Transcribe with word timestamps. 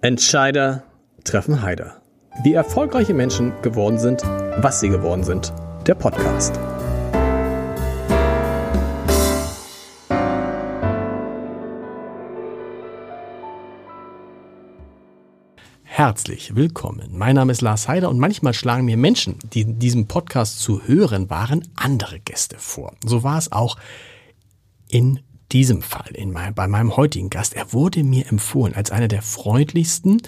Entscheider 0.00 0.84
treffen 1.24 1.60
Heider. 1.60 2.00
Wie 2.44 2.54
erfolgreiche 2.54 3.14
Menschen 3.14 3.52
geworden 3.62 3.98
sind, 3.98 4.22
was 4.22 4.78
sie 4.78 4.90
geworden 4.90 5.24
sind. 5.24 5.52
Der 5.88 5.96
Podcast. 5.96 6.56
Herzlich 15.82 16.54
willkommen. 16.54 17.08
Mein 17.10 17.34
Name 17.34 17.50
ist 17.50 17.60
Lars 17.60 17.88
Heider 17.88 18.08
und 18.08 18.20
manchmal 18.20 18.54
schlagen 18.54 18.84
mir 18.84 18.96
Menschen, 18.96 19.40
die 19.52 19.62
in 19.62 19.80
diesem 19.80 20.06
Podcast 20.06 20.60
zu 20.60 20.86
hören 20.86 21.28
waren, 21.28 21.66
andere 21.74 22.20
Gäste 22.20 22.56
vor. 22.56 22.94
So 23.04 23.24
war 23.24 23.38
es 23.38 23.50
auch 23.50 23.76
in 24.88 25.18
diesem 25.52 25.82
Fall, 25.82 26.10
in 26.14 26.32
mein, 26.32 26.54
bei 26.54 26.68
meinem 26.68 26.96
heutigen 26.96 27.30
Gast. 27.30 27.54
Er 27.54 27.72
wurde 27.72 28.04
mir 28.04 28.26
empfohlen 28.26 28.74
als 28.74 28.90
einer 28.90 29.08
der 29.08 29.22
freundlichsten, 29.22 30.22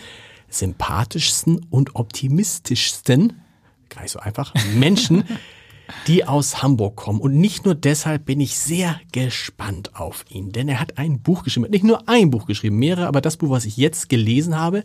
sympathischsten 0.48 1.66
und 1.70 1.94
optimistischsten, 1.94 3.40
gar 3.88 4.02
nicht 4.02 4.12
so 4.12 4.20
einfach, 4.20 4.54
Menschen, 4.74 5.24
die 6.06 6.24
aus 6.24 6.62
Hamburg 6.62 6.96
kommen. 6.96 7.20
Und 7.20 7.36
nicht 7.36 7.64
nur 7.64 7.74
deshalb 7.74 8.24
bin 8.24 8.40
ich 8.40 8.56
sehr 8.58 9.00
gespannt 9.12 9.96
auf 9.96 10.24
ihn, 10.30 10.52
denn 10.52 10.68
er 10.68 10.80
hat 10.80 10.98
ein 10.98 11.20
Buch 11.20 11.42
geschrieben, 11.42 11.70
nicht 11.70 11.84
nur 11.84 12.08
ein 12.08 12.30
Buch 12.30 12.46
geschrieben, 12.46 12.78
mehrere, 12.78 13.06
aber 13.06 13.20
das 13.20 13.36
Buch, 13.36 13.50
was 13.50 13.64
ich 13.64 13.76
jetzt 13.76 14.08
gelesen 14.08 14.56
habe, 14.56 14.84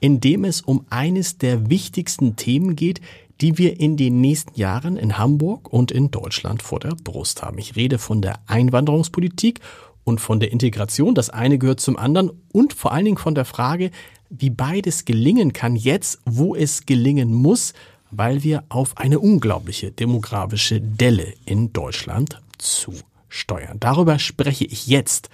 in 0.00 0.20
dem 0.20 0.44
es 0.44 0.60
um 0.60 0.86
eines 0.90 1.38
der 1.38 1.68
wichtigsten 1.70 2.36
Themen 2.36 2.76
geht, 2.76 3.00
die 3.40 3.58
wir 3.58 3.80
in 3.80 3.96
den 3.96 4.20
nächsten 4.20 4.58
Jahren 4.58 4.96
in 4.96 5.18
Hamburg 5.18 5.72
und 5.72 5.90
in 5.90 6.10
Deutschland 6.10 6.62
vor 6.62 6.80
der 6.80 6.94
Brust 7.02 7.42
haben. 7.42 7.58
Ich 7.58 7.76
rede 7.76 7.98
von 7.98 8.22
der 8.22 8.38
Einwanderungspolitik 8.46 9.60
und 10.04 10.20
von 10.20 10.40
der 10.40 10.52
Integration. 10.52 11.14
Das 11.14 11.30
eine 11.30 11.58
gehört 11.58 11.80
zum 11.80 11.96
anderen 11.96 12.30
und 12.52 12.72
vor 12.72 12.92
allen 12.92 13.06
Dingen 13.06 13.18
von 13.18 13.34
der 13.34 13.44
Frage, 13.44 13.90
wie 14.30 14.50
beides 14.50 15.04
gelingen 15.04 15.52
kann 15.52 15.76
jetzt, 15.76 16.20
wo 16.24 16.54
es 16.54 16.86
gelingen 16.86 17.32
muss, 17.32 17.72
weil 18.10 18.42
wir 18.42 18.64
auf 18.68 18.96
eine 18.96 19.18
unglaubliche 19.18 19.90
demografische 19.90 20.80
Delle 20.80 21.34
in 21.44 21.72
Deutschland 21.72 22.40
zusteuern. 22.58 23.78
Darüber 23.80 24.18
spreche 24.18 24.64
ich 24.64 24.86
jetzt 24.86 25.28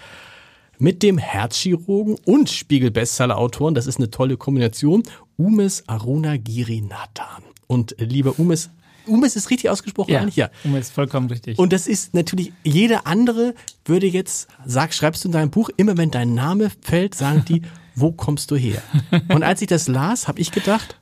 mit 0.79 1.03
dem 1.03 1.19
Herzchirurgen 1.19 2.17
und 2.25 2.49
Spiegel-Bestseller-Autoren. 2.49 3.75
Das 3.75 3.87
ist 3.87 3.99
eine 3.99 4.11
tolle 4.11 4.39
Kombination. 4.39 5.03
Umes 5.37 5.87
Aruna 5.89 6.39
Girinathan. 6.39 7.50
Und 7.71 8.01
äh, 8.01 8.05
lieber 8.05 8.37
Umes, 8.41 8.71
Umes 9.07 9.37
ist 9.37 9.49
richtig 9.49 9.71
ausgesprochen, 9.71 10.11
ja, 10.11 10.19
eigentlich? 10.19 10.35
Ja. 10.35 10.51
Umes 10.65 10.89
ist 10.89 10.93
vollkommen 10.93 11.29
richtig. 11.29 11.57
Und 11.57 11.73
das 11.73 11.87
ist 11.87 12.15
natürlich, 12.15 12.53
jeder 12.65 13.07
andere 13.07 13.55
würde 13.85 14.09
jetzt, 14.09 14.49
sag, 14.67 14.93
schreibst 14.93 15.23
du 15.23 15.29
in 15.29 15.33
deinem 15.33 15.51
Buch, 15.51 15.71
immer 15.77 15.97
wenn 15.97 16.11
dein 16.11 16.35
Name 16.35 16.73
fällt, 16.81 17.15
sagen 17.15 17.45
die, 17.47 17.63
wo 17.95 18.11
kommst 18.11 18.51
du 18.51 18.57
her? 18.57 18.83
Und 19.29 19.45
als 19.45 19.63
ich 19.63 19.69
das 19.69 19.87
las, 19.87 20.27
habe 20.27 20.41
ich 20.41 20.51
gedacht, 20.51 20.99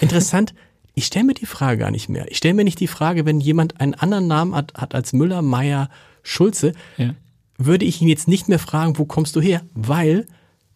interessant, 0.00 0.52
ich 0.94 1.06
stelle 1.06 1.26
mir 1.26 1.34
die 1.34 1.46
Frage 1.46 1.78
gar 1.78 1.92
nicht 1.92 2.08
mehr. 2.08 2.28
Ich 2.28 2.38
stelle 2.38 2.54
mir 2.54 2.64
nicht 2.64 2.80
die 2.80 2.88
Frage, 2.88 3.24
wenn 3.24 3.40
jemand 3.40 3.80
einen 3.80 3.94
anderen 3.94 4.26
Namen 4.26 4.56
hat, 4.56 4.74
hat 4.74 4.96
als 4.96 5.12
Müller, 5.12 5.42
Meier, 5.42 5.90
Schulze, 6.24 6.72
ja. 6.96 7.14
würde 7.56 7.84
ich 7.84 8.02
ihn 8.02 8.08
jetzt 8.08 8.26
nicht 8.26 8.48
mehr 8.48 8.58
fragen, 8.58 8.98
wo 8.98 9.04
kommst 9.04 9.36
du 9.36 9.40
her? 9.40 9.62
Weil 9.74 10.26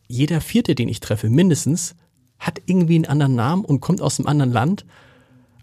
jeder 0.07 0.41
Vierte, 0.41 0.77
den 0.77 0.89
ich 0.89 1.01
treffe, 1.01 1.29
mindestens, 1.29 1.97
hat 2.39 2.63
irgendwie 2.67 2.95
einen 2.95 3.07
anderen 3.07 3.35
Namen 3.35 3.65
und 3.65 3.81
kommt 3.81 4.01
aus 4.01 4.21
einem 4.21 4.29
anderen 4.29 4.53
Land. 4.53 4.85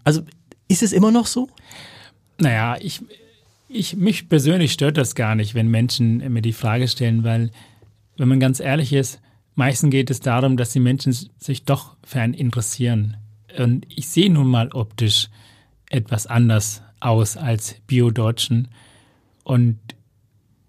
Also 0.04 0.22
ist 0.68 0.82
es 0.82 0.92
immer 0.92 1.10
noch 1.10 1.26
so? 1.26 1.48
Naja, 2.38 2.76
ich, 2.80 3.02
ich, 3.68 3.96
mich 3.96 4.28
persönlich 4.28 4.72
stört 4.72 4.96
das 4.96 5.14
gar 5.14 5.34
nicht, 5.34 5.54
wenn 5.54 5.68
Menschen 5.68 6.18
mir 6.32 6.42
die 6.42 6.52
Frage 6.52 6.88
stellen, 6.88 7.24
weil, 7.24 7.50
wenn 8.16 8.28
man 8.28 8.40
ganz 8.40 8.60
ehrlich 8.60 8.92
ist, 8.92 9.20
meistens 9.54 9.90
geht 9.90 10.10
es 10.10 10.20
darum, 10.20 10.56
dass 10.56 10.70
die 10.70 10.80
Menschen 10.80 11.16
sich 11.38 11.64
doch 11.64 11.96
für 12.04 12.20
einen 12.20 12.34
interessieren. 12.34 13.16
Und 13.58 13.86
ich 13.94 14.08
sehe 14.08 14.30
nun 14.32 14.48
mal 14.48 14.70
optisch 14.72 15.28
etwas 15.90 16.26
anders 16.26 16.82
aus 17.00 17.36
als 17.36 17.76
Bio-Deutschen. 17.86 18.68
Und 19.44 19.78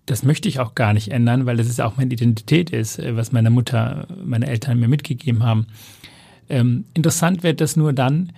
das 0.06 0.24
möchte 0.24 0.50
ich 0.50 0.60
auch 0.60 0.76
gar 0.76 0.94
nicht 0.94 1.12
ändern, 1.12 1.46
weil 1.46 1.58
das 1.58 1.68
ist 1.68 1.80
auch 1.80 1.96
meine 1.96 2.14
Identität 2.14 2.72
ist, 2.72 3.00
was 3.16 3.32
meine 3.32 3.50
Mutter, 3.50 4.08
meine 4.24 4.48
Eltern 4.48 4.80
mir 4.80 4.90
mitgegeben 4.90 5.44
haben. 5.44 5.68
Ähm, 6.50 6.86
interessant 6.94 7.44
wird 7.44 7.62
das 7.62 7.78
nur 7.78 7.94
dann, 7.94 8.34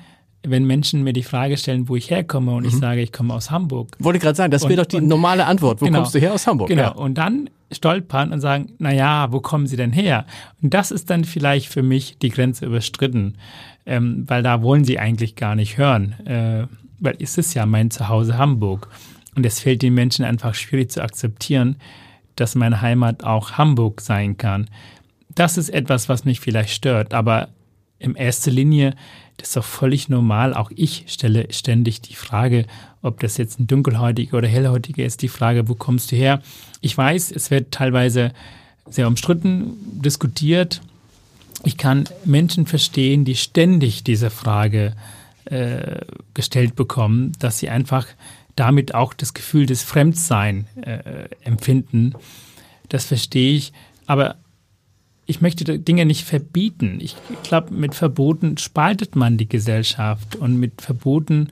wenn 0.47 0.65
Menschen 0.65 1.03
mir 1.03 1.13
die 1.13 1.23
Frage 1.23 1.57
stellen, 1.57 1.89
wo 1.89 1.95
ich 1.95 2.09
herkomme 2.09 2.53
und 2.53 2.63
mhm. 2.63 2.69
ich 2.69 2.75
sage, 2.75 3.01
ich 3.01 3.11
komme 3.11 3.33
aus 3.33 3.51
Hamburg. 3.51 3.95
Wollte 3.99 4.19
gerade 4.19 4.35
sagen, 4.35 4.51
das 4.51 4.63
wäre 4.63 4.77
doch 4.77 4.85
die 4.85 4.97
und, 4.97 5.07
normale 5.07 5.45
Antwort. 5.45 5.81
Wo 5.81 5.85
genau, 5.85 5.99
kommst 5.99 6.15
du 6.15 6.19
her 6.19 6.33
aus 6.33 6.47
Hamburg? 6.47 6.69
Genau. 6.69 6.83
Ja. 6.83 6.89
Und 6.89 7.15
dann 7.15 7.49
stolpern 7.71 8.31
und 8.31 8.41
sagen, 8.41 8.73
na 8.77 8.93
ja, 8.93 9.31
wo 9.31 9.39
kommen 9.39 9.67
Sie 9.67 9.75
denn 9.75 9.91
her? 9.91 10.25
Und 10.61 10.73
das 10.73 10.91
ist 10.91 11.09
dann 11.09 11.23
vielleicht 11.23 11.67
für 11.67 11.83
mich 11.83 12.17
die 12.19 12.29
Grenze 12.29 12.65
überstritten, 12.65 13.37
ähm, 13.85 14.23
weil 14.27 14.43
da 14.43 14.61
wollen 14.61 14.83
Sie 14.83 14.99
eigentlich 14.99 15.35
gar 15.35 15.55
nicht 15.55 15.77
hören, 15.77 16.13
äh, 16.25 16.67
weil 16.99 17.15
es 17.19 17.37
ist 17.37 17.53
ja 17.53 17.65
mein 17.65 17.91
Zuhause 17.91 18.37
Hamburg. 18.37 18.89
Und 19.35 19.45
es 19.45 19.59
fällt 19.59 19.81
den 19.81 19.93
Menschen 19.93 20.23
einfach 20.23 20.55
schwierig 20.55 20.91
zu 20.91 21.01
akzeptieren, 21.01 21.75
dass 22.35 22.55
meine 22.55 22.81
Heimat 22.81 23.23
auch 23.23 23.53
Hamburg 23.53 24.01
sein 24.01 24.37
kann. 24.37 24.69
Das 25.33 25.57
ist 25.57 25.69
etwas, 25.69 26.07
was 26.07 26.23
mich 26.23 26.39
vielleicht 26.39 26.69
stört, 26.69 27.13
aber 27.13 27.49
in 27.99 28.15
erster 28.15 28.51
Linie, 28.51 28.93
das 29.37 29.49
ist 29.49 29.55
doch 29.57 29.65
völlig 29.65 30.09
normal. 30.09 30.53
Auch 30.53 30.71
ich 30.75 31.05
stelle 31.07 31.47
ständig 31.51 32.01
die 32.01 32.15
Frage, 32.15 32.65
ob 33.01 33.19
das 33.19 33.37
jetzt 33.37 33.59
ein 33.59 33.67
dunkelhäutiger 33.67 34.37
oder 34.37 34.47
hellhäutiger 34.47 35.05
ist, 35.05 35.21
die 35.21 35.27
Frage, 35.27 35.67
wo 35.67 35.75
kommst 35.75 36.11
du 36.11 36.15
her? 36.15 36.41
Ich 36.81 36.97
weiß, 36.97 37.31
es 37.31 37.51
wird 37.51 37.71
teilweise 37.71 38.31
sehr 38.89 39.07
umstritten 39.07 39.73
diskutiert. 40.01 40.81
Ich 41.63 41.77
kann 41.77 42.05
Menschen 42.23 42.65
verstehen, 42.65 43.25
die 43.25 43.35
ständig 43.35 44.03
diese 44.03 44.29
Frage 44.29 44.93
äh, 45.45 46.01
gestellt 46.33 46.75
bekommen, 46.75 47.33
dass 47.39 47.59
sie 47.59 47.69
einfach 47.69 48.07
damit 48.55 48.95
auch 48.95 49.13
das 49.13 49.33
Gefühl 49.33 49.65
des 49.65 49.83
Fremdsein 49.83 50.67
äh, 50.81 51.27
empfinden. 51.43 52.13
Das 52.89 53.05
verstehe 53.05 53.55
ich. 53.55 53.73
Aber 54.05 54.35
ich 55.25 55.41
möchte 55.41 55.79
Dinge 55.79 56.05
nicht 56.05 56.25
verbieten. 56.25 56.99
Ich 57.01 57.15
glaube, 57.43 57.73
mit 57.73 57.95
Verboten 57.95 58.57
spaltet 58.57 59.15
man 59.15 59.37
die 59.37 59.49
Gesellschaft 59.49 60.35
und 60.35 60.59
mit 60.59 60.81
Verboten 60.81 61.49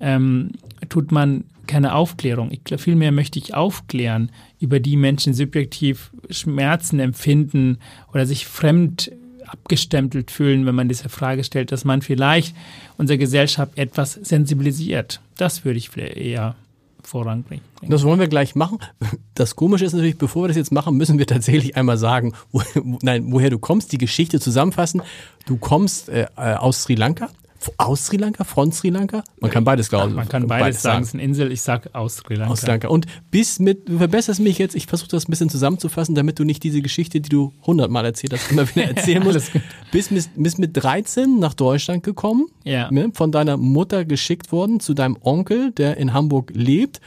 ähm, 0.00 0.52
tut 0.88 1.10
man 1.10 1.44
keine 1.66 1.94
Aufklärung. 1.94 2.50
Ich 2.50 2.64
glaub, 2.64 2.80
vielmehr 2.80 3.12
möchte 3.12 3.38
ich 3.38 3.54
aufklären, 3.54 4.30
über 4.60 4.80
die 4.80 4.96
Menschen 4.96 5.34
subjektiv 5.34 6.10
Schmerzen 6.30 7.00
empfinden 7.00 7.78
oder 8.12 8.26
sich 8.26 8.46
fremd 8.46 9.12
abgestempelt 9.46 10.30
fühlen, 10.30 10.66
wenn 10.66 10.74
man 10.74 10.88
diese 10.88 11.08
Frage 11.08 11.42
stellt, 11.42 11.72
dass 11.72 11.84
man 11.84 12.02
vielleicht 12.02 12.54
unsere 12.98 13.18
Gesellschaft 13.18 13.76
etwas 13.78 14.12
sensibilisiert. 14.12 15.20
Das 15.36 15.64
würde 15.64 15.78
ich 15.78 15.96
eher 15.96 16.54
voranbringen. 17.02 17.64
Das 17.82 18.04
wollen 18.04 18.20
wir 18.20 18.28
gleich 18.28 18.54
machen. 18.54 18.78
Das 19.34 19.56
Komische 19.56 19.84
ist 19.84 19.92
natürlich, 19.92 20.18
bevor 20.18 20.44
wir 20.44 20.48
das 20.48 20.56
jetzt 20.56 20.72
machen, 20.72 20.96
müssen 20.96 21.18
wir 21.18 21.26
tatsächlich 21.26 21.76
einmal 21.76 21.96
sagen, 21.96 22.34
wo, 22.52 22.62
nein, 23.02 23.32
woher 23.32 23.50
du 23.50 23.58
kommst, 23.58 23.92
die 23.92 23.98
Geschichte 23.98 24.40
zusammenfassen. 24.40 25.02
Du 25.46 25.56
kommst 25.56 26.08
äh, 26.08 26.26
aus 26.36 26.82
Sri 26.82 26.94
Lanka, 26.94 27.28
aus 27.76 28.06
Sri 28.06 28.16
Lanka, 28.16 28.44
von 28.44 28.72
Sri 28.72 28.90
Lanka? 28.90 29.22
Man 29.40 29.50
kann 29.50 29.64
beides 29.64 29.88
glauben. 29.88 30.14
Man 30.14 30.28
kann 30.28 30.46
beides, 30.46 30.64
beides 30.64 30.82
sagen. 30.82 31.02
Es 31.02 31.08
ist 31.08 31.14
eine 31.14 31.22
Insel, 31.22 31.52
ich 31.52 31.62
sage 31.62 31.94
aus 31.94 32.16
Sri 32.18 32.34
Lanka. 32.34 32.52
Aus 32.52 32.60
Sri 32.60 32.68
Lanka. 32.68 32.88
Und 32.88 33.06
bis 33.30 33.58
mit, 33.58 33.88
du 33.88 33.98
verbesserst 33.98 34.40
mich 34.40 34.58
jetzt, 34.58 34.74
ich 34.74 34.86
versuche 34.86 35.10
das 35.10 35.28
ein 35.28 35.30
bisschen 35.30 35.50
zusammenzufassen, 35.50 36.14
damit 36.14 36.38
du 36.38 36.44
nicht 36.44 36.62
diese 36.62 36.82
Geschichte, 36.82 37.20
die 37.20 37.28
du 37.28 37.52
hundertmal 37.66 38.04
erzählt 38.04 38.32
hast, 38.32 38.50
immer 38.50 38.68
wieder 38.68 38.84
erzählen 38.86 39.22
musst. 39.24 39.52
bist, 39.92 40.10
mit, 40.10 40.28
bist 40.36 40.58
mit 40.58 40.76
13 40.76 41.38
nach 41.38 41.54
Deutschland 41.54 42.02
gekommen, 42.02 42.46
ja. 42.64 42.90
ne, 42.90 43.10
von 43.12 43.32
deiner 43.32 43.56
Mutter 43.56 44.04
geschickt 44.04 44.52
worden 44.52 44.80
zu 44.80 44.94
deinem 44.94 45.16
Onkel, 45.20 45.72
der 45.72 45.96
in 45.96 46.12
Hamburg 46.12 46.52
lebt. 46.54 47.00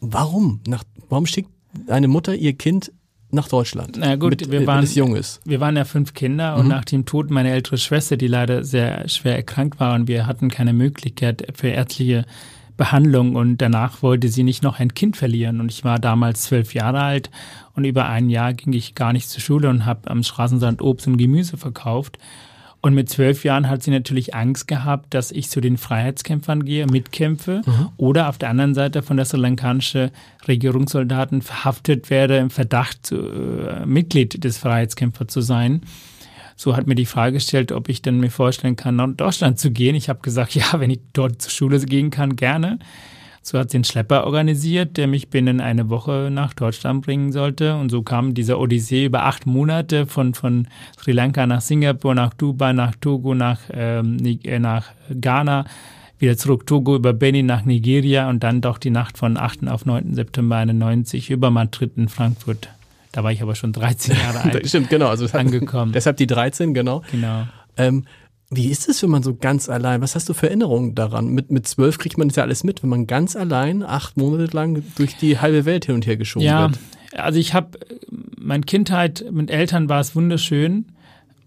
Warum? 0.00 0.60
Nach, 0.66 0.84
warum 1.08 1.26
schickt 1.26 1.50
deine 1.86 2.08
Mutter 2.08 2.34
ihr 2.34 2.54
Kind 2.54 2.92
nach 3.36 3.48
Deutschland. 3.48 3.96
Na 4.00 4.16
gut, 4.16 4.30
mit, 4.30 4.50
wir 4.50 4.66
waren, 4.66 4.82
es 4.82 4.94
jung 4.94 5.14
ist. 5.14 5.40
Wir 5.44 5.60
waren 5.60 5.76
ja 5.76 5.84
fünf 5.84 6.14
Kinder 6.14 6.54
mhm. 6.54 6.60
und 6.60 6.68
nach 6.68 6.84
dem 6.84 7.06
Tod 7.06 7.30
meiner 7.30 7.50
älteren 7.50 7.78
Schwester, 7.78 8.16
die 8.16 8.26
leider 8.26 8.64
sehr 8.64 9.08
schwer 9.08 9.36
erkrankt 9.36 9.78
war 9.78 9.94
und 9.94 10.08
wir 10.08 10.26
hatten 10.26 10.50
keine 10.50 10.72
Möglichkeit 10.72 11.46
für 11.54 11.68
ärztliche 11.68 12.24
Behandlung 12.76 13.36
und 13.36 13.58
danach 13.58 14.02
wollte 14.02 14.28
sie 14.28 14.42
nicht 14.42 14.62
noch 14.62 14.78
ein 14.78 14.92
Kind 14.92 15.16
verlieren 15.16 15.60
und 15.60 15.70
ich 15.70 15.84
war 15.84 15.98
damals 15.98 16.42
zwölf 16.42 16.74
Jahre 16.74 17.00
alt 17.00 17.30
und 17.74 17.84
über 17.84 18.08
ein 18.08 18.28
Jahr 18.28 18.52
ging 18.52 18.72
ich 18.72 18.94
gar 18.94 19.12
nicht 19.12 19.28
zur 19.28 19.40
Schule 19.40 19.70
und 19.70 19.86
habe 19.86 20.10
am 20.10 20.22
Straßensand 20.22 20.82
Obst 20.82 21.06
und 21.06 21.16
Gemüse 21.16 21.56
verkauft 21.56 22.18
und 22.82 22.94
mit 22.94 23.08
zwölf 23.08 23.44
Jahren 23.44 23.68
hat 23.68 23.82
sie 23.82 23.90
natürlich 23.90 24.34
Angst 24.34 24.68
gehabt, 24.68 25.12
dass 25.14 25.32
ich 25.32 25.50
zu 25.50 25.60
den 25.60 25.76
Freiheitskämpfern 25.76 26.64
gehe, 26.64 26.86
mitkämpfe 26.86 27.62
mhm. 27.66 27.88
oder 27.96 28.28
auf 28.28 28.38
der 28.38 28.50
anderen 28.50 28.74
Seite 28.74 29.02
von 29.02 29.16
der 29.16 29.26
sri 29.26 29.38
lankanischen 29.38 30.10
Regierungssoldaten 30.46 31.42
verhaftet 31.42 32.10
werde 32.10 32.36
im 32.36 32.50
Verdacht, 32.50 33.12
äh, 33.12 33.84
Mitglied 33.86 34.44
des 34.44 34.58
Freiheitskämpfers 34.58 35.28
zu 35.28 35.40
sein. 35.40 35.82
So 36.54 36.74
hat 36.76 36.86
mir 36.86 36.94
die 36.94 37.06
Frage 37.06 37.34
gestellt, 37.34 37.70
ob 37.72 37.88
ich 37.88 38.02
denn 38.02 38.18
mir 38.18 38.30
vorstellen 38.30 38.76
kann, 38.76 38.96
nach 38.96 39.08
Deutschland 39.14 39.58
zu 39.58 39.70
gehen. 39.70 39.94
Ich 39.94 40.08
habe 40.08 40.20
gesagt, 40.20 40.54
ja, 40.54 40.64
wenn 40.78 40.90
ich 40.90 41.00
dort 41.12 41.42
zur 41.42 41.50
Schule 41.50 41.78
gehen 41.80 42.10
kann, 42.10 42.36
gerne. 42.36 42.78
So 43.46 43.60
hat 43.60 43.70
sie 43.70 43.76
einen 43.76 43.84
Schlepper 43.84 44.24
organisiert, 44.24 44.96
der 44.96 45.06
mich 45.06 45.28
binnen 45.28 45.60
eine 45.60 45.88
Woche 45.88 46.30
nach 46.32 46.52
Deutschland 46.52 47.06
bringen 47.06 47.30
sollte. 47.30 47.76
Und 47.76 47.90
so 47.90 48.02
kam 48.02 48.34
dieser 48.34 48.58
Odyssee 48.58 49.04
über 49.04 49.24
acht 49.24 49.46
Monate 49.46 50.06
von, 50.06 50.34
von 50.34 50.66
Sri 50.98 51.12
Lanka 51.12 51.46
nach 51.46 51.60
Singapur, 51.60 52.16
nach 52.16 52.34
Dubai, 52.34 52.72
nach 52.72 52.96
Togo, 53.00 53.36
nach, 53.36 53.60
ähm, 53.72 54.16
äh, 54.42 54.58
nach 54.58 54.88
Ghana, 55.20 55.64
wieder 56.18 56.36
zurück 56.36 56.66
Togo 56.66 56.96
über 56.96 57.12
Benin 57.12 57.46
nach 57.46 57.64
Nigeria 57.64 58.28
und 58.28 58.42
dann 58.42 58.62
doch 58.62 58.78
die 58.78 58.90
Nacht 58.90 59.16
von 59.16 59.36
8. 59.36 59.68
auf 59.68 59.86
9. 59.86 60.14
September 60.14 60.56
91 60.56 61.30
über 61.30 61.52
Madrid 61.52 61.92
in 61.96 62.08
Frankfurt. 62.08 62.68
Da 63.12 63.22
war 63.22 63.30
ich 63.30 63.42
aber 63.42 63.54
schon 63.54 63.72
13 63.72 64.16
Jahre 64.16 64.40
alt. 64.54 64.66
Stimmt, 64.66 64.90
genau. 64.90 65.06
Also 65.06 65.26
angekommen. 65.38 65.92
Deshalb 65.92 66.16
die 66.16 66.26
13, 66.26 66.74
genau. 66.74 67.04
Genau. 67.12 67.46
Ähm, 67.76 68.06
wie 68.50 68.68
ist 68.68 68.88
es, 68.88 69.02
wenn 69.02 69.10
man 69.10 69.22
so 69.22 69.34
ganz 69.34 69.68
allein, 69.68 70.00
was 70.00 70.14
hast 70.14 70.28
du 70.28 70.34
für 70.34 70.46
Erinnerungen 70.46 70.94
daran? 70.94 71.28
Mit, 71.28 71.50
mit 71.50 71.66
zwölf 71.66 71.98
kriegt 71.98 72.16
man 72.16 72.28
das 72.28 72.36
ja 72.36 72.44
alles 72.44 72.62
mit, 72.62 72.82
wenn 72.82 72.90
man 72.90 73.06
ganz 73.06 73.34
allein 73.34 73.82
acht 73.82 74.16
Monate 74.16 74.54
lang 74.54 74.82
durch 74.96 75.16
die 75.16 75.38
halbe 75.38 75.64
Welt 75.64 75.86
hin 75.86 75.96
und 75.96 76.06
her 76.06 76.16
geschoben 76.16 76.46
ja, 76.46 76.62
wird. 76.62 76.78
Ja, 77.12 77.20
also 77.20 77.38
ich 77.40 77.54
habe, 77.54 77.78
meine 78.38 78.62
Kindheit 78.62 79.24
mit 79.32 79.50
Eltern 79.50 79.88
war 79.88 80.00
es 80.00 80.14
wunderschön, 80.14 80.86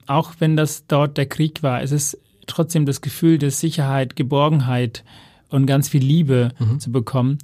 auch 0.08 0.34
wenn 0.40 0.58
das 0.58 0.88
dort 0.88 1.18
der 1.18 1.26
Krieg 1.26 1.64
war. 1.64 1.82
Es 1.82 1.92
ist 1.92 2.18
trotzdem 2.48 2.86
das 2.86 3.00
Gefühl 3.00 3.38
der 3.38 3.52
Sicherheit, 3.52 4.16
Geborgenheit 4.16 5.04
und 5.50 5.68
ganz 5.68 5.88
viel 5.88 6.04
Liebe 6.04 6.52
mhm. 6.60 6.80
zu 6.80 6.92
bekommen. 6.92 7.38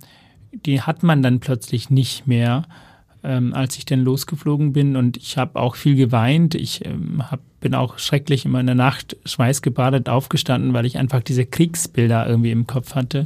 Die 0.52 0.82
hat 0.82 1.02
man 1.04 1.22
dann 1.22 1.40
plötzlich 1.40 1.90
nicht 1.90 2.28
mehr 2.28 2.66
ähm, 3.26 3.54
als 3.54 3.78
ich 3.78 3.86
dann 3.86 4.02
losgeflogen 4.02 4.72
bin. 4.72 4.96
Und 4.96 5.18
ich 5.18 5.38
habe 5.38 5.60
auch 5.60 5.76
viel 5.76 5.96
geweint. 5.96 6.56
Ich 6.56 6.86
ähm, 6.86 7.24
hab, 7.30 7.40
bin 7.66 7.74
auch 7.74 7.98
schrecklich 7.98 8.46
immer 8.46 8.60
in 8.60 8.68
der 8.68 8.76
Nacht 8.76 9.18
schweißgebadet 9.26 10.08
aufgestanden, 10.08 10.74
weil 10.74 10.86
ich 10.86 11.00
einfach 11.00 11.24
diese 11.24 11.48
Kriegsbilder 11.48 12.28
irgendwie 12.30 12.52
im 12.52 12.68
Kopf 12.68 12.94
hatte. 12.94 13.26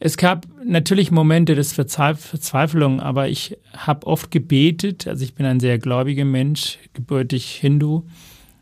Es 0.00 0.16
gab 0.16 0.44
natürlich 0.64 1.12
Momente 1.12 1.54
des 1.54 1.72
Verzweiflung, 1.72 2.98
aber 2.98 3.28
ich 3.28 3.58
habe 3.76 4.08
oft 4.08 4.32
gebetet. 4.32 5.06
Also 5.06 5.22
ich 5.22 5.36
bin 5.36 5.46
ein 5.46 5.60
sehr 5.60 5.78
gläubiger 5.78 6.24
Mensch, 6.24 6.80
gebürtig 6.94 7.46
Hindu. 7.46 8.02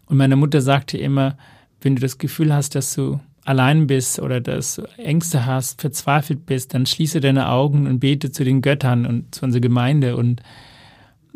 Und 0.04 0.18
meine 0.18 0.36
Mutter 0.36 0.60
sagte 0.60 0.98
immer, 0.98 1.38
wenn 1.80 1.96
du 1.96 2.02
das 2.02 2.18
Gefühl 2.18 2.52
hast, 2.52 2.74
dass 2.74 2.94
du 2.94 3.20
allein 3.46 3.86
bist 3.86 4.20
oder 4.20 4.42
dass 4.42 4.74
du 4.74 4.82
Ängste 4.98 5.46
hast, 5.46 5.80
verzweifelt 5.80 6.44
bist, 6.44 6.74
dann 6.74 6.84
schließe 6.84 7.22
deine 7.22 7.48
Augen 7.48 7.86
und 7.86 7.98
bete 7.98 8.30
zu 8.30 8.44
den 8.44 8.60
Göttern 8.60 9.06
und 9.06 9.34
zu 9.34 9.46
unserer 9.46 9.62
Gemeinde. 9.62 10.18
Und 10.18 10.42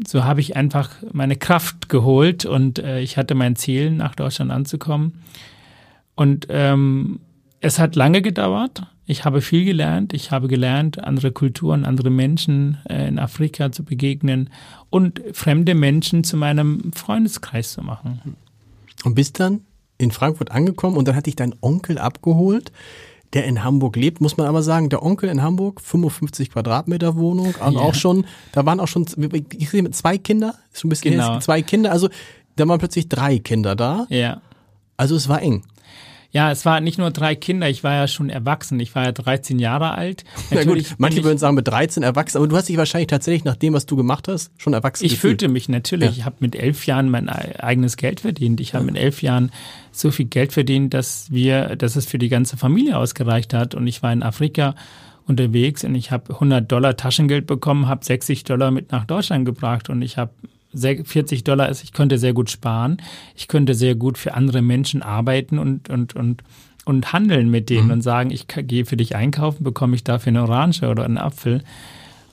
so 0.06 0.24
habe 0.24 0.40
ich 0.40 0.56
einfach 0.56 0.90
meine 1.12 1.36
Kraft 1.36 1.88
geholt 1.88 2.44
und 2.44 2.78
äh, 2.78 3.00
ich 3.00 3.16
hatte 3.16 3.34
mein 3.34 3.56
Ziel, 3.56 3.90
nach 3.90 4.14
Deutschland 4.14 4.50
anzukommen. 4.50 5.22
Und 6.14 6.46
ähm, 6.50 7.20
es 7.60 7.78
hat 7.78 7.96
lange 7.96 8.22
gedauert. 8.22 8.82
Ich 9.06 9.24
habe 9.24 9.40
viel 9.40 9.64
gelernt. 9.64 10.12
Ich 10.12 10.30
habe 10.30 10.48
gelernt, 10.48 11.02
andere 11.02 11.32
Kulturen, 11.32 11.84
andere 11.84 12.10
Menschen 12.10 12.78
äh, 12.88 13.08
in 13.08 13.18
Afrika 13.18 13.72
zu 13.72 13.84
begegnen 13.84 14.50
und 14.90 15.22
fremde 15.32 15.74
Menschen 15.74 16.24
zu 16.24 16.36
meinem 16.36 16.92
Freundeskreis 16.92 17.72
zu 17.72 17.82
machen. 17.82 18.36
Und 19.04 19.14
bis 19.14 19.32
dann 19.32 19.62
in 19.96 20.12
Frankfurt 20.12 20.52
angekommen 20.52 20.96
und 20.96 21.08
dann 21.08 21.16
hatte 21.16 21.30
ich 21.30 21.36
deinen 21.36 21.54
Onkel 21.60 21.98
abgeholt, 21.98 22.70
der 23.34 23.44
in 23.44 23.62
Hamburg 23.62 23.96
lebt, 23.96 24.20
muss 24.20 24.36
man 24.36 24.46
aber 24.46 24.62
sagen, 24.62 24.88
der 24.88 25.02
Onkel 25.02 25.28
in 25.28 25.42
Hamburg, 25.42 25.80
55 25.80 26.50
Quadratmeter 26.50 27.16
Wohnung, 27.16 27.54
und 27.64 27.74
ja. 27.74 27.80
auch 27.80 27.94
schon, 27.94 28.26
da 28.52 28.64
waren 28.64 28.80
auch 28.80 28.88
schon, 28.88 29.06
ich 29.56 29.70
sehe 29.70 29.82
mit 29.82 29.94
zwei 29.94 30.16
Kinder, 30.18 30.54
ist 30.72 30.80
schon 30.80 30.88
ein 30.88 30.90
bisschen 30.90 31.12
genau. 31.12 31.38
zwei 31.40 31.62
Kinder, 31.62 31.92
also 31.92 32.08
da 32.56 32.66
waren 32.66 32.78
plötzlich 32.78 33.08
drei 33.08 33.38
Kinder 33.38 33.76
da. 33.76 34.06
Ja. 34.08 34.40
Also 34.96 35.14
es 35.14 35.28
war 35.28 35.42
eng. 35.42 35.62
Ja, 36.30 36.50
es 36.50 36.66
waren 36.66 36.84
nicht 36.84 36.98
nur 36.98 37.10
drei 37.10 37.34
Kinder, 37.34 37.70
ich 37.70 37.82
war 37.84 37.94
ja 37.94 38.06
schon 38.06 38.28
erwachsen. 38.28 38.78
Ich 38.80 38.94
war 38.94 39.04
ja 39.04 39.12
13 39.12 39.58
Jahre 39.58 39.92
alt. 39.92 40.24
Na 40.50 40.62
gut, 40.64 40.94
manche 40.98 41.24
würden 41.24 41.38
sagen 41.38 41.54
mit 41.54 41.66
13 41.66 42.02
erwachsen, 42.02 42.36
aber 42.36 42.46
du 42.48 42.56
hast 42.56 42.68
dich 42.68 42.76
wahrscheinlich 42.76 43.06
tatsächlich 43.06 43.44
nach 43.44 43.56
dem, 43.56 43.72
was 43.72 43.86
du 43.86 43.96
gemacht 43.96 44.28
hast, 44.28 44.50
schon 44.58 44.74
erwachsen 44.74 45.06
Ich 45.06 45.12
gefühlt. 45.12 45.40
fühlte 45.40 45.48
mich 45.48 45.70
natürlich. 45.70 46.10
Ja. 46.10 46.16
Ich 46.16 46.24
habe 46.26 46.36
mit 46.40 46.54
elf 46.54 46.84
Jahren 46.86 47.08
mein 47.08 47.30
eigenes 47.30 47.96
Geld 47.96 48.20
verdient. 48.20 48.60
Ich 48.60 48.74
habe 48.74 48.84
ja. 48.84 48.92
mit 48.92 49.00
elf 49.00 49.22
Jahren 49.22 49.50
so 49.90 50.10
viel 50.10 50.26
Geld 50.26 50.52
verdient, 50.52 50.92
dass 50.92 51.30
wir, 51.30 51.76
dass 51.76 51.96
es 51.96 52.04
für 52.04 52.18
die 52.18 52.28
ganze 52.28 52.58
Familie 52.58 52.98
ausgereicht 52.98 53.54
hat. 53.54 53.74
Und 53.74 53.86
ich 53.86 54.02
war 54.02 54.12
in 54.12 54.22
Afrika 54.22 54.74
unterwegs 55.26 55.82
und 55.84 55.94
ich 55.94 56.10
habe 56.10 56.34
100 56.34 56.70
Dollar 56.70 56.96
Taschengeld 56.96 57.46
bekommen, 57.46 57.88
habe 57.88 58.04
60 58.04 58.44
Dollar 58.44 58.70
mit 58.70 58.92
nach 58.92 59.04
Deutschland 59.06 59.44
gebracht 59.44 59.88
und 59.88 60.02
ich 60.02 60.18
habe 60.18 60.32
40 60.74 61.44
Dollar 61.44 61.68
ist, 61.68 61.82
ich 61.82 61.92
könnte 61.92 62.18
sehr 62.18 62.32
gut 62.32 62.50
sparen, 62.50 62.98
ich 63.34 63.48
könnte 63.48 63.74
sehr 63.74 63.94
gut 63.94 64.18
für 64.18 64.34
andere 64.34 64.62
Menschen 64.62 65.02
arbeiten 65.02 65.58
und, 65.58 65.88
und, 65.88 66.14
und, 66.14 66.42
und 66.84 67.12
handeln 67.12 67.50
mit 67.50 67.70
denen 67.70 67.86
mhm. 67.86 67.92
und 67.92 68.02
sagen, 68.02 68.30
ich 68.30 68.46
gehe 68.48 68.84
für 68.84 68.96
dich 68.96 69.16
einkaufen, 69.16 69.64
bekomme 69.64 69.96
ich 69.96 70.04
dafür 70.04 70.30
eine 70.30 70.42
Orange 70.42 70.82
oder 70.82 71.04
einen 71.04 71.18
Apfel. 71.18 71.62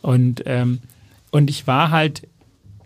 Und, 0.02 0.44
ähm, 0.46 0.80
und 1.32 1.50
ich 1.50 1.68
war 1.68 1.92
halt 1.92 2.28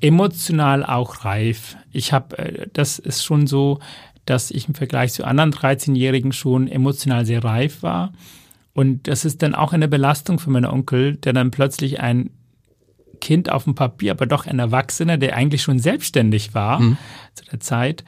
emotional 0.02 0.86
auch 0.86 1.26
reif. 1.26 1.76
Ich 1.92 2.14
habe, 2.14 2.38
äh, 2.38 2.68
das 2.74 3.00
ist 3.00 3.24
schon 3.24 3.48
so, 3.48 3.80
dass 4.26 4.52
ich 4.52 4.68
im 4.68 4.76
Vergleich 4.76 5.14
zu 5.14 5.26
anderen 5.26 5.52
13-Jährigen 5.52 6.32
schon 6.32 6.68
emotional 6.68 7.26
sehr 7.26 7.44
reif 7.44 7.82
war. 7.82 8.14
Und 8.74 9.08
das 9.08 9.26
ist 9.26 9.42
dann 9.42 9.56
auch 9.56 9.74
eine 9.74 9.88
Belastung 9.88 10.40
für 10.40 10.52
meinen 10.52 10.66
Onkel, 10.66 11.18
der 11.18 11.34
dann 11.34 11.52
plötzlich 11.52 12.00
ein 12.00 12.30
Kind 13.20 13.52
auf 13.52 13.66
dem 13.66 13.76
Papier, 13.76 14.12
aber 14.12 14.26
doch 14.26 14.48
ein 14.48 14.60
Erwachsener, 14.60 15.18
der 15.18 15.36
eigentlich 15.36 15.62
schon 15.62 15.80
selbstständig 15.80 16.54
war 16.54 16.80
mhm. 16.80 16.98
zu 17.34 17.46
der 17.46 17.60
Zeit. 17.60 18.04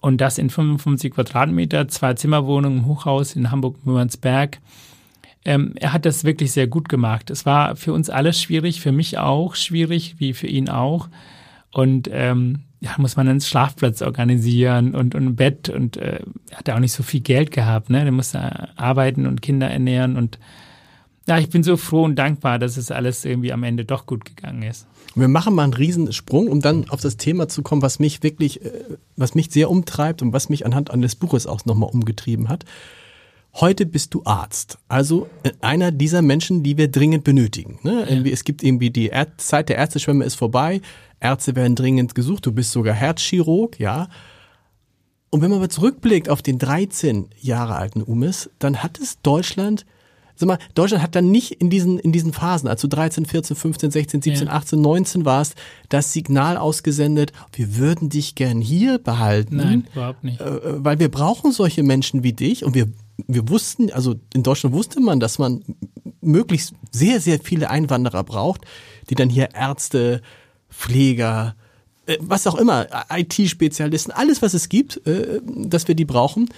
Und 0.00 0.20
das 0.20 0.38
in 0.38 0.48
55 0.48 1.12
Quadratmeter, 1.12 1.88
zwei 1.88 2.14
Zimmerwohnungen 2.14 2.78
im 2.78 2.86
Hochhaus 2.86 3.36
in 3.36 3.50
Hamburg-Mürnsberg. 3.50 4.58
Ähm, 5.44 5.74
er 5.76 5.92
hat 5.92 6.06
das 6.06 6.24
wirklich 6.24 6.52
sehr 6.52 6.66
gut 6.66 6.88
gemacht. 6.88 7.30
Es 7.30 7.44
war 7.46 7.76
für 7.76 7.92
uns 7.92 8.10
alle 8.10 8.32
schwierig, 8.32 8.80
für 8.80 8.92
mich 8.92 9.18
auch 9.18 9.54
schwierig, 9.54 10.16
wie 10.18 10.32
für 10.32 10.46
ihn 10.46 10.68
auch. 10.68 11.08
Und 11.72 12.08
ähm, 12.12 12.60
ja, 12.80 12.92
muss 12.96 13.16
man 13.16 13.28
einen 13.28 13.40
Schlafplatz 13.40 14.00
organisieren 14.02 14.94
und, 14.94 15.14
und 15.14 15.26
ein 15.26 15.36
Bett 15.36 15.68
und 15.68 15.98
äh, 15.98 16.20
hat 16.54 16.68
auch 16.70 16.78
nicht 16.78 16.92
so 16.92 17.02
viel 17.02 17.20
Geld 17.20 17.50
gehabt, 17.50 17.90
ne? 17.90 18.02
Der 18.02 18.12
musste 18.12 18.76
arbeiten 18.76 19.26
und 19.26 19.42
Kinder 19.42 19.70
ernähren 19.70 20.16
und 20.16 20.38
ja, 21.30 21.38
ich 21.38 21.48
bin 21.48 21.62
so 21.62 21.76
froh 21.76 22.02
und 22.02 22.16
dankbar, 22.16 22.58
dass 22.58 22.76
es 22.76 22.90
alles 22.90 23.24
irgendwie 23.24 23.52
am 23.52 23.62
Ende 23.62 23.84
doch 23.84 24.04
gut 24.04 24.24
gegangen 24.24 24.62
ist. 24.62 24.88
Wir 25.14 25.28
machen 25.28 25.54
mal 25.54 25.62
einen 25.62 25.74
Riesensprung, 25.74 26.48
um 26.48 26.60
dann 26.60 26.90
auf 26.90 27.00
das 27.02 27.18
Thema 27.18 27.46
zu 27.46 27.62
kommen, 27.62 27.82
was 27.82 28.00
mich 28.00 28.24
wirklich, 28.24 28.64
äh, 28.64 28.72
was 29.16 29.36
mich 29.36 29.48
sehr 29.52 29.70
umtreibt 29.70 30.22
und 30.22 30.32
was 30.32 30.48
mich 30.48 30.66
anhand 30.66 30.90
eines 30.90 31.14
Buches 31.14 31.46
auch 31.46 31.64
nochmal 31.66 31.88
umgetrieben 31.88 32.48
hat. 32.48 32.64
Heute 33.54 33.86
bist 33.86 34.12
du 34.14 34.22
Arzt, 34.24 34.78
also 34.88 35.28
äh, 35.44 35.52
einer 35.60 35.92
dieser 35.92 36.20
Menschen, 36.20 36.64
die 36.64 36.76
wir 36.76 36.90
dringend 36.90 37.22
benötigen. 37.22 37.78
Ne? 37.84 38.06
Ja. 38.10 38.32
Es 38.32 38.42
gibt 38.42 38.64
irgendwie 38.64 38.90
die 38.90 39.12
Zeit 39.36 39.68
der 39.68 39.76
Ärzteschwemme 39.76 40.24
ist 40.24 40.34
vorbei, 40.34 40.80
Ärzte 41.20 41.54
werden 41.54 41.76
dringend 41.76 42.16
gesucht, 42.16 42.44
du 42.44 42.50
bist 42.50 42.72
sogar 42.72 42.94
Herzchirurg, 42.94 43.78
ja. 43.78 44.08
Und 45.30 45.42
wenn 45.42 45.50
man 45.50 45.60
aber 45.60 45.68
zurückblickt 45.68 46.28
auf 46.28 46.42
den 46.42 46.58
13 46.58 47.28
Jahre 47.40 47.76
alten 47.76 48.02
Umis, 48.02 48.50
dann 48.58 48.82
hat 48.82 48.98
es 48.98 49.20
Deutschland 49.22 49.86
sag 50.40 50.46
mal, 50.46 50.58
Deutschland 50.74 51.02
hat 51.02 51.14
dann 51.14 51.30
nicht 51.30 51.52
in 51.52 51.68
diesen, 51.68 51.98
in 51.98 52.12
diesen 52.12 52.32
Phasen, 52.32 52.68
also 52.68 52.88
13, 52.88 53.26
14, 53.26 53.56
15, 53.56 53.90
16, 53.90 54.22
17, 54.22 54.46
ja. 54.46 54.52
18, 54.54 54.80
19 54.80 55.24
warst, 55.26 55.54
das 55.90 56.12
Signal 56.12 56.56
ausgesendet, 56.56 57.32
wir 57.52 57.76
würden 57.76 58.08
dich 58.08 58.34
gern 58.34 58.60
hier 58.60 58.98
behalten. 58.98 59.56
Nein, 59.56 59.86
überhaupt 59.92 60.24
nicht. 60.24 60.40
Äh, 60.40 60.84
weil 60.84 60.98
wir 60.98 61.10
brauchen 61.10 61.52
solche 61.52 61.82
Menschen 61.82 62.22
wie 62.22 62.32
dich 62.32 62.64
und 62.64 62.74
wir, 62.74 62.88
wir 63.26 63.48
wussten, 63.50 63.92
also 63.92 64.16
in 64.32 64.42
Deutschland 64.42 64.74
wusste 64.74 65.00
man, 65.00 65.20
dass 65.20 65.38
man 65.38 65.62
möglichst 66.22 66.74
sehr, 66.90 67.20
sehr 67.20 67.38
viele 67.38 67.68
Einwanderer 67.68 68.24
braucht, 68.24 68.62
die 69.10 69.14
dann 69.14 69.28
hier 69.28 69.50
Ärzte, 69.54 70.22
Pfleger, 70.70 71.54
äh, 72.06 72.16
was 72.20 72.46
auch 72.46 72.54
immer, 72.54 72.86
IT-Spezialisten, 73.10 74.10
alles, 74.10 74.40
was 74.40 74.54
es 74.54 74.70
gibt, 74.70 75.06
äh, 75.06 75.40
dass 75.44 75.86
wir 75.86 75.94
die 75.94 76.06
brauchen. 76.06 76.48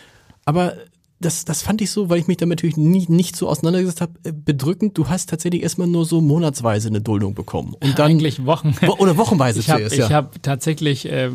Aber 0.45 0.77
das, 1.25 1.45
das 1.45 1.63
fand 1.63 1.81
ich 1.81 1.91
so, 1.91 2.11
weil 2.11 2.19
ich 2.19 2.27
mich 2.27 2.37
damit 2.37 2.59
natürlich 2.59 2.77
nie, 2.77 3.07
nicht 3.09 3.37
so 3.37 3.49
auseinandergesetzt 3.49 4.01
habe, 4.01 4.13
äh, 4.25 4.33
bedrückend. 4.33 4.99
Du 4.99 5.09
hast 5.09 5.31
tatsächlich 5.31 5.63
erstmal 5.63 5.89
nur 5.89 6.05
so 6.05 6.21
monatsweise 6.21 6.89
eine 6.89 7.01
Duldung 7.01 7.35
bekommen. 7.35 7.75
Und 7.83 7.99
dann, 7.99 8.11
Eigentlich 8.11 8.45
Wochen. 8.45 8.75
Wo, 8.83 8.93
oder 8.95 9.17
wochenweise 9.17 9.61
ich 9.61 9.71
hab, 9.71 9.79
zuerst, 9.79 9.97
ja. 9.97 10.07
Ich 10.07 10.13
habe 10.13 10.41
tatsächlich 10.43 11.07
äh, 11.07 11.27
äh, 11.27 11.31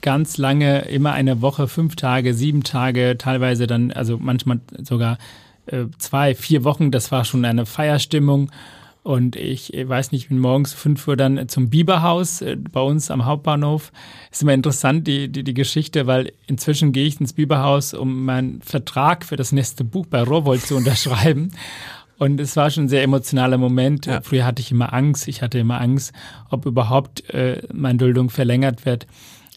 ganz 0.00 0.38
lange, 0.38 0.82
immer 0.88 1.12
eine 1.12 1.42
Woche, 1.42 1.68
fünf 1.68 1.96
Tage, 1.96 2.34
sieben 2.34 2.62
Tage, 2.62 3.16
teilweise 3.18 3.66
dann, 3.66 3.90
also 3.92 4.18
manchmal 4.18 4.60
sogar 4.82 5.18
äh, 5.66 5.84
zwei, 5.98 6.34
vier 6.34 6.64
Wochen. 6.64 6.90
Das 6.90 7.12
war 7.12 7.24
schon 7.24 7.44
eine 7.44 7.66
Feierstimmung. 7.66 8.50
Und 9.04 9.36
ich 9.36 9.70
weiß 9.70 10.12
nicht, 10.12 10.30
bin 10.30 10.38
morgens 10.38 10.72
fünf 10.72 11.06
Uhr 11.06 11.14
dann 11.14 11.46
zum 11.46 11.68
Biberhaus 11.68 12.40
äh, 12.40 12.56
bei 12.56 12.80
uns 12.80 13.10
am 13.10 13.26
Hauptbahnhof. 13.26 13.92
Ist 14.32 14.40
immer 14.40 14.54
interessant, 14.54 15.06
die, 15.06 15.28
die, 15.28 15.44
die 15.44 15.52
Geschichte, 15.52 16.06
weil 16.06 16.32
inzwischen 16.46 16.92
gehe 16.92 17.06
ich 17.06 17.20
ins 17.20 17.34
Biberhaus, 17.34 17.92
um 17.92 18.24
meinen 18.24 18.62
Vertrag 18.62 19.26
für 19.26 19.36
das 19.36 19.52
nächste 19.52 19.84
Buch 19.84 20.06
bei 20.06 20.22
Rowold 20.22 20.62
zu 20.62 20.74
unterschreiben. 20.78 21.50
Und 22.16 22.40
es 22.40 22.56
war 22.56 22.70
schon 22.70 22.84
ein 22.84 22.88
sehr 22.88 23.02
emotionaler 23.02 23.58
Moment. 23.58 24.06
Ja. 24.06 24.22
Früher 24.22 24.46
hatte 24.46 24.62
ich 24.62 24.70
immer 24.70 24.94
Angst. 24.94 25.28
Ich 25.28 25.42
hatte 25.42 25.58
immer 25.58 25.82
Angst, 25.82 26.14
ob 26.48 26.64
überhaupt 26.64 27.28
äh, 27.28 27.60
meine 27.74 27.98
Duldung 27.98 28.30
verlängert 28.30 28.86
wird. 28.86 29.06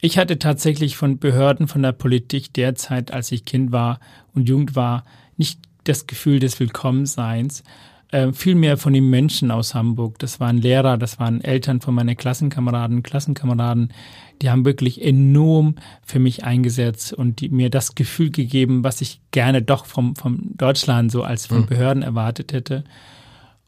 Ich 0.02 0.18
hatte 0.18 0.40
tatsächlich 0.40 0.98
von 0.98 1.20
Behörden, 1.20 1.70
von 1.70 1.84
der 1.84 1.94
Politik 1.94 2.54
derzeit, 2.54 3.14
als 3.14 3.32
ich 3.32 3.46
Kind 3.46 3.72
war 3.72 4.02
und 4.36 4.50
Jugend 4.50 4.76
war, 4.76 5.06
nicht 5.38 5.62
das 5.86 6.06
Gefühl 6.06 6.40
des 6.40 6.60
Willkommenseins 6.60 7.64
äh, 8.12 8.32
viel 8.32 8.56
mehr 8.56 8.78
von 8.78 8.94
den 8.94 9.10
Menschen 9.10 9.52
aus 9.52 9.76
Hamburg. 9.76 10.20
Das 10.20 10.40
waren 10.40 10.58
Lehrer, 10.58 10.98
das 10.98 11.20
waren 11.20 11.42
Eltern 11.42 11.82
von 11.82 11.94
meinen 11.94 12.16
Klassenkameraden, 12.16 13.04
Klassenkameraden. 13.04 13.94
Die 14.42 14.50
haben 14.50 14.66
wirklich 14.66 15.04
enorm 15.04 15.76
für 16.04 16.20
mich 16.20 16.44
eingesetzt 16.44 17.12
und 17.12 17.42
die, 17.42 17.50
mir 17.50 17.70
das 17.70 17.96
Gefühl 17.96 18.32
gegeben, 18.32 18.84
was 18.84 19.02
ich 19.02 19.20
gerne 19.32 19.62
doch 19.62 19.86
vom, 19.86 20.16
vom 20.16 20.52
Deutschland 20.56 21.12
so 21.12 21.24
als 21.24 21.48
von 21.48 21.62
mhm. 21.62 21.66
Behörden 21.66 22.04
erwartet 22.04 22.54
hätte. 22.54 22.84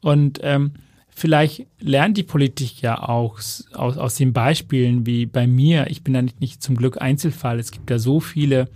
Und 0.00 0.40
ähm, 0.42 0.72
vielleicht 1.10 1.66
lernt 1.80 2.16
die 2.16 2.22
Politik 2.22 2.80
ja 2.80 3.02
auch 3.02 3.36
aus, 3.36 3.68
aus 3.74 4.14
den 4.14 4.32
Beispielen 4.32 5.04
wie 5.04 5.26
bei 5.26 5.46
mir. 5.46 5.88
Ich 5.90 6.02
bin 6.02 6.14
da 6.14 6.22
nicht, 6.22 6.40
nicht 6.40 6.62
zum 6.62 6.76
Glück 6.76 7.02
Einzelfall. 7.02 7.58
Es 7.58 7.72
gibt 7.72 7.90
ja 7.90 7.98
so 7.98 8.20
viele 8.20 8.68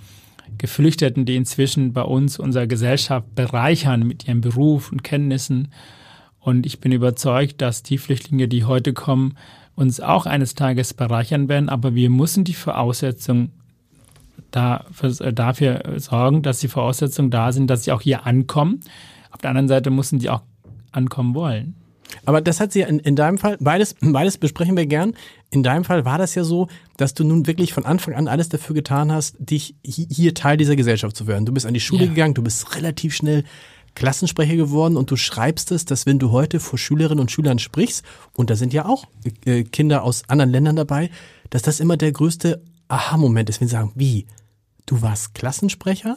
Geflüchteten, 0.58 1.24
die 1.24 1.36
inzwischen 1.36 1.92
bei 1.92 2.02
uns 2.02 2.38
unsere 2.38 2.66
Gesellschaft 2.68 3.34
bereichern 3.34 4.06
mit 4.06 4.26
ihrem 4.26 4.40
Beruf 4.40 4.92
und 4.92 5.04
Kenntnissen. 5.04 5.68
Und 6.40 6.66
ich 6.66 6.80
bin 6.80 6.92
überzeugt, 6.92 7.60
dass 7.60 7.82
die 7.82 7.98
Flüchtlinge, 7.98 8.48
die 8.48 8.64
heute 8.64 8.92
kommen, 8.92 9.36
uns 9.74 10.00
auch 10.00 10.26
eines 10.26 10.54
Tages 10.54 10.94
bereichern 10.94 11.48
werden. 11.48 11.68
Aber 11.68 11.94
wir 11.94 12.10
müssen 12.10 12.44
die 12.44 12.54
Voraussetzungen 12.54 13.52
für, 14.92 15.32
dafür 15.32 15.82
sorgen, 15.96 16.42
dass 16.42 16.60
die 16.60 16.68
Voraussetzungen 16.68 17.30
da 17.30 17.50
sind, 17.50 17.68
dass 17.68 17.84
sie 17.84 17.92
auch 17.92 18.02
hier 18.02 18.26
ankommen. 18.26 18.80
Auf 19.30 19.40
der 19.40 19.50
anderen 19.50 19.68
Seite 19.68 19.90
müssen 19.90 20.18
die 20.18 20.30
auch 20.30 20.42
ankommen 20.92 21.34
wollen. 21.34 21.74
Aber 22.24 22.40
das 22.40 22.60
hat 22.60 22.72
sie 22.72 22.80
ja 22.80 22.86
in, 22.86 22.98
in 22.98 23.16
deinem 23.16 23.38
Fall, 23.38 23.56
beides, 23.60 23.94
beides 24.00 24.38
besprechen 24.38 24.76
wir 24.76 24.86
gern. 24.86 25.14
In 25.50 25.62
deinem 25.62 25.84
Fall 25.84 26.04
war 26.04 26.18
das 26.18 26.34
ja 26.34 26.44
so, 26.44 26.68
dass 26.96 27.14
du 27.14 27.24
nun 27.24 27.46
wirklich 27.46 27.72
von 27.72 27.84
Anfang 27.84 28.14
an 28.14 28.28
alles 28.28 28.48
dafür 28.48 28.74
getan 28.74 29.12
hast, 29.12 29.36
dich 29.38 29.74
hier 29.82 30.34
Teil 30.34 30.56
dieser 30.56 30.76
Gesellschaft 30.76 31.16
zu 31.16 31.26
werden. 31.26 31.46
Du 31.46 31.52
bist 31.52 31.66
an 31.66 31.74
die 31.74 31.80
Schule 31.80 32.04
ja. 32.04 32.08
gegangen, 32.08 32.34
du 32.34 32.42
bist 32.42 32.74
relativ 32.76 33.14
schnell 33.14 33.44
Klassensprecher 33.94 34.56
geworden 34.56 34.96
und 34.96 35.10
du 35.10 35.16
schreibst 35.16 35.70
es, 35.70 35.84
dass 35.84 36.04
wenn 36.06 36.18
du 36.18 36.32
heute 36.32 36.58
vor 36.58 36.78
Schülerinnen 36.78 37.20
und 37.20 37.30
Schülern 37.30 37.58
sprichst, 37.60 38.04
und 38.34 38.50
da 38.50 38.56
sind 38.56 38.72
ja 38.72 38.86
auch 38.86 39.04
äh, 39.44 39.62
Kinder 39.62 40.02
aus 40.02 40.28
anderen 40.28 40.50
Ländern 40.50 40.76
dabei, 40.76 41.10
dass 41.50 41.62
das 41.62 41.78
immer 41.78 41.96
der 41.96 42.10
größte 42.10 42.60
Aha-Moment 42.88 43.48
ist, 43.48 43.60
wenn 43.60 43.68
sie 43.68 43.72
sagen, 43.72 43.92
wie? 43.94 44.26
Du 44.86 45.00
warst 45.00 45.34
Klassensprecher? 45.34 46.16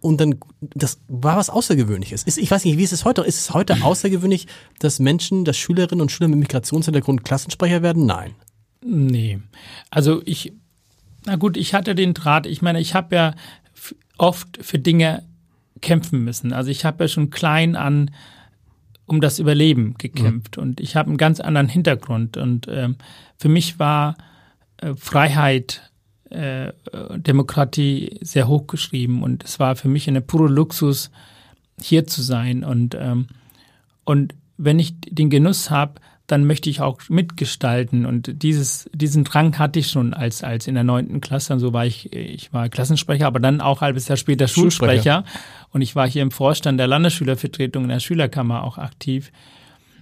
Und 0.00 0.20
dann, 0.20 0.36
das 0.60 1.00
war 1.08 1.36
was 1.36 1.50
Außergewöhnliches. 1.50 2.26
Ich 2.26 2.50
weiß 2.50 2.64
nicht, 2.64 2.78
wie 2.78 2.84
ist 2.84 2.92
es 2.92 3.04
heute? 3.04 3.22
Ist 3.22 3.40
es 3.40 3.54
heute 3.54 3.82
außergewöhnlich, 3.82 4.46
dass 4.78 4.98
Menschen, 4.98 5.44
dass 5.44 5.56
Schülerinnen 5.56 6.02
und 6.02 6.12
Schüler 6.12 6.28
mit 6.28 6.38
Migrationshintergrund 6.38 7.24
Klassensprecher 7.24 7.82
werden? 7.82 8.06
Nein. 8.06 8.34
Nee. 8.84 9.40
Also 9.90 10.22
ich, 10.24 10.52
na 11.24 11.36
gut, 11.36 11.56
ich 11.56 11.74
hatte 11.74 11.94
den 11.94 12.14
Draht. 12.14 12.46
Ich 12.46 12.62
meine, 12.62 12.80
ich 12.80 12.94
habe 12.94 13.16
ja 13.16 13.34
oft 14.18 14.58
für 14.60 14.78
Dinge 14.78 15.24
kämpfen 15.80 16.24
müssen. 16.24 16.52
Also 16.52 16.70
ich 16.70 16.84
habe 16.84 17.04
ja 17.04 17.08
schon 17.08 17.30
klein 17.30 17.76
an 17.76 18.10
um 19.06 19.20
das 19.20 19.38
Überleben 19.38 19.94
gekämpft 19.98 20.56
mhm. 20.56 20.62
und 20.62 20.80
ich 20.80 20.96
habe 20.96 21.08
einen 21.08 21.16
ganz 21.16 21.40
anderen 21.40 21.68
Hintergrund. 21.68 22.36
Und 22.36 22.66
ähm, 22.68 22.96
für 23.38 23.48
mich 23.48 23.78
war 23.78 24.16
äh, 24.78 24.94
Freiheit 24.96 25.92
äh, 26.30 26.72
Demokratie 27.16 28.18
sehr 28.20 28.48
hoch 28.48 28.66
geschrieben 28.66 29.22
und 29.22 29.44
es 29.44 29.58
war 29.58 29.76
für 29.76 29.88
mich 29.88 30.08
eine 30.08 30.20
pure 30.20 30.48
Luxus, 30.48 31.10
hier 31.80 32.06
zu 32.06 32.22
sein. 32.22 32.64
Und, 32.64 32.94
ähm, 32.98 33.26
und 34.04 34.34
wenn 34.56 34.78
ich 34.78 34.94
den 35.00 35.30
Genuss 35.30 35.70
habe, 35.70 36.00
dann 36.26 36.44
möchte 36.44 36.68
ich 36.68 36.80
auch 36.80 37.00
mitgestalten. 37.08 38.04
Und 38.04 38.42
dieses, 38.42 38.90
diesen 38.92 39.22
Drang 39.22 39.58
hatte 39.58 39.78
ich 39.78 39.88
schon 39.88 40.12
als, 40.12 40.42
als 40.42 40.66
in 40.66 40.74
der 40.74 40.82
neunten 40.82 41.20
Klasse. 41.20 41.52
Und 41.52 41.60
so 41.60 41.72
war 41.72 41.86
ich, 41.86 42.12
ich 42.12 42.52
war 42.52 42.68
Klassensprecher, 42.68 43.26
aber 43.26 43.38
dann 43.38 43.60
auch 43.60 43.80
ein 43.80 43.86
halbes 43.86 44.08
Jahr 44.08 44.16
später 44.16 44.48
Schulsprecher. 44.48 45.22
Schulsprecher. 45.22 45.24
Und 45.70 45.82
ich 45.82 45.94
war 45.94 46.08
hier 46.08 46.22
im 46.22 46.32
Vorstand 46.32 46.80
der 46.80 46.88
Landesschülervertretung 46.88 47.84
in 47.84 47.90
der 47.90 48.00
Schülerkammer 48.00 48.64
auch 48.64 48.78
aktiv. 48.78 49.30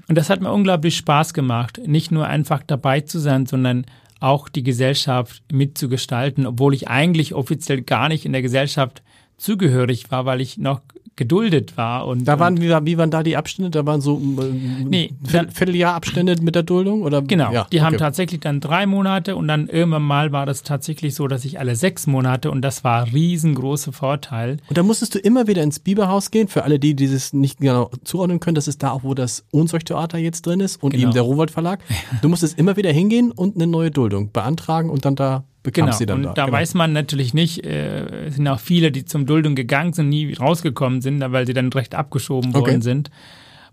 Und 0.08 0.16
das 0.16 0.30
hat 0.30 0.40
mir 0.40 0.52
unglaublich 0.52 0.96
Spaß 0.96 1.34
gemacht, 1.34 1.80
nicht 1.84 2.10
nur 2.10 2.26
einfach 2.26 2.62
dabei 2.66 3.00
zu 3.00 3.18
sein, 3.18 3.46
sondern 3.46 3.84
auch 4.24 4.48
die 4.48 4.62
Gesellschaft 4.62 5.42
mitzugestalten, 5.52 6.46
obwohl 6.46 6.72
ich 6.74 6.88
eigentlich 6.88 7.34
offiziell 7.34 7.82
gar 7.82 8.08
nicht 8.08 8.24
in 8.24 8.32
der 8.32 8.42
Gesellschaft 8.42 9.02
zugehörig 9.36 10.10
war, 10.10 10.24
weil 10.24 10.40
ich 10.40 10.56
noch 10.56 10.80
geduldet 11.16 11.76
war. 11.76 12.06
Und, 12.06 12.24
da 12.26 12.38
waren, 12.38 12.60
wie, 12.60 12.68
wie 12.68 12.98
waren 12.98 13.10
da 13.10 13.22
die 13.22 13.36
Abstände? 13.36 13.70
Da 13.70 13.86
waren 13.86 14.00
so 14.00 14.20
äh, 14.40 14.44
nee, 14.84 15.14
Vierteljahr 15.24 15.94
Abstände 15.94 16.36
mit 16.40 16.54
der 16.54 16.62
Duldung? 16.62 17.02
Oder? 17.02 17.22
Genau, 17.22 17.52
ja, 17.52 17.66
die 17.72 17.78
okay. 17.78 17.86
haben 17.86 17.98
tatsächlich 17.98 18.40
dann 18.40 18.60
drei 18.60 18.86
Monate 18.86 19.36
und 19.36 19.48
dann 19.48 19.68
irgendwann 19.68 20.02
mal 20.02 20.32
war 20.32 20.46
das 20.46 20.62
tatsächlich 20.62 21.14
so, 21.14 21.28
dass 21.28 21.44
ich 21.44 21.58
alle 21.58 21.76
sechs 21.76 22.06
Monate 22.06 22.50
und 22.50 22.62
das 22.62 22.84
war 22.84 23.06
riesengroße 23.12 23.92
Vorteil. 23.92 24.58
Und 24.68 24.76
da 24.76 24.82
musstest 24.82 25.14
du 25.14 25.18
immer 25.18 25.46
wieder 25.46 25.62
ins 25.62 25.78
Biberhaus 25.78 26.30
gehen, 26.30 26.48
für 26.48 26.64
alle, 26.64 26.78
die 26.78 26.94
dieses 26.94 27.32
nicht 27.32 27.60
genau 27.60 27.90
zuordnen 28.04 28.40
können, 28.40 28.56
das 28.56 28.68
ist 28.68 28.82
da 28.82 28.90
auch, 28.90 29.04
wo 29.04 29.14
das 29.14 29.44
Ohnzeugtheater 29.52 30.18
jetzt 30.18 30.46
drin 30.46 30.60
ist 30.60 30.82
und 30.82 30.90
genau. 30.90 31.04
eben 31.04 31.12
der 31.12 31.22
Rowold 31.22 31.50
Verlag. 31.50 31.80
Du 32.22 32.28
musstest 32.28 32.58
immer 32.58 32.76
wieder 32.76 32.90
hingehen 32.90 33.32
und 33.32 33.56
eine 33.56 33.66
neue 33.66 33.90
Duldung 33.90 34.30
beantragen 34.30 34.88
und 34.88 35.04
dann 35.04 35.16
da 35.16 35.44
bekam 35.64 35.86
genau. 35.86 35.96
sie 35.96 36.06
dann 36.06 36.18
und 36.18 36.22
da. 36.24 36.32
Da 36.34 36.44
genau. 36.44 36.56
weiß 36.56 36.74
man 36.74 36.92
natürlich 36.92 37.34
nicht, 37.34 37.64
äh, 37.64 38.26
es 38.26 38.36
sind 38.36 38.46
auch 38.46 38.60
viele, 38.60 38.92
die 38.92 39.04
zum 39.04 39.26
Duldung 39.26 39.56
gegangen 39.56 39.92
sind, 39.92 40.10
nie 40.10 40.32
rausgekommen 40.32 41.00
sind, 41.00 41.20
weil 41.20 41.46
sie 41.46 41.54
dann 41.54 41.72
recht 41.72 41.96
abgeschoben 41.96 42.50
okay. 42.50 42.60
worden 42.60 42.82
sind. 42.82 43.10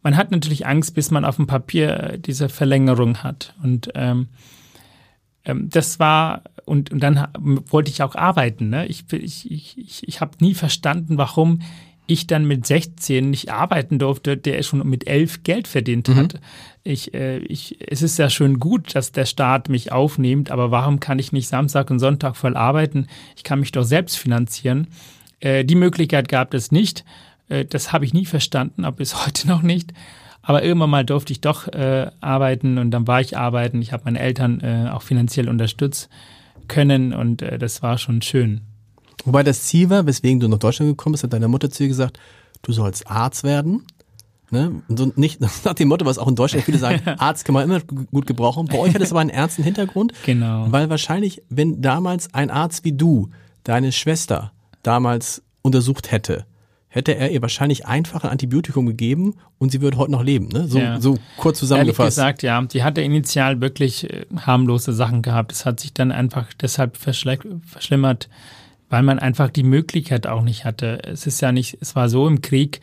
Man 0.02 0.18
hat 0.18 0.32
natürlich 0.32 0.66
Angst, 0.66 0.96
bis 0.96 1.12
man 1.12 1.26
auf 1.26 1.36
dem 1.36 1.46
Papier 1.46 2.18
diese 2.18 2.50
Verlängerung 2.50 3.18
hat. 3.18 3.54
Und 3.62 3.92
ähm, 3.94 4.30
ähm, 5.46 5.70
das 5.70 6.00
war, 6.00 6.42
und, 6.66 6.92
und 6.92 7.04
dann 7.04 7.28
wollte 7.70 7.92
ich 7.92 8.02
auch 8.02 8.16
arbeiten. 8.16 8.70
Ne? 8.70 8.88
Ich, 8.88 9.04
ich, 9.12 9.52
ich, 9.52 10.08
ich 10.08 10.22
habe 10.22 10.32
nie 10.40 10.56
verstanden, 10.56 11.18
warum 11.20 11.62
ich 12.12 12.28
dann 12.28 12.46
mit 12.46 12.66
16 12.66 13.30
nicht 13.30 13.52
arbeiten 13.52 14.00
durfte, 14.00 14.38
der 14.38 14.62
schon 14.64 14.88
mit 14.88 15.08
11 15.08 15.44
Geld 15.44 15.68
verdient 15.68 16.10
mhm. 16.10 16.16
hat. 16.16 16.40
Ich, 16.84 17.14
äh, 17.14 17.40
ich, 17.40 17.78
es 17.90 18.02
ist 18.02 18.18
ja 18.18 18.30
schön 18.30 18.60
gut, 18.60 18.96
dass 18.96 19.12
der 19.12 19.26
Staat 19.26 19.70
mich 19.70 19.92
aufnimmt, 19.92 20.52
aber 20.52 20.72
warum 20.72 21.00
kann 21.00 21.20
ich 21.20 21.32
nicht 21.32 21.48
Samstag 21.48 21.90
und 21.92 22.00
Sonntag 22.00 22.36
voll 22.36 22.58
arbeiten? 22.58 23.08
Ich 23.36 23.44
kann 23.44 23.60
mich 23.60 23.72
doch 23.72 23.84
selbst 23.84 24.18
finanzieren. 24.18 24.88
Äh, 25.40 25.64
die 25.64 25.76
Möglichkeit 25.76 26.28
gab 26.28 26.54
es 26.54 26.72
nicht. 26.72 27.06
Äh, 27.50 27.66
das 27.66 27.94
habe 27.94 28.06
ich 28.06 28.14
nie 28.14 28.26
verstanden, 28.26 28.86
aber 28.86 28.98
bis 28.98 29.26
heute 29.26 29.48
noch 29.48 29.62
nicht. 29.62 29.94
Aber 30.42 30.64
irgendwann 30.64 30.90
mal 30.90 31.06
durfte 31.06 31.34
ich 31.34 31.42
doch 31.42 31.68
äh, 31.68 32.10
arbeiten 32.20 32.78
und 32.78 32.92
dann 32.92 33.08
war 33.08 33.22
ich 33.22 33.38
arbeiten. 33.38 33.82
Ich 33.82 33.94
habe 33.94 34.06
meine 34.06 34.20
Eltern 34.20 34.60
äh, 34.62 34.90
auch 34.90 35.04
finanziell 35.04 35.48
unterstützt 35.48 36.10
können 36.68 37.14
und 37.14 37.42
äh, 37.42 37.60
das 37.60 37.84
war 37.84 37.98
schon 37.98 38.22
schön. 38.22 38.62
Wobei 39.26 39.44
das 39.44 39.64
Ziel 39.64 39.90
war, 39.90 40.06
weswegen 40.06 40.40
du 40.40 40.48
nach 40.48 40.60
Deutschland 40.60 40.92
gekommen 40.92 41.14
bist, 41.14 41.24
hat 41.24 41.34
deine 41.34 41.48
Mutter 41.48 41.70
zu 41.70 41.84
dir 41.84 41.90
gesagt, 41.90 42.20
du 42.62 42.72
sollst 42.72 43.10
Arzt 43.10 43.44
werden. 43.44 43.84
Ne? 44.50 44.82
Und 44.88 44.98
so 44.98 45.12
nicht 45.16 45.40
nach 45.66 45.74
dem 45.74 45.88
Motto, 45.88 46.06
was 46.06 46.18
auch 46.18 46.28
in 46.28 46.36
Deutschland 46.36 46.66
viele 46.66 46.78
sagen, 46.78 47.02
Arzt 47.20 47.46
kann 47.46 47.54
man 47.54 47.64
immer 47.64 47.80
gut 48.12 48.28
gebrauchen. 48.28 48.68
Bei 48.68 48.80
euch 48.80 48.94
hat 48.94 49.02
es 49.02 49.12
aber 49.12 49.22
einen 49.22 49.30
ernsten 49.30 49.64
Hintergrund. 49.64 50.14
Genau. 50.26 50.68
Weil 50.70 50.90
wahrscheinlich, 50.90 51.42
wenn 51.50 51.82
damals 51.82 52.34
ein 52.34 52.50
Arzt 52.50 52.84
wie 52.84 52.94
du 52.94 53.30
deine 53.64 53.92
Schwester 53.92 54.52
damals 54.84 55.42
untersucht 55.62 56.12
hätte, 56.12 56.46
hätte 56.90 57.16
er 57.16 57.32
ihr 57.32 57.42
wahrscheinlich 57.42 57.86
einfach 57.88 58.26
ein 58.26 58.32
Antibiotikum 58.32 58.86
gegeben 58.86 59.36
und 59.60 59.72
sie 59.72 59.80
würde 59.80 59.98
heute 59.98 60.12
noch 60.12 60.24
leben. 60.24 60.50
Ne? 60.50 60.68
So, 60.68 60.80
ja. 60.80 61.00
so 61.00 61.18
kurz 61.38 61.60
zusammengefasst. 61.60 62.18
Ehrlich 62.18 62.38
gesagt, 62.38 62.44
ja. 62.44 62.62
Die 62.64 62.84
hatte 62.84 63.02
initial 63.02 63.62
wirklich 63.62 64.12
äh, 64.12 64.26
harmlose 64.36 64.92
Sachen 64.92 65.22
gehabt. 65.22 65.54
Es 65.54 65.66
hat 65.66 65.80
sich 65.80 65.94
dann 65.94 66.12
einfach 66.12 66.48
deshalb 66.62 66.98
verschlimmert 66.98 68.28
weil 68.92 69.04
man 69.04 69.20
einfach 69.20 69.50
die 69.50 69.64
Möglichkeit 69.64 70.28
auch 70.28 70.44
nicht 70.44 70.66
hatte. 70.66 71.00
Es 71.04 71.26
ist 71.26 71.42
ja 71.42 71.52
nicht, 71.52 71.78
es 71.80 71.96
war 71.96 72.10
so 72.10 72.28
im 72.28 72.42
Krieg, 72.42 72.82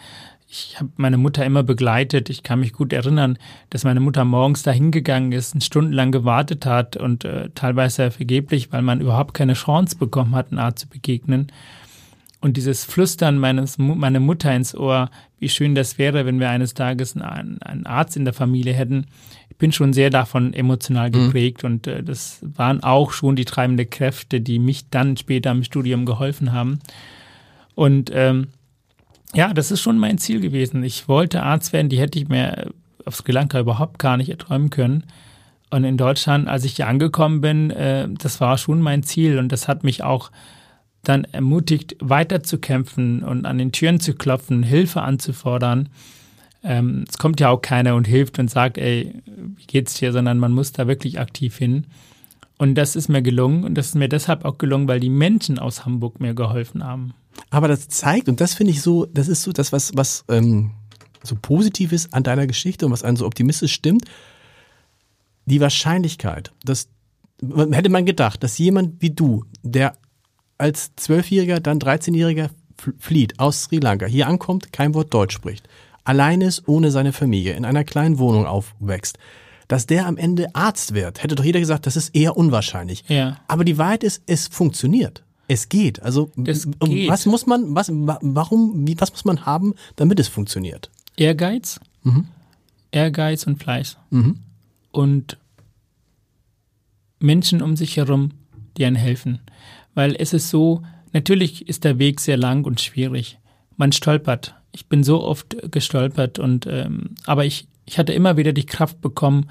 ich 0.50 0.76
habe 0.78 0.88
meine 0.96 1.18
Mutter 1.18 1.44
immer 1.44 1.62
begleitet. 1.62 2.30
Ich 2.30 2.42
kann 2.42 2.60
mich 2.60 2.72
gut 2.72 2.94
erinnern, 2.94 3.36
dass 3.68 3.84
meine 3.84 4.00
Mutter 4.00 4.24
morgens 4.24 4.62
da 4.62 4.70
hingegangen 4.70 5.32
ist, 5.32 5.62
stundenlang 5.62 6.10
gewartet 6.10 6.64
hat 6.64 6.96
und 6.96 7.26
äh, 7.26 7.50
teilweise 7.54 8.10
vergeblich, 8.10 8.72
weil 8.72 8.80
man 8.80 9.02
überhaupt 9.02 9.34
keine 9.34 9.52
Chance 9.52 9.96
bekommen 9.96 10.34
hat, 10.34 10.50
einen 10.50 10.58
Arzt 10.58 10.78
zu 10.78 10.88
begegnen. 10.88 11.52
Und 12.40 12.56
dieses 12.56 12.84
Flüstern 12.84 13.36
meines, 13.36 13.76
meiner 13.76 14.20
Mutter 14.20 14.54
ins 14.54 14.74
Ohr, 14.74 15.10
wie 15.38 15.50
schön 15.50 15.74
das 15.74 15.98
wäre, 15.98 16.24
wenn 16.24 16.40
wir 16.40 16.48
eines 16.48 16.72
Tages 16.72 17.14
einen, 17.18 17.60
einen 17.60 17.84
Arzt 17.84 18.16
in 18.16 18.24
der 18.24 18.32
Familie 18.32 18.72
hätten, 18.72 19.06
bin 19.58 19.72
schon 19.72 19.92
sehr 19.92 20.10
davon 20.10 20.54
emotional 20.54 21.08
mhm. 21.08 21.26
geprägt 21.26 21.62
mhm. 21.62 21.70
und 21.70 21.86
äh, 21.86 22.02
das 22.02 22.40
waren 22.42 22.82
auch 22.82 23.12
schon 23.12 23.36
die 23.36 23.44
treibenden 23.44 23.90
Kräfte, 23.90 24.40
die 24.40 24.58
mich 24.58 24.88
dann 24.88 25.16
später 25.16 25.50
im 25.50 25.64
Studium 25.64 26.06
geholfen 26.06 26.52
haben. 26.52 26.78
Und 27.74 28.10
ähm, 28.14 28.48
ja, 29.34 29.52
das 29.52 29.70
ist 29.70 29.80
schon 29.80 29.98
mein 29.98 30.18
Ziel 30.18 30.40
gewesen. 30.40 30.82
Ich 30.82 31.08
wollte 31.08 31.42
Arzt 31.42 31.72
werden, 31.72 31.88
die 31.88 31.98
hätte 31.98 32.18
ich 32.18 32.28
mir 32.28 32.70
auf 33.04 33.16
Sri 33.16 33.32
Lanka 33.32 33.60
überhaupt 33.60 33.98
gar 33.98 34.16
nicht 34.16 34.30
erträumen 34.30 34.70
können. 34.70 35.04
Und 35.70 35.84
in 35.84 35.96
Deutschland, 35.96 36.48
als 36.48 36.64
ich 36.64 36.76
hier 36.76 36.88
angekommen 36.88 37.40
bin, 37.40 37.70
äh, 37.70 38.08
das 38.08 38.40
war 38.40 38.56
schon 38.58 38.80
mein 38.80 39.02
Ziel 39.02 39.38
und 39.38 39.50
das 39.52 39.68
hat 39.68 39.84
mich 39.84 40.02
auch 40.02 40.30
dann 41.02 41.24
ermutigt, 41.24 41.96
weiterzukämpfen 42.00 43.22
und 43.22 43.44
an 43.44 43.58
den 43.58 43.72
Türen 43.72 44.00
zu 44.00 44.14
klopfen, 44.14 44.62
Hilfe 44.62 45.02
anzufordern 45.02 45.88
ähm, 46.62 47.04
es 47.08 47.18
kommt 47.18 47.40
ja 47.40 47.50
auch 47.50 47.62
keiner 47.62 47.94
und 47.94 48.06
hilft 48.06 48.38
und 48.38 48.50
sagt, 48.50 48.78
ey, 48.78 49.22
wie 49.56 49.66
geht's 49.66 49.94
dir, 49.94 50.12
sondern 50.12 50.38
man 50.38 50.52
muss 50.52 50.72
da 50.72 50.86
wirklich 50.88 51.20
aktiv 51.20 51.56
hin. 51.56 51.86
Und 52.58 52.74
das 52.74 52.96
ist 52.96 53.08
mir 53.08 53.22
gelungen 53.22 53.64
und 53.64 53.76
das 53.76 53.88
ist 53.88 53.94
mir 53.94 54.08
deshalb 54.08 54.44
auch 54.44 54.58
gelungen, 54.58 54.88
weil 54.88 54.98
die 54.98 55.10
Menschen 55.10 55.58
aus 55.58 55.84
Hamburg 55.84 56.20
mir 56.20 56.34
geholfen 56.34 56.84
haben. 56.84 57.14
Aber 57.50 57.68
das 57.68 57.88
zeigt, 57.88 58.28
und 58.28 58.40
das 58.40 58.54
finde 58.54 58.72
ich 58.72 58.82
so, 58.82 59.06
das 59.06 59.28
ist 59.28 59.42
so 59.42 59.52
das, 59.52 59.70
was, 59.70 59.92
was 59.94 60.24
ähm, 60.28 60.72
so 61.22 61.36
positiv 61.40 61.92
ist 61.92 62.12
an 62.12 62.24
deiner 62.24 62.48
Geschichte 62.48 62.86
und 62.86 62.92
was 62.92 63.04
einen 63.04 63.16
so 63.16 63.26
optimistisch 63.26 63.72
stimmt, 63.72 64.04
die 65.46 65.60
Wahrscheinlichkeit, 65.60 66.52
dass 66.64 66.88
hätte 67.70 67.88
man 67.88 68.04
gedacht, 68.04 68.42
dass 68.42 68.58
jemand 68.58 69.00
wie 69.00 69.10
du, 69.10 69.44
der 69.62 69.96
als 70.58 70.90
Zwölfjähriger, 70.96 71.60
dann 71.60 71.78
13-Jähriger 71.78 72.50
flieht 72.98 73.38
aus 73.38 73.64
Sri 73.64 73.78
Lanka, 73.78 74.06
hier 74.06 74.26
ankommt, 74.26 74.72
kein 74.72 74.94
Wort 74.94 75.14
Deutsch 75.14 75.34
spricht, 75.34 75.68
allein 76.08 76.40
ist, 76.40 76.66
ohne 76.66 76.90
seine 76.90 77.12
Familie, 77.12 77.52
in 77.54 77.64
einer 77.64 77.84
kleinen 77.84 78.18
Wohnung 78.18 78.46
aufwächst, 78.46 79.18
dass 79.68 79.86
der 79.86 80.06
am 80.06 80.16
Ende 80.16 80.54
Arzt 80.54 80.94
wird, 80.94 81.22
hätte 81.22 81.34
doch 81.34 81.44
jeder 81.44 81.60
gesagt, 81.60 81.86
das 81.86 81.96
ist 81.96 82.14
eher 82.16 82.36
unwahrscheinlich. 82.36 83.04
Ja. 83.08 83.38
Aber 83.48 83.64
die 83.64 83.76
Wahrheit 83.78 84.02
ist, 84.02 84.22
es 84.26 84.48
funktioniert. 84.48 85.22
Es 85.46 85.68
geht. 85.68 86.02
Also 86.02 86.30
Es 86.46 86.66
geht. 86.80 87.08
was 87.08 87.26
muss 87.26 87.46
man, 87.46 87.74
was, 87.74 87.90
wa- 87.90 88.18
warum, 88.22 88.86
wie, 88.86 88.98
was 89.00 89.12
muss 89.12 89.24
man 89.24 89.44
haben, 89.46 89.74
damit 89.96 90.18
es 90.20 90.28
funktioniert? 90.28 90.90
Ehrgeiz, 91.16 91.80
Ehrgeiz 92.90 93.46
und 93.46 93.62
Fleiß. 93.62 93.96
Und 94.90 95.36
Menschen 97.18 97.62
um 97.62 97.76
sich 97.76 97.96
herum, 97.96 98.30
die 98.76 98.84
einem 98.84 98.96
helfen. 98.96 99.40
Weil 99.94 100.14
es 100.18 100.32
ist 100.32 100.48
so, 100.50 100.82
natürlich 101.12 101.68
ist 101.68 101.84
der 101.84 101.98
Weg 101.98 102.20
sehr 102.20 102.36
lang 102.36 102.64
und 102.64 102.80
schwierig. 102.80 103.38
Man 103.76 103.92
stolpert. 103.92 104.54
Ich 104.72 104.86
bin 104.86 105.02
so 105.02 105.22
oft 105.24 105.56
gestolpert 105.70 106.38
und 106.38 106.66
ähm, 106.66 107.14
aber 107.26 107.44
ich, 107.44 107.66
ich 107.86 107.98
hatte 107.98 108.12
immer 108.12 108.36
wieder 108.36 108.52
die 108.52 108.66
Kraft 108.66 109.00
bekommen, 109.00 109.48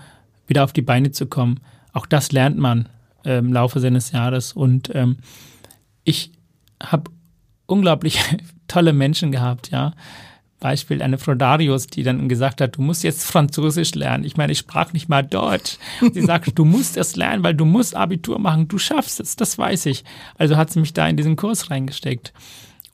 wieder 0.47 0.63
auf 0.63 0.73
die 0.73 0.81
Beine 0.81 1.11
zu 1.11 1.25
kommen. 1.27 1.59
Auch 1.93 2.05
das 2.05 2.31
lernt 2.31 2.57
man 2.57 2.89
äh, 3.25 3.37
im 3.39 3.53
Laufe 3.53 3.79
seines 3.79 4.11
Jahres. 4.11 4.53
Und 4.53 4.93
ähm, 4.95 5.17
ich 6.03 6.31
habe 6.81 7.11
unglaublich 7.65 8.19
tolle 8.67 8.93
Menschen 8.93 9.31
gehabt, 9.31 9.69
ja. 9.69 9.93
Beispiel 10.59 11.03
eine 11.03 11.19
Frau 11.19 11.35
Darius, 11.35 11.85
die 11.85 12.01
dann 12.01 12.27
gesagt 12.27 12.61
hat, 12.61 12.77
du 12.77 12.81
musst 12.81 13.03
jetzt 13.03 13.25
Französisch 13.25 13.93
lernen. 13.93 14.23
Ich 14.23 14.37
meine, 14.37 14.51
ich 14.51 14.57
sprach 14.57 14.91
nicht 14.91 15.07
mal 15.07 15.21
Deutsch. 15.21 15.77
Und 16.01 16.15
sie 16.15 16.23
sagt, 16.23 16.57
du 16.57 16.65
musst 16.65 16.97
es 16.97 17.15
lernen, 17.15 17.43
weil 17.43 17.53
du 17.53 17.63
musst 17.63 17.95
Abitur 17.95 18.39
machen, 18.39 18.67
du 18.67 18.79
schaffst 18.79 19.19
es, 19.19 19.35
das 19.35 19.59
weiß 19.59 19.85
ich. 19.85 20.03
Also 20.35 20.57
hat 20.57 20.71
sie 20.71 20.79
mich 20.79 20.93
da 20.93 21.07
in 21.07 21.15
diesen 21.15 21.35
Kurs 21.35 21.69
reingesteckt. 21.69 22.33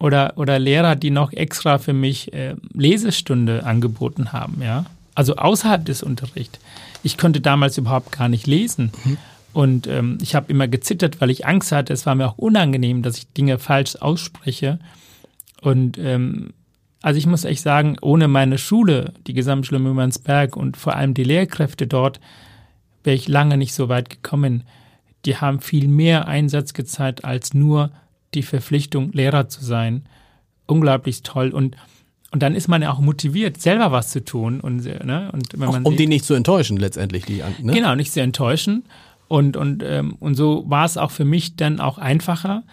Oder, 0.03 0.33
oder 0.36 0.60
Lehrer, 0.60 0.98
die 0.98 1.12
noch 1.12 1.31
extra 1.31 1.77
für 1.77 1.93
mich 1.93 2.33
äh, 2.33 2.55
Lesestunde 2.74 3.63
angeboten 3.63 4.33
haben, 4.33 4.62
ja. 4.62 4.83
Also 5.15 5.38
außerhalb 5.38 5.86
des 5.86 6.03
Unterrichts. 6.03 6.60
Ich 7.03 7.17
konnte 7.17 7.39
damals 7.39 7.77
überhaupt 7.77 8.12
gar 8.12 8.27
nicht 8.27 8.45
lesen. 8.45 8.91
Und 9.53 9.88
ähm, 9.88 10.17
ich 10.22 10.36
habe 10.36 10.51
immer 10.51 10.67
gezittert, 10.67 11.22
weil 11.22 11.29
ich 11.29 11.45
Angst 11.45 11.72
hatte. 11.72 11.93
Es 11.93 12.05
war 12.05 12.15
mir 12.15 12.27
auch 12.27 12.38
unangenehm, 12.38 13.01
dass 13.01 13.17
ich 13.17 13.31
Dinge 13.31 13.60
falsch 13.60 13.95
ausspreche. 13.95 14.77
Und 15.62 15.98
ähm, 15.98 16.51
also 17.01 17.17
ich 17.17 17.25
muss 17.25 17.45
echt 17.45 17.62
sagen, 17.62 17.95
ohne 18.01 18.27
meine 18.27 18.57
Schule, 18.57 19.13
die 19.25 19.33
Gesamtschule 19.33 19.79
Mümmernsberg 19.79 20.57
und 20.57 20.75
vor 20.75 20.98
allem 20.98 21.13
die 21.13 21.24
Lehrkräfte 21.24 21.88
dort, 21.88 22.19
wäre 23.05 23.15
ich 23.15 23.29
lange 23.29 23.55
nicht 23.55 23.74
so 23.74 23.88
weit 23.88 24.10
gekommen. 24.10 24.63
Die 25.24 25.38
haben 25.38 25.62
viel 25.62 25.88
mehr 25.88 26.27
Einsatz 26.27 26.74
gezeigt 26.74 27.24
als 27.24 27.53
nur 27.53 27.91
die 28.35 28.43
Verpflichtung, 28.43 29.11
Lehrer 29.13 29.47
zu 29.49 29.63
sein. 29.63 30.03
Unglaublich 30.65 31.23
toll. 31.23 31.49
Und, 31.49 31.75
und 32.31 32.41
dann 32.43 32.55
ist 32.55 32.67
man 32.67 32.81
ja 32.81 32.91
auch 32.91 32.99
motiviert, 32.99 33.61
selber 33.61 33.91
was 33.91 34.09
zu 34.11 34.23
tun. 34.23 34.59
Und, 34.61 34.83
ne, 34.85 35.29
und 35.33 35.47
wenn 35.59 35.67
Auch, 35.67 35.73
man 35.73 35.83
um 35.83 35.93
sieht- 35.93 35.99
die 35.99 36.07
nicht 36.07 36.25
zu 36.25 36.33
enttäuschen 36.33 36.77
letztendlich. 36.77 37.25
Die, 37.25 37.43
ne? 37.61 37.73
Genau, 37.73 37.95
nicht 37.95 38.11
sehr 38.11 38.23
enttäuschen. 38.23 38.83
Und, 39.27 39.57
und, 39.57 39.83
ähm, 39.83 40.15
und 40.19 40.35
so 40.35 40.63
war 40.67 40.85
es 40.85 40.97
auch 40.97 41.11
für 41.11 41.25
mich 41.25 41.55
dann 41.55 41.79
auch 41.79 41.97
einfacher. 41.97 42.63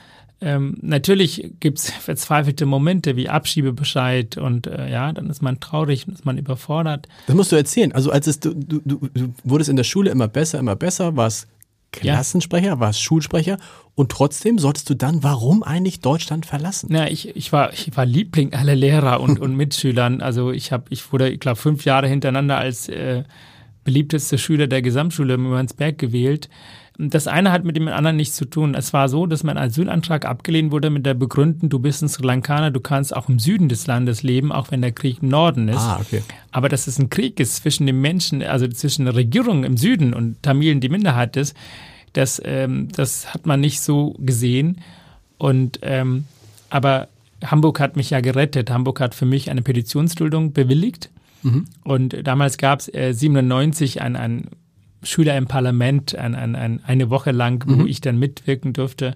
Ähm, 0.43 0.79
natürlich 0.81 1.53
gibt's 1.61 1.91
verzweifelte 2.01 2.65
Momente 2.65 3.15
wie 3.17 3.29
Abschiebebescheid 3.29 4.39
und 4.39 4.67
äh, 4.67 4.91
ja, 4.91 5.13
dann 5.13 5.29
ist 5.29 5.43
man 5.43 5.61
traurig 5.61 6.07
und 6.09 6.15
ist 6.15 6.25
man 6.25 6.39
überfordert. 6.39 7.09
Das 7.27 7.37
musst 7.37 7.53
du 7.53 7.57
erzählen. 7.57 7.93
Also 7.93 8.11
als 8.11 8.27
es 8.27 8.41
du, 8.41 8.55
du, 8.55 8.81
du, 8.85 9.09
du 9.13 9.35
wurdest 9.45 9.69
in 9.69 9.77
der 9.77 9.85
Schule 9.85 10.11
immer 10.11 10.29
besser, 10.29 10.59
immer 10.59 10.77
besser, 10.77 11.15
warst 11.17 11.47
Klassensprecher, 11.93 12.81
warst 12.81 13.03
Schulsprecher 13.03 13.59
und 14.01 14.11
trotzdem 14.11 14.59
solltest 14.59 14.89
du 14.89 14.95
dann, 14.95 15.23
warum 15.23 15.63
eigentlich 15.63 16.01
Deutschland 16.01 16.47
verlassen? 16.47 16.87
Na, 16.91 17.11
ich, 17.11 17.37
ich, 17.37 17.53
war, 17.53 17.75
ich 17.75 17.95
war 17.95 18.07
Liebling 18.07 18.55
aller 18.55 18.75
Lehrer 18.75 19.21
und, 19.21 19.39
und 19.43 19.55
Mitschülern. 19.55 20.23
Also 20.23 20.53
ich 20.53 20.73
habe, 20.73 20.85
ich 20.89 21.13
wurde, 21.13 21.29
ich 21.29 21.39
glaube, 21.39 21.57
fünf 21.57 21.85
Jahre 21.85 22.09
hintereinander 22.09 22.57
als 22.57 22.89
äh, 22.89 23.25
beliebtester 23.85 24.39
Schüler 24.39 24.69
der 24.69 24.81
Gesamtschule 24.81 25.37
Mürnsberg 25.37 25.99
gewählt. 25.99 26.49
Das 26.97 27.27
eine 27.27 27.53
hat 27.53 27.65
mit 27.65 27.77
dem 27.77 27.89
anderen 27.89 28.17
nichts 28.17 28.37
zu 28.37 28.47
tun. 28.47 28.75
Es 28.75 28.95
war 28.95 29.11
so, 29.11 29.27
dass 29.27 29.45
mein 29.45 29.59
Asylantrag 29.59 30.25
abgelehnt 30.25 30.73
wurde 30.73 30.89
mit 30.89 31.05
der 31.05 31.13
Begründung, 31.13 31.69
du 31.69 31.79
bist 31.79 32.03
ein 32.03 32.09
Sri 32.09 32.25
Lankaner, 32.27 32.71
du 32.71 32.81
kannst 32.81 33.15
auch 33.15 33.29
im 33.29 33.39
Süden 33.39 33.69
des 33.69 33.87
Landes 33.87 34.23
leben, 34.23 34.51
auch 34.51 34.71
wenn 34.71 34.81
der 34.81 34.93
Krieg 34.93 35.19
im 35.21 35.29
Norden 35.29 35.69
ist. 35.69 35.77
Ah, 35.77 35.99
okay. 36.01 36.23
Aber 36.53 36.71
dass 36.71 36.87
es 36.87 36.99
ein 36.99 37.11
Krieg 37.11 37.39
ist 37.39 37.57
zwischen 37.57 37.87
den 37.87 38.01
Menschen, 38.01 38.43
also 38.43 38.67
zwischen 38.67 39.05
der 39.05 39.15
Regierung 39.15 39.65
im 39.65 39.77
Süden 39.77 40.15
und 40.15 40.43
Tamilen, 40.43 40.81
die 40.81 40.89
Minderheit 40.89 41.37
ist, 41.37 41.55
das, 42.13 42.41
ähm, 42.45 42.89
das 42.95 43.33
hat 43.33 43.47
man 43.47 43.61
nicht 43.61 43.81
so 43.81 44.17
gesehen. 44.19 44.81
Und 45.39 45.81
ähm, 45.83 46.25
aber 46.69 47.09
Hamburg 47.45 47.81
hat 47.81 47.97
mich 47.97 48.11
ja 48.11 48.21
gerettet. 48.21 48.71
Hamburg 48.71 49.01
hat 49.01 49.15
für 49.15 49.27
mich 49.27 49.51
eine 49.51 49.63
Petitionsduldung 49.63 50.53
bewilligt. 50.53 51.11
Und 51.85 52.27
damals 52.27 52.59
gab 52.59 52.81
es 52.81 52.93
äh, 52.93 53.13
97 53.13 54.03
ein, 54.03 54.17
ein 54.17 54.49
Schüler 55.03 55.37
im 55.37 55.47
Parlament, 55.47 56.15
ein, 56.15 56.35
ein, 56.35 56.55
ein, 56.55 56.81
eine 56.85 57.09
Woche 57.09 57.31
lang, 57.31 57.65
wo 57.67 57.87
ich 57.87 58.01
dann 58.01 58.19
mitwirken 58.19 58.73
durfte. 58.73 59.15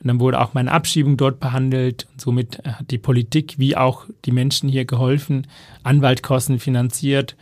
Und 0.00 0.08
dann 0.08 0.18
wurde 0.18 0.40
auch 0.40 0.54
meine 0.54 0.72
Abschiebung 0.72 1.16
dort 1.16 1.38
behandelt. 1.38 2.08
Und 2.12 2.20
somit 2.20 2.58
äh, 2.64 2.70
hat 2.70 2.90
die 2.90 2.98
Politik 2.98 3.54
wie 3.58 3.76
auch 3.76 4.06
die 4.24 4.32
Menschen 4.32 4.68
hier 4.68 4.84
geholfen, 4.84 5.46
Anwaltkosten 5.84 6.58
finanziert. 6.58 7.36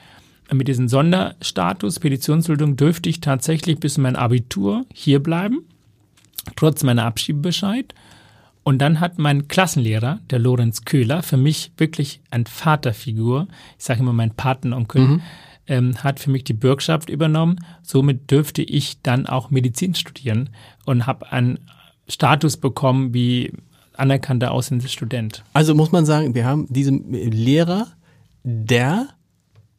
Mit 0.53 0.69
diesem 0.69 0.89
Sonderstatus, 0.89 2.01
Petitionsduldung, 2.01 2.77
dürfte 2.77 3.09
ich 3.09 3.21
tatsächlich 3.21 3.79
bis 3.79 3.99
mein 3.99 4.17
Abitur 4.17 4.85
hier 4.93 5.23
bleiben, 5.23 5.65
trotz 6.57 6.83
meiner 6.83 7.05
Abschiebebescheid. 7.05 7.95
Und 8.63 8.79
dann 8.79 9.01
hat 9.01 9.19
mein 9.19 9.49
Klassenlehrer, 9.49 10.21
der 10.29 10.39
Lorenz 10.39 10.85
Köhler, 10.85 11.23
für 11.23 11.37
mich 11.37 11.73
wirklich 11.77 12.21
ein 12.31 12.47
Vaterfigur, 12.47 13.49
ich 13.79 13.85
sage 13.85 14.01
immer 14.01 14.13
mein 14.13 14.35
Patenonkel, 14.35 15.21
ähm, 15.67 16.03
hat 16.03 16.21
für 16.21 16.31
mich 16.31 16.45
die 16.45 16.53
Bürgschaft 16.53 17.09
übernommen. 17.09 17.65
Somit 17.83 18.31
dürfte 18.31 18.63
ich 18.63 19.01
dann 19.03 19.27
auch 19.27 19.51
Medizin 19.51 19.95
studieren 19.95 20.51
und 20.85 21.07
habe 21.07 21.31
einen 21.33 21.61
Status 22.09 22.57
bekommen 22.57 23.15
wie 23.15 23.53
anerkannter 23.97 24.51
ausländischer 24.51 24.93
Student. 24.93 25.45
Also 25.53 25.75
muss 25.75 25.93
man 25.93 26.05
sagen, 26.05 26.35
wir 26.35 26.45
haben 26.45 26.67
diesen 26.69 27.13
Lehrer, 27.13 27.87
der 28.43 29.09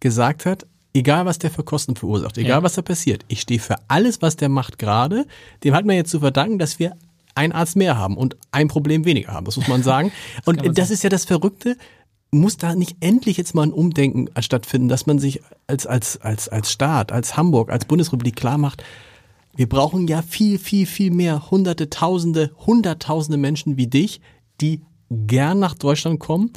gesagt 0.02 0.46
hat, 0.46 0.66
egal 0.94 1.26
was 1.26 1.40
der 1.40 1.50
für 1.50 1.64
Kosten 1.64 1.96
verursacht, 1.96 2.38
egal 2.38 2.60
Ja. 2.60 2.64
was 2.64 2.74
da 2.74 2.82
passiert, 2.82 3.24
ich 3.30 3.40
stehe 3.42 3.60
für 3.60 3.78
alles, 3.88 4.22
was 4.22 4.36
der 4.36 4.50
macht 4.50 4.78
gerade. 4.78 5.26
Dem 5.64 5.74
hat 5.74 5.86
man 5.86 5.96
jetzt 5.96 6.12
zu 6.12 6.20
verdanken, 6.20 6.60
dass 6.60 6.80
wir 6.80 6.98
einen 7.34 7.54
Arzt 7.54 7.78
mehr 7.78 7.98
haben 7.98 8.18
und 8.18 8.36
ein 8.52 8.68
Problem 8.68 9.06
weniger 9.06 9.32
haben. 9.32 9.46
Das 9.46 9.56
muss 9.56 9.70
man 9.70 9.84
sagen. 9.84 10.12
und 10.46 10.58
kann 10.58 10.66
man 10.66 10.76
das 10.76 10.92
ist 10.92 11.04
ja 11.04 11.10
das 11.10 11.24
Verrückte. 11.24 11.78
Muss 12.34 12.58
da 12.58 12.76
nicht 12.76 12.98
endlich 13.00 13.38
jetzt 13.38 13.56
mal 13.56 13.64
ein 13.64 13.74
Umdenken 13.74 14.30
stattfinden, 14.40 14.90
dass 14.90 15.06
man 15.06 15.20
sich 15.20 15.42
als, 15.68 15.86
als, 15.86 16.20
als, 16.22 16.50
als 16.50 16.72
Staat, 16.72 17.12
als 17.12 17.38
Hamburg, 17.38 17.72
als 17.72 17.86
Bundesrepublik 17.86 18.36
klar 18.36 18.58
macht, 18.58 18.84
wir 19.56 19.68
brauchen 19.68 20.08
ja 20.08 20.22
viel, 20.22 20.58
viel, 20.58 20.86
viel 20.86 21.12
mehr 21.12 21.52
hunderte, 21.52 21.90
tausende, 21.90 22.52
hunderttausende 22.66 23.38
Menschen 23.38 23.76
wie 23.76 23.88
dich, 23.88 24.22
die 24.62 24.82
gern 25.10 25.60
nach 25.60 25.74
Deutschland 25.76 26.20
kommen 26.22 26.52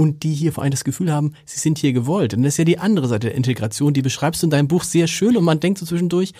und 0.00 0.22
die 0.22 0.32
hier 0.32 0.52
vor 0.52 0.62
allem 0.62 0.70
das 0.70 0.84
Gefühl 0.84 1.12
haben, 1.12 1.34
sie 1.44 1.58
sind 1.58 1.76
hier 1.78 1.92
gewollt. 1.92 2.32
Und 2.32 2.44
das 2.44 2.54
ist 2.54 2.58
ja 2.58 2.64
die 2.64 2.78
andere 2.78 3.08
Seite 3.08 3.26
der 3.28 3.34
Integration, 3.34 3.92
die 3.92 4.00
beschreibst 4.02 4.42
du 4.42 4.46
in 4.46 4.50
deinem 4.50 4.68
Buch 4.68 4.84
sehr 4.84 5.08
schön 5.08 5.36
und 5.36 5.42
man 5.44 5.58
denkt 5.58 5.80
so 5.80 5.86
zwischendurch, 5.86 6.32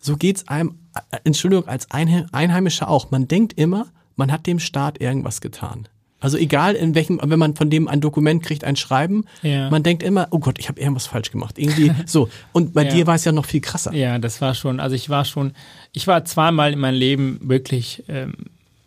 so 0.00 0.16
geht's 0.16 0.48
einem, 0.48 0.74
äh, 1.12 1.18
Entschuldigung, 1.22 1.68
als 1.68 1.88
Einhe- 1.92 2.26
Einheimischer 2.32 2.88
auch. 2.88 3.12
Man 3.12 3.28
denkt 3.28 3.52
immer, 3.52 3.86
man 4.16 4.32
hat 4.32 4.46
dem 4.48 4.58
Staat 4.58 5.00
irgendwas 5.00 5.40
getan. 5.40 5.86
Also 6.18 6.36
egal 6.36 6.74
in 6.74 6.94
welchem, 6.96 7.20
wenn 7.22 7.38
man 7.38 7.54
von 7.54 7.70
dem 7.70 7.86
ein 7.86 8.00
Dokument 8.00 8.42
kriegt, 8.42 8.64
ein 8.64 8.74
Schreiben, 8.76 9.24
Ja. 9.42 9.70
man 9.70 9.84
denkt 9.84 10.02
immer, 10.02 10.26
oh 10.32 10.40
Gott, 10.40 10.58
ich 10.58 10.68
habe 10.68 10.80
irgendwas 10.80 11.06
falsch 11.06 11.30
gemacht. 11.30 11.58
Irgendwie 11.58 11.92
so. 12.06 12.28
Und 12.52 12.74
bei 12.74 12.84
Ja. 12.84 12.90
dir 12.92 13.06
war 13.06 13.14
es 13.14 13.24
ja 13.24 13.30
noch 13.30 13.46
viel 13.46 13.60
krasser. 13.60 13.94
Ja, 13.94 14.18
das 14.18 14.40
war 14.40 14.54
schon, 14.54 14.80
also 14.80 14.96
ich 14.96 15.08
war 15.08 15.24
schon, 15.24 15.52
ich 15.92 16.08
war 16.08 16.24
zweimal 16.24 16.72
in 16.72 16.80
meinem 16.80 16.98
Leben 16.98 17.38
wirklich 17.44 18.02
ähm, 18.08 18.34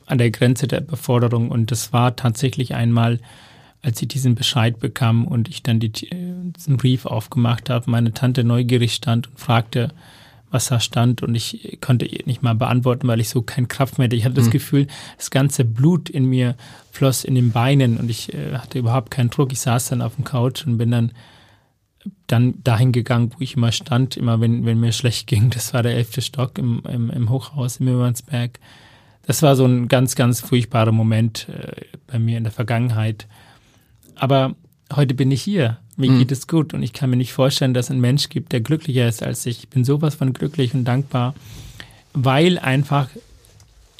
an 0.08 0.18
der 0.18 0.30
Grenze 0.30 0.68
der 0.68 0.82
Beforderung 0.82 1.50
und 1.50 1.72
das 1.72 1.94
war 1.94 2.16
tatsächlich 2.18 2.76
einmal, 2.76 3.20
als 3.84 4.02
ich 4.02 4.08
diesen 4.08 4.34
Bescheid 4.34 4.80
bekam 4.80 5.28
und 5.28 5.50
ich 5.50 5.62
dann 5.62 5.80
die, 5.80 5.92
äh, 6.10 6.34
diesen 6.56 6.78
Brief 6.78 7.06
aufgemacht 7.06 7.70
habe, 7.70 7.92
meine 7.92 8.14
Tante 8.14 8.44
neugierig 8.44 8.94
stand 8.94 9.28
und 9.28 9.40
fragte, 9.40 9.90
was 10.50 10.68
da 10.68 10.80
stand 10.80 11.24
und 11.24 11.34
ich 11.34 11.80
konnte 11.82 12.06
ihr 12.06 12.22
nicht 12.26 12.44
mal 12.44 12.54
beantworten, 12.54 13.08
weil 13.08 13.20
ich 13.20 13.30
so 13.30 13.42
keine 13.42 13.68
Kraft 13.68 13.98
mehr 13.98 14.06
hatte. 14.06 14.16
Ich 14.16 14.24
hatte 14.24 14.36
das 14.36 14.52
Gefühl, 14.52 14.88
das 15.18 15.32
ganze 15.32 15.66
Blut 15.66 16.10
in 16.10 16.26
mir 16.26 16.56
floss 16.92 17.24
in 17.24 17.34
den 17.34 17.52
Beinen 17.52 17.98
und 17.98 18.10
ich 18.10 18.34
äh, 18.34 18.56
hatte 18.58 18.80
überhaupt 18.80 19.10
keinen 19.12 19.32
Druck. 19.32 19.52
Ich 19.52 19.60
saß 19.60 19.90
dann 19.90 20.02
auf 20.02 20.16
dem 20.16 20.24
Couch 20.24 20.66
und 20.66 20.78
bin 20.78 20.92
dann 20.92 21.12
dann 22.28 22.62
dahin 22.64 22.92
gegangen, 22.92 23.32
wo 23.34 23.42
ich 23.42 23.56
immer 23.56 23.72
stand, 23.72 24.18
immer 24.18 24.42
wenn, 24.42 24.66
wenn 24.66 24.80
mir 24.80 24.92
schlecht 24.92 25.28
ging. 25.28 25.50
Das 25.50 25.74
war 25.74 25.84
der 25.84 25.96
elfte 25.96 26.22
Stock 26.22 26.58
im, 26.58 26.84
im, 26.88 27.10
im 27.10 27.30
Hochhaus 27.30 27.78
im 27.78 27.86
Mürmansberg. 27.86 28.60
Das 29.26 29.42
war 29.42 29.56
so 29.56 29.66
ein 29.66 29.88
ganz, 29.88 30.16
ganz 30.16 30.42
furchtbarer 30.42 30.92
Moment 30.92 31.48
äh, 31.50 31.86
bei 32.08 32.20
mir 32.20 32.38
in 32.38 32.44
der 32.44 32.54
Vergangenheit. 32.54 33.28
Aber 34.16 34.56
heute 34.94 35.14
bin 35.14 35.32
ich 35.32 35.42
hier, 35.42 35.78
mir 35.96 36.12
Mhm. 36.12 36.20
geht 36.20 36.32
es 36.32 36.48
gut 36.48 36.74
und 36.74 36.84
ich 36.84 36.94
kann 36.94 37.10
mir 37.10 37.18
nicht 37.18 37.34
vorstellen, 37.34 37.74
dass 37.74 37.86
es 37.88 37.92
einen 37.92 38.02
Mensch 38.02 38.30
gibt, 38.30 38.52
der 38.52 38.62
glücklicher 38.62 39.08
ist 39.08 39.24
als 39.24 39.46
ich. 39.46 39.60
Ich 39.60 39.70
bin 39.70 39.84
sowas 39.84 40.16
von 40.16 40.34
glücklich 40.34 40.74
und 40.74 40.86
dankbar, 40.86 41.34
weil 42.14 42.60
einfach 42.60 43.10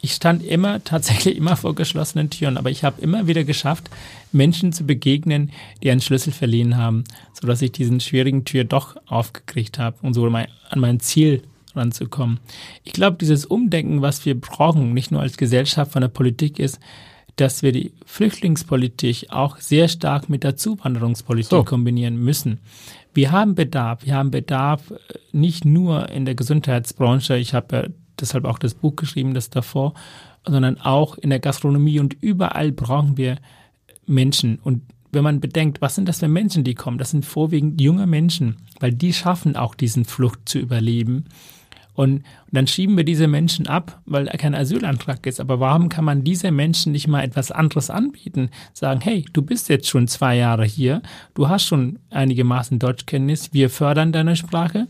ich 0.04 0.14
stand 0.14 0.44
immer, 0.46 0.84
tatsächlich 0.84 1.38
immer 1.38 1.56
vor 1.56 1.76
geschlossenen 1.76 2.30
Türen, 2.30 2.58
aber 2.58 2.70
ich 2.70 2.84
habe 2.84 3.02
immer 3.02 3.26
wieder 3.26 3.46
geschafft, 3.46 3.90
Menschen 4.34 4.74
zu 4.74 4.86
begegnen, 4.86 5.52
die 5.82 5.90
einen 5.90 6.02
Schlüssel 6.02 6.34
verliehen 6.34 6.76
haben, 6.76 7.06
sodass 7.40 7.62
ich 7.62 7.72
diesen 7.72 8.02
schwierigen 8.02 8.44
Tür 8.44 8.66
doch 8.66 8.98
aufgekriegt 9.06 9.80
habe 9.80 9.96
und 10.02 10.14
so 10.14 10.30
mein, 10.30 10.48
an 10.70 10.80
mein 10.82 11.00
Ziel 11.00 11.44
ranzukommen. 11.74 12.40
Ich 12.84 12.92
glaube, 12.92 13.18
dieses 13.20 13.46
Umdenken, 13.46 14.02
was 14.02 14.26
wir 14.26 14.40
brauchen, 14.40 14.94
nicht 14.94 15.12
nur 15.12 15.22
als 15.22 15.38
Gesellschaft 15.38 15.94
von 15.94 16.02
der 16.02 16.10
Politik 16.10 16.60
ist, 16.60 16.80
dass 17.36 17.64
wir 17.64 17.72
die 17.72 17.94
Flüchtlingspolitik 18.06 19.28
auch 19.30 19.58
sehr 19.58 19.88
stark 19.88 20.30
mit 20.30 20.44
der 20.44 20.56
Zuwanderungspolitik 20.56 21.50
So. 21.50 21.64
kombinieren 21.64 22.18
müssen. 22.18 22.60
Wir 23.14 23.32
haben 23.32 23.56
Bedarf. 23.56 24.06
Wir 24.06 24.16
haben 24.16 24.32
Bedarf 24.32 24.92
äh, 24.92 24.96
nicht 25.32 25.66
nur 25.66 26.10
in 26.10 26.26
der 26.26 26.36
Gesundheitsbranche. 26.36 27.38
Ich 27.38 27.54
habe 27.54 27.76
ja 27.76 27.88
deshalb 28.20 28.46
auch 28.46 28.60
das 28.60 28.76
Buch 28.76 28.96
geschrieben, 28.96 29.34
das 29.34 29.50
davor, 29.50 29.94
sondern 30.46 30.80
auch 30.80 31.18
in 31.18 31.30
der 31.30 31.40
Gastronomie 31.40 32.00
und 32.00 32.16
überall 32.22 32.72
brauchen 32.72 33.18
wir 33.18 33.38
Menschen. 34.06 34.60
Und 34.60 34.84
wenn 35.12 35.24
man 35.24 35.40
bedenkt, 35.40 35.82
was 35.82 35.96
sind 35.96 36.10
das 36.10 36.20
für 36.20 36.28
Menschen, 36.28 36.64
die 36.64 36.76
kommen? 36.76 36.98
Das 36.98 37.12
sind 37.12 37.26
vorwiegend 37.26 37.80
junge 37.80 38.08
Menschen, 38.08 38.58
weil 38.80 38.94
die 38.94 39.14
schaffen 39.14 39.56
auch 39.56 39.76
diesen 39.76 40.06
Flucht 40.06 40.50
zu 40.50 40.60
überleben. 40.60 41.26
Und, 41.94 42.24
dann 42.54 42.68
schieben 42.68 42.96
wir 42.96 43.04
diese 43.04 43.28
Menschen 43.28 43.66
ab, 43.66 44.00
weil 44.06 44.26
da 44.26 44.34
kein 44.34 44.54
Asylantrag 44.54 45.26
ist. 45.26 45.40
Aber 45.40 45.60
warum 45.60 45.90
kann 45.90 46.06
man 46.06 46.24
diese 46.24 46.52
Menschen 46.52 46.92
nicht 46.92 47.08
mal 47.08 47.24
etwas 47.24 47.50
anderes 47.50 47.90
anbieten? 47.90 48.52
Sagen, 48.74 49.02
hey, 49.02 49.26
du 49.34 49.42
bist 49.42 49.70
jetzt 49.70 49.90
schon 49.90 50.08
zwei 50.08 50.38
Jahre 50.38 50.64
hier, 50.64 51.02
du 51.34 51.50
hast 51.50 51.66
schon 51.66 51.98
einigermaßen 52.12 52.78
Deutschkenntnis, 52.78 53.54
wir 53.54 53.72
fördern 53.72 54.12
deine 54.12 54.36
Sprache. 54.36 54.88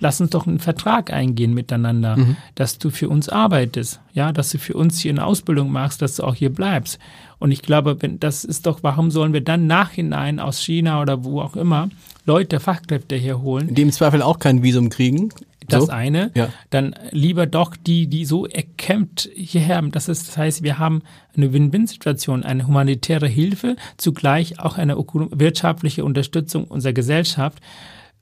Lass 0.00 0.20
uns 0.20 0.30
doch 0.30 0.46
einen 0.46 0.58
Vertrag 0.58 1.12
eingehen 1.12 1.54
miteinander, 1.54 2.16
dass 2.56 2.78
du 2.78 2.90
für 2.90 3.08
uns 3.08 3.28
arbeitest, 3.28 4.00
ja, 4.12 4.32
dass 4.32 4.50
du 4.50 4.58
für 4.58 4.74
uns 4.74 4.98
hier 4.98 5.12
eine 5.12 5.24
Ausbildung 5.24 5.70
machst, 5.70 6.02
dass 6.02 6.16
du 6.16 6.24
auch 6.24 6.34
hier 6.34 6.50
bleibst. 6.50 6.98
Und 7.38 7.52
ich 7.52 7.62
glaube, 7.62 8.00
wenn, 8.00 8.18
das 8.18 8.44
ist 8.44 8.66
doch, 8.66 8.82
warum 8.82 9.10
sollen 9.10 9.32
wir 9.32 9.42
dann 9.42 9.66
nachhinein 9.66 10.40
aus 10.40 10.60
China 10.60 11.00
oder 11.00 11.22
wo 11.24 11.40
auch 11.40 11.54
immer 11.54 11.90
Leute, 12.24 12.58
Fachkräfte 12.58 13.14
herholen? 13.14 13.74
Die 13.74 13.82
im 13.82 13.92
Zweifel 13.92 14.22
auch 14.22 14.38
kein 14.38 14.62
Visum 14.62 14.88
kriegen. 14.88 15.28
Das 15.68 15.86
So. 15.86 15.90
eine, 15.92 16.30
Ja. 16.34 16.48
dann 16.70 16.94
lieber 17.10 17.46
doch 17.46 17.76
die, 17.76 18.06
die 18.06 18.24
so 18.24 18.46
erkämpft 18.46 19.28
hierher. 19.34 19.76
haben. 19.76 19.90
Das 19.90 20.08
ist, 20.08 20.28
das 20.28 20.36
heißt, 20.36 20.62
wir 20.62 20.78
haben 20.78 21.02
eine 21.36 21.52
Win-Win-Situation, 21.52 22.42
eine 22.44 22.66
humanitäre 22.66 23.26
Hilfe, 23.28 23.76
zugleich 23.96 24.60
auch 24.60 24.76
eine 24.78 24.96
wirtschaftliche 24.96 26.04
Unterstützung 26.04 26.64
unserer 26.64 26.92
Gesellschaft. 26.92 27.58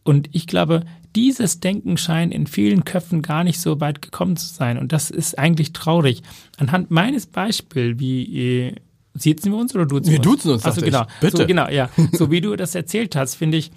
Und 0.05 0.29
ich 0.33 0.47
glaube, 0.47 0.83
dieses 1.15 1.61
Denken 1.61 1.97
scheint 1.97 2.35
in 2.35 2.47
vielen 2.47 2.85
Köpfen 2.85 3.23
gar 3.23 3.45
nicht 3.45 3.61
so 3.61 3.81
weit 3.81 4.03
gekommen 4.03 4.37
zu 4.37 4.47
sein. 4.53 4.79
Und 4.79 4.93
das 4.93 5.11
ist 5.11 5.39
eigentlich 5.39 5.73
traurig. 5.73 6.23
Anhand 6.59 6.91
meines 6.91 7.27
Beispiels, 7.27 7.99
wie 8.01 8.67
äh, 8.69 8.75
Siezen 9.15 9.53
wir 9.53 9.59
uns 9.59 9.75
oder 9.75 9.85
duzen 9.85 10.11
Wir 10.11 10.19
duzen 10.21 10.51
uns, 10.53 10.65
Also 10.65 10.81
dachte 10.81 10.87
ich. 10.89 10.93
genau, 10.93 11.07
Bitte. 11.21 11.37
So, 11.37 11.47
genau, 11.47 11.69
ja. 11.69 11.91
So 12.13 12.31
wie 12.31 12.41
du 12.41 12.57
das 12.57 12.75
erzählt 12.75 13.15
hast, 13.15 13.35
finde 13.35 13.59
ich, 13.59 13.71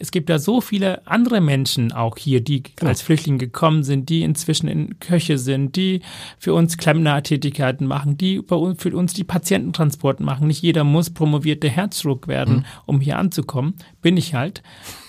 es 0.00 0.10
gibt 0.10 0.28
da 0.30 0.38
so 0.38 0.60
viele 0.60 1.06
andere 1.06 1.40
Menschen 1.40 1.92
auch 1.92 2.16
hier, 2.16 2.40
die 2.40 2.62
Genau. 2.62 2.88
als 2.88 3.02
Flüchtlinge 3.02 3.38
gekommen 3.38 3.84
sind, 3.84 4.08
die 4.08 4.22
inzwischen 4.22 4.66
in 4.66 4.98
Köche 4.98 5.38
sind, 5.38 5.76
die 5.76 6.00
für 6.38 6.54
uns 6.54 6.76
Klempner-Tätigkeiten 6.78 7.86
machen, 7.86 8.16
die 8.16 8.40
für 8.48 8.56
uns 8.96 9.12
die 9.12 9.24
Patiententransport 9.24 10.20
machen. 10.20 10.46
Nicht 10.46 10.62
jeder 10.62 10.84
muss 10.84 11.10
promovierter 11.10 11.68
Herzchirurg 11.68 12.28
werden, 12.28 12.56
Mhm. 12.56 12.64
um 12.86 13.00
hier 13.00 13.18
anzukommen. 13.18 13.74
Bin 14.02 14.16
ich 14.16 14.34
halt. 14.34 14.62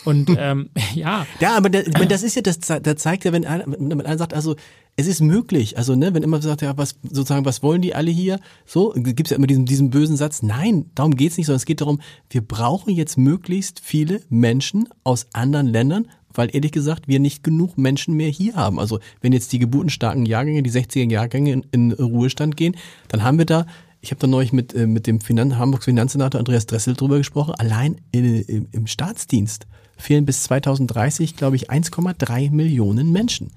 Und 0.06 0.30
ähm, 0.38 0.70
ja, 0.96 1.26
Ja, 1.40 1.56
aber 1.58 1.72
wenn 1.72 2.10
das 2.10 2.24
ist 2.24 2.36
ja, 2.36 2.42
das, 2.42 2.60
ze- 2.60 2.82
da 2.82 2.96
zeigt 2.96 3.24
ja, 3.26 3.32
wenn 3.32 3.46
einer, 3.46 3.64
wenn 3.68 4.02
einer 4.02 4.18
sagt, 4.18 4.34
also 4.34 4.56
es 4.98 5.08
ist 5.08 5.22
möglich, 5.22 5.78
also 5.78 5.96
ne, 5.96 6.14
wenn 6.14 6.24
immer 6.24 6.42
sagt, 6.42 6.62
ja, 6.62 6.78
was 6.78 6.96
sozusagen, 7.04 7.46
was 7.46 7.64
wollen 7.64 7.82
die 7.82 7.96
alle 7.96 8.12
hier? 8.12 8.40
So 8.66 8.94
gibt's 8.96 9.32
ja 9.32 9.38
immer 9.38 9.48
diesen, 9.48 9.66
diesen 9.66 9.90
bösen 9.90 10.18
Satz. 10.18 10.44
Nein, 10.44 10.92
darum 10.96 11.16
geht's 11.16 11.38
nicht, 11.38 11.48
sondern 11.48 11.58
es 11.58 11.66
geht 11.66 11.82
darum, 11.82 12.02
wir 12.30 12.42
brauchen 12.42 12.94
jetzt 12.94 13.18
möglichst 13.18 13.80
viele 13.80 14.22
Menschen 14.30 14.90
aus 15.04 15.28
anderen 15.34 15.68
Ländern, 15.68 16.08
weil 16.34 16.50
ehrlich 16.54 16.72
gesagt 16.72 17.08
wir 17.08 17.20
nicht 17.20 17.44
genug 17.44 17.78
Menschen 17.78 18.16
mehr 18.16 18.30
hier 18.30 18.56
haben. 18.56 18.80
Also 18.80 19.00
wenn 19.22 19.34
jetzt 19.34 19.52
die 19.54 19.60
geburtenstarken 19.60 20.26
Jahrgänge, 20.26 20.62
die 20.62 20.72
60er 20.72 21.10
Jahrgänge 21.10 21.54
in, 21.54 21.66
in 21.72 21.92
Ruhestand 21.94 22.58
gehen, 22.58 22.76
dann 23.08 23.24
haben 23.24 23.38
wir 23.38 23.46
da 23.46 23.66
ich 24.04 24.10
habe 24.10 24.20
da 24.20 24.26
neulich 24.26 24.52
mit, 24.52 24.74
äh, 24.74 24.88
mit 24.88 25.06
dem 25.06 25.22
Finan 25.22 25.60
Hamburgs 25.60 25.86
Finanzsenator 25.86 26.40
Andreas 26.40 26.66
Dressel 26.66 26.96
drüber 26.96 27.18
gesprochen. 27.18 27.54
Allein 27.60 28.02
in, 28.12 28.42
im, 28.42 28.68
im 28.72 28.88
Staatsdienst 28.88 29.68
fehlen 29.96 30.26
bis 30.26 30.42
2030, 30.44 31.36
glaube 31.36 31.56
ich, 31.56 31.70
1,3 31.70 32.50
Millionen 32.50 33.12
Menschen. 33.12 33.52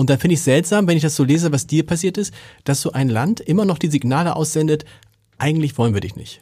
Und 0.00 0.10
da 0.10 0.16
finde 0.16 0.34
ich 0.34 0.42
seltsam, 0.42 0.86
wenn 0.86 0.96
ich 0.96 1.02
das 1.02 1.16
so 1.16 1.24
lese, 1.24 1.50
was 1.50 1.66
dir 1.66 1.84
passiert 1.84 2.18
ist, 2.18 2.32
dass 2.62 2.80
so 2.80 2.92
ein 2.92 3.08
Land 3.08 3.40
immer 3.40 3.64
noch 3.64 3.78
die 3.78 3.88
Signale 3.88 4.36
aussendet, 4.36 4.84
eigentlich 5.38 5.76
wollen 5.76 5.92
wir 5.92 6.00
dich 6.00 6.14
nicht. 6.14 6.40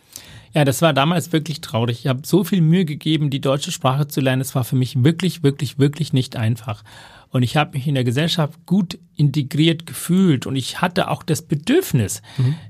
Ja, 0.53 0.67
das 0.67 0.83
war 0.83 0.93
damals 0.93 1.33
wirklich 1.33 1.63
traurig. 1.63 2.01
Ich 2.01 2.07
habe 2.07 2.21
so 2.25 2.45
viel 2.45 2.61
Mühe 2.61 2.85
gegeben, 2.85 3.31
die 3.31 3.41
deutsche 3.41 3.73
Sprache 3.73 4.09
zu 4.09 4.21
lernen. 4.21 4.43
Es 4.43 4.55
war 4.55 4.65
für 4.65 4.77
mich 4.77 5.03
wirklich, 5.03 5.43
wirklich, 5.43 5.79
wirklich 5.79 6.13
nicht 6.13 6.37
einfach. 6.37 6.85
Und 7.31 7.43
ich 7.43 7.57
habe 7.57 7.77
mich 7.79 7.87
in 7.87 7.95
der 7.95 8.05
Gesellschaft 8.05 8.67
gut 8.67 8.99
integriert 9.17 9.87
gefühlt 9.87 10.47
und 10.47 10.57
ich 10.57 10.81
hatte 10.83 11.11
auch 11.11 11.23
das 11.23 11.43
Bedürfnis. 11.43 12.23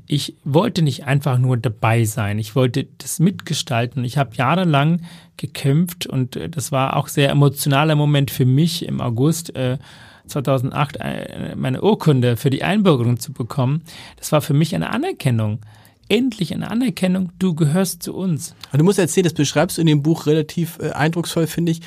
Ich 0.07 0.37
wollte 0.45 0.83
nicht 0.83 1.05
einfach 1.05 1.39
nur 1.39 1.57
dabei 1.57 2.05
sein. 2.05 2.39
Ich 2.39 2.55
wollte 2.55 2.87
das 2.99 3.19
mitgestalten. 3.19 4.05
Ich 4.05 4.19
habe 4.19 4.37
jahrelang 4.37 5.03
gekämpft 5.37 6.07
und 6.07 6.37
äh, 6.37 6.49
das 6.49 6.71
war 6.71 6.97
auch 6.97 7.09
sehr 7.09 7.31
emotionaler 7.31 7.97
Moment 7.97 8.31
für 8.31 8.47
mich 8.47 8.85
im 8.87 9.01
August. 9.01 9.55
Äh, 9.55 9.79
2008 10.27 10.97
äh, 10.97 11.55
meine 11.57 11.83
Urkunde 11.83 12.37
für 12.37 12.51
die 12.51 12.63
Einbürgerung 12.63 13.19
zu 13.19 13.33
bekommen, 13.33 13.83
das 14.17 14.33
war 14.33 14.41
für 14.41 14.55
mich 14.55 14.75
eine 14.75 14.91
Anerkennung. 14.91 15.61
Endlich 16.09 16.55
eine 16.55 16.71
Anerkennung, 16.71 17.33
du 17.39 17.55
gehörst 17.55 18.03
zu 18.03 18.15
uns. 18.15 18.55
Aber 18.69 18.79
du 18.79 18.85
musst 18.85 18.99
erzählen, 18.99 19.25
das 19.25 19.35
beschreibst 19.35 19.77
du 19.77 19.81
in 19.81 19.89
dem 19.89 20.03
Buch 20.03 20.27
relativ 20.27 20.79
äh, 20.79 20.91
eindrucksvoll, 20.91 21.47
finde 21.47 21.73
ich, 21.73 21.81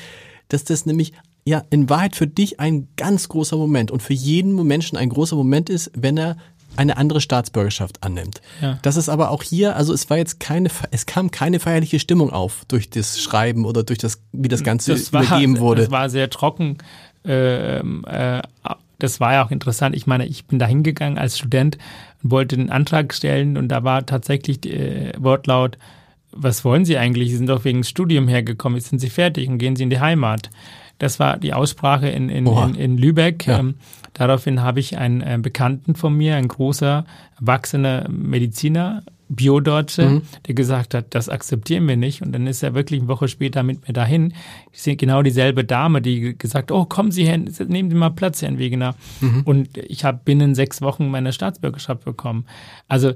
dass 0.48 0.64
das 0.64 0.84
nämlich 0.84 1.12
ja 1.46 1.62
in 1.70 1.88
Wahrheit 1.88 2.16
für 2.16 2.26
dich 2.26 2.60
ein 2.60 2.88
ganz 2.96 3.28
großer 3.28 3.56
Moment 3.56 3.90
und 3.90 4.02
für 4.02 4.12
jeden 4.12 4.54
Menschen 4.66 4.98
ein 4.98 5.08
großer 5.08 5.36
Moment 5.36 5.70
ist, 5.70 5.90
wenn 5.94 6.18
er 6.18 6.36
eine 6.76 6.96
andere 6.96 7.20
Staatsbürgerschaft 7.20 8.02
annimmt. 8.02 8.40
Ja. 8.60 8.78
Das 8.82 8.96
ist 8.96 9.08
aber 9.08 9.30
auch 9.30 9.42
hier, 9.42 9.76
also 9.76 9.92
es 9.92 10.08
war 10.08 10.18
jetzt 10.18 10.40
keine, 10.40 10.68
es 10.90 11.06
kam 11.06 11.30
keine 11.30 11.60
feierliche 11.60 11.98
Stimmung 11.98 12.30
auf 12.30 12.64
durch 12.68 12.90
das 12.90 13.20
Schreiben 13.20 13.64
oder 13.64 13.82
durch 13.82 13.98
das, 13.98 14.22
wie 14.32 14.48
das 14.48 14.62
Ganze 14.62 14.92
das 14.92 15.12
war, 15.12 15.24
übergeben 15.24 15.58
wurde. 15.58 15.82
Das 15.82 15.90
war 15.90 16.08
sehr 16.08 16.30
trocken. 16.30 16.78
Ähm, 17.24 18.04
äh, 18.06 18.42
das 18.98 19.20
war 19.20 19.32
ja 19.32 19.44
auch 19.44 19.50
interessant. 19.50 19.96
Ich 19.96 20.06
meine, 20.06 20.26
ich 20.26 20.46
bin 20.46 20.58
da 20.58 20.66
hingegangen 20.66 21.18
als 21.18 21.38
Student 21.38 21.78
und 22.22 22.30
wollte 22.30 22.56
einen 22.56 22.70
Antrag 22.70 23.12
stellen 23.14 23.56
und 23.56 23.68
da 23.68 23.82
war 23.82 24.06
tatsächlich 24.06 24.64
äh, 24.66 25.12
Wortlaut, 25.18 25.78
was 26.32 26.64
wollen 26.64 26.84
Sie 26.84 26.96
eigentlich? 26.96 27.30
Sie 27.30 27.36
sind 27.36 27.48
doch 27.48 27.64
wegen 27.64 27.80
des 27.80 27.88
Studium 27.88 28.28
hergekommen, 28.28 28.76
jetzt 28.76 28.90
sind 28.90 29.00
Sie 29.00 29.10
fertig 29.10 29.48
und 29.48 29.58
gehen 29.58 29.74
Sie 29.74 29.82
in 29.82 29.90
die 29.90 30.00
Heimat. 30.00 30.50
Das 30.98 31.18
war 31.18 31.38
die 31.38 31.54
Aussprache 31.54 32.08
in, 32.08 32.28
in, 32.28 32.46
in, 32.46 32.74
in 32.74 32.98
Lübeck. 32.98 33.46
Ja. 33.46 33.58
Ähm, 33.58 33.76
daraufhin 34.12 34.62
habe 34.62 34.80
ich 34.80 34.98
einen 34.98 35.22
äh, 35.22 35.38
Bekannten 35.40 35.94
von 35.94 36.14
mir, 36.14 36.36
ein 36.36 36.46
großer, 36.46 37.04
erwachsener 37.40 38.06
Mediziner, 38.08 39.02
Biodeutsche, 39.30 40.08
Mhm. 40.08 40.22
der 40.46 40.54
gesagt 40.54 40.92
hat, 40.92 41.14
das 41.14 41.28
akzeptieren 41.28 41.86
wir 41.88 41.96
nicht. 41.96 42.20
Und 42.20 42.32
dann 42.32 42.46
ist 42.46 42.62
er 42.62 42.74
wirklich 42.74 43.00
eine 43.00 43.08
Woche 43.08 43.28
später 43.28 43.62
mit 43.62 43.86
mir 43.86 43.94
dahin. 43.94 44.34
Ich 44.72 44.82
sehe 44.82 44.96
genau 44.96 45.22
dieselbe 45.22 45.64
Dame, 45.64 46.02
die 46.02 46.36
gesagt, 46.36 46.72
oh, 46.72 46.84
kommen 46.84 47.12
Sie 47.12 47.24
hin, 47.24 47.48
nehmen 47.68 47.90
Sie 47.90 47.96
mal 47.96 48.10
Platz, 48.10 48.42
Herrn 48.42 48.58
Wegener. 48.58 48.96
Mhm. 49.20 49.42
Und 49.44 49.78
ich 49.78 50.04
habe 50.04 50.20
binnen 50.24 50.54
sechs 50.54 50.82
Wochen 50.82 51.08
meine 51.08 51.32
Staatsbürgerschaft 51.32 52.04
bekommen. 52.04 52.44
Also 52.88 53.12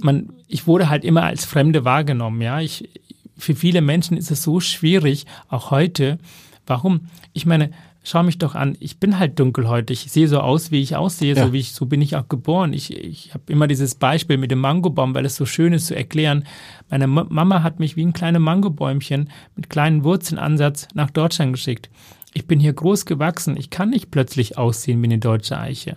man, 0.00 0.30
ich 0.46 0.66
wurde 0.68 0.88
halt 0.88 1.04
immer 1.04 1.24
als 1.24 1.44
Fremde 1.44 1.84
wahrgenommen, 1.84 2.40
ja. 2.40 2.60
Ich, 2.60 2.88
für 3.36 3.56
viele 3.56 3.80
Menschen 3.80 4.16
ist 4.16 4.30
es 4.30 4.42
so 4.44 4.60
schwierig, 4.60 5.26
auch 5.48 5.72
heute. 5.72 6.18
Warum? 6.66 7.08
Ich 7.32 7.46
meine, 7.46 7.70
schau 8.10 8.22
mich 8.22 8.38
doch 8.38 8.54
an, 8.54 8.76
ich 8.80 8.98
bin 8.98 9.18
halt 9.18 9.38
dunkelhäutig, 9.38 10.06
ich 10.06 10.12
sehe 10.12 10.28
so 10.28 10.40
aus, 10.40 10.70
wie 10.70 10.80
ich 10.80 10.96
aussehe, 10.96 11.34
Ja. 11.34 11.46
so 11.46 11.52
wie 11.52 11.58
ich, 11.58 11.72
so 11.72 11.86
bin 11.86 12.00
ich 12.02 12.16
auch 12.16 12.28
geboren. 12.28 12.72
Ich, 12.72 12.96
ich 12.96 13.34
habe 13.34 13.44
immer 13.52 13.66
dieses 13.66 13.94
Beispiel 13.94 14.38
mit 14.38 14.50
dem 14.50 14.60
Mangobaum, 14.60 15.14
weil 15.14 15.26
es 15.26 15.36
so 15.36 15.44
schön 15.46 15.72
ist 15.72 15.86
zu 15.88 15.94
erklären. 15.96 16.44
Meine 16.90 17.06
Ma- 17.06 17.26
Mama 17.28 17.62
hat 17.62 17.80
mich 17.80 17.96
wie 17.96 18.04
ein 18.04 18.12
kleines 18.12 18.40
Mangobäumchen 18.40 19.30
mit 19.56 19.68
kleinen 19.70 20.04
Wurzelansatz 20.04 20.88
nach 20.94 21.10
Deutschland 21.10 21.52
geschickt. 21.52 21.90
Ich 22.34 22.46
bin 22.46 22.60
hier 22.60 22.72
groß 22.72 23.04
gewachsen, 23.06 23.56
ich 23.56 23.70
kann 23.70 23.90
nicht 23.90 24.10
plötzlich 24.10 24.58
aussehen 24.58 25.00
wie 25.02 25.06
eine 25.06 25.18
deutsche 25.18 25.58
Eiche. 25.58 25.96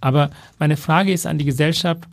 Aber 0.00 0.30
meine 0.58 0.76
Frage 0.76 1.12
ist 1.12 1.26
an 1.26 1.38
die 1.38 1.44
Gesellschaft, 1.46 2.04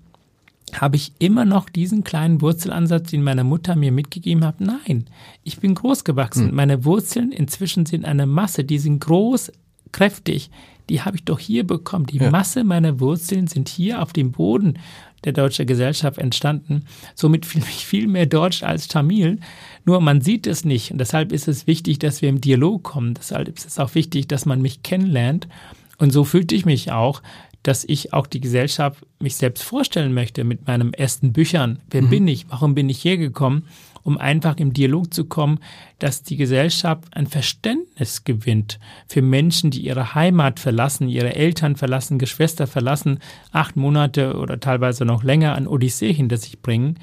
habe 0.73 0.97
ich 0.97 1.13
immer 1.19 1.45
noch 1.45 1.69
diesen 1.69 2.03
kleinen 2.03 2.41
Wurzelansatz, 2.41 3.10
den 3.12 3.23
meine 3.23 3.43
Mutter 3.43 3.75
mir 3.75 3.91
mitgegeben 3.91 4.43
hat? 4.45 4.60
Nein, 4.60 5.06
ich 5.43 5.60
bin 5.60 5.75
groß 5.75 6.03
gewachsen. 6.03 6.53
Meine 6.53 6.84
Wurzeln 6.86 7.32
inzwischen 7.32 7.86
sind 7.86 8.06
eine 8.06 8.25
Masse, 8.25 8.63
die 8.63 8.80
sind 8.80 8.99
groß, 8.99 9.51
kräftig. 9.91 10.49
Die 10.89 11.01
habe 11.01 11.17
ich 11.17 11.23
doch 11.23 11.39
hier 11.39 11.65
bekommen. 11.65 12.06
Die 12.06 12.17
Ja. 12.17 12.32
Masse 12.32 12.63
meiner 12.63 12.99
Wurzeln 12.99 13.47
sind 13.47 13.69
hier 13.69 14.01
auf 14.01 14.13
dem 14.13 14.32
Boden. 14.32 14.77
der 15.23 15.34
deutschen 15.34 15.65
Gesellschaft 15.65 16.19
entstanden. 16.19 16.84
Somit 17.15 17.47
fühle 17.47 17.65
ich 17.67 17.86
viel 17.88 18.08
mehr 18.08 18.27
Deutsch 18.27 18.62
als 18.62 18.88
Tamil. 18.88 19.39
Nur 19.84 19.99
man 19.99 20.21
sieht 20.21 20.45
es 20.45 20.63
nicht. 20.63 20.91
Und 20.91 20.99
deshalb 20.99 21.32
ist 21.32 21.47
es 21.47 21.65
wichtig, 21.65 21.97
dass 21.97 22.21
wir 22.21 22.30
im 22.30 22.39
Dialog 22.39 22.84
kommen. 22.84 23.15
Deshalb 23.15 23.47
ist 23.49 23.65
es 23.65 23.80
auch 23.80 23.95
wichtig, 23.95 24.27
dass 24.27 24.45
man 24.45 24.62
mich 24.62 24.84
kennenlernt. 24.84 25.47
Und 25.97 26.13
so 26.13 26.23
fühlte 26.23 26.53
ich 26.53 26.65
mich 26.65 26.91
auch, 26.91 27.23
dass 27.67 27.84
ich 27.84 28.13
auch 28.13 28.27
die 28.27 28.39
Gesellschaft 28.39 29.06
mich 29.19 29.36
selbst 29.36 29.62
vorstellen 29.62 30.13
möchte 30.13 30.45
mit 30.45 30.67
meinen 30.67 30.93
ersten 30.93 31.34
Büchern. 31.34 31.80
Wer 31.89 32.03
mhm. 32.03 32.10
bin 32.10 32.27
ich? 32.30 32.49
Warum 32.49 32.75
bin 32.75 32.88
ich 32.88 33.01
hier 33.01 33.17
gekommen? 33.17 33.65
Um 34.03 34.17
einfach 34.17 34.56
im 34.56 34.71
Dialog 34.71 35.13
zu 35.13 35.25
kommen, 35.25 35.60
dass 35.99 36.23
die 36.23 36.38
Gesellschaft 36.38 37.03
ein 37.12 37.27
Verständnis 37.27 38.23
gewinnt 38.23 38.80
für 39.06 39.21
Menschen, 39.21 39.69
die 39.69 39.82
ihre 39.82 40.15
Heimat 40.15 40.62
verlassen, 40.62 41.10
ihre 41.10 41.36
Eltern 41.36 41.75
verlassen, 41.75 42.19
Geschwister 42.19 42.67
verlassen, 42.67 43.19
acht 43.51 43.75
Monate 43.75 44.38
oder 44.38 44.62
teilweise 44.62 45.03
noch 45.03 45.23
länger 45.23 45.53
an 45.53 45.67
Odyssee 45.67 46.13
hinter 46.13 46.38
sich 46.38 46.62
bringen. 46.62 46.97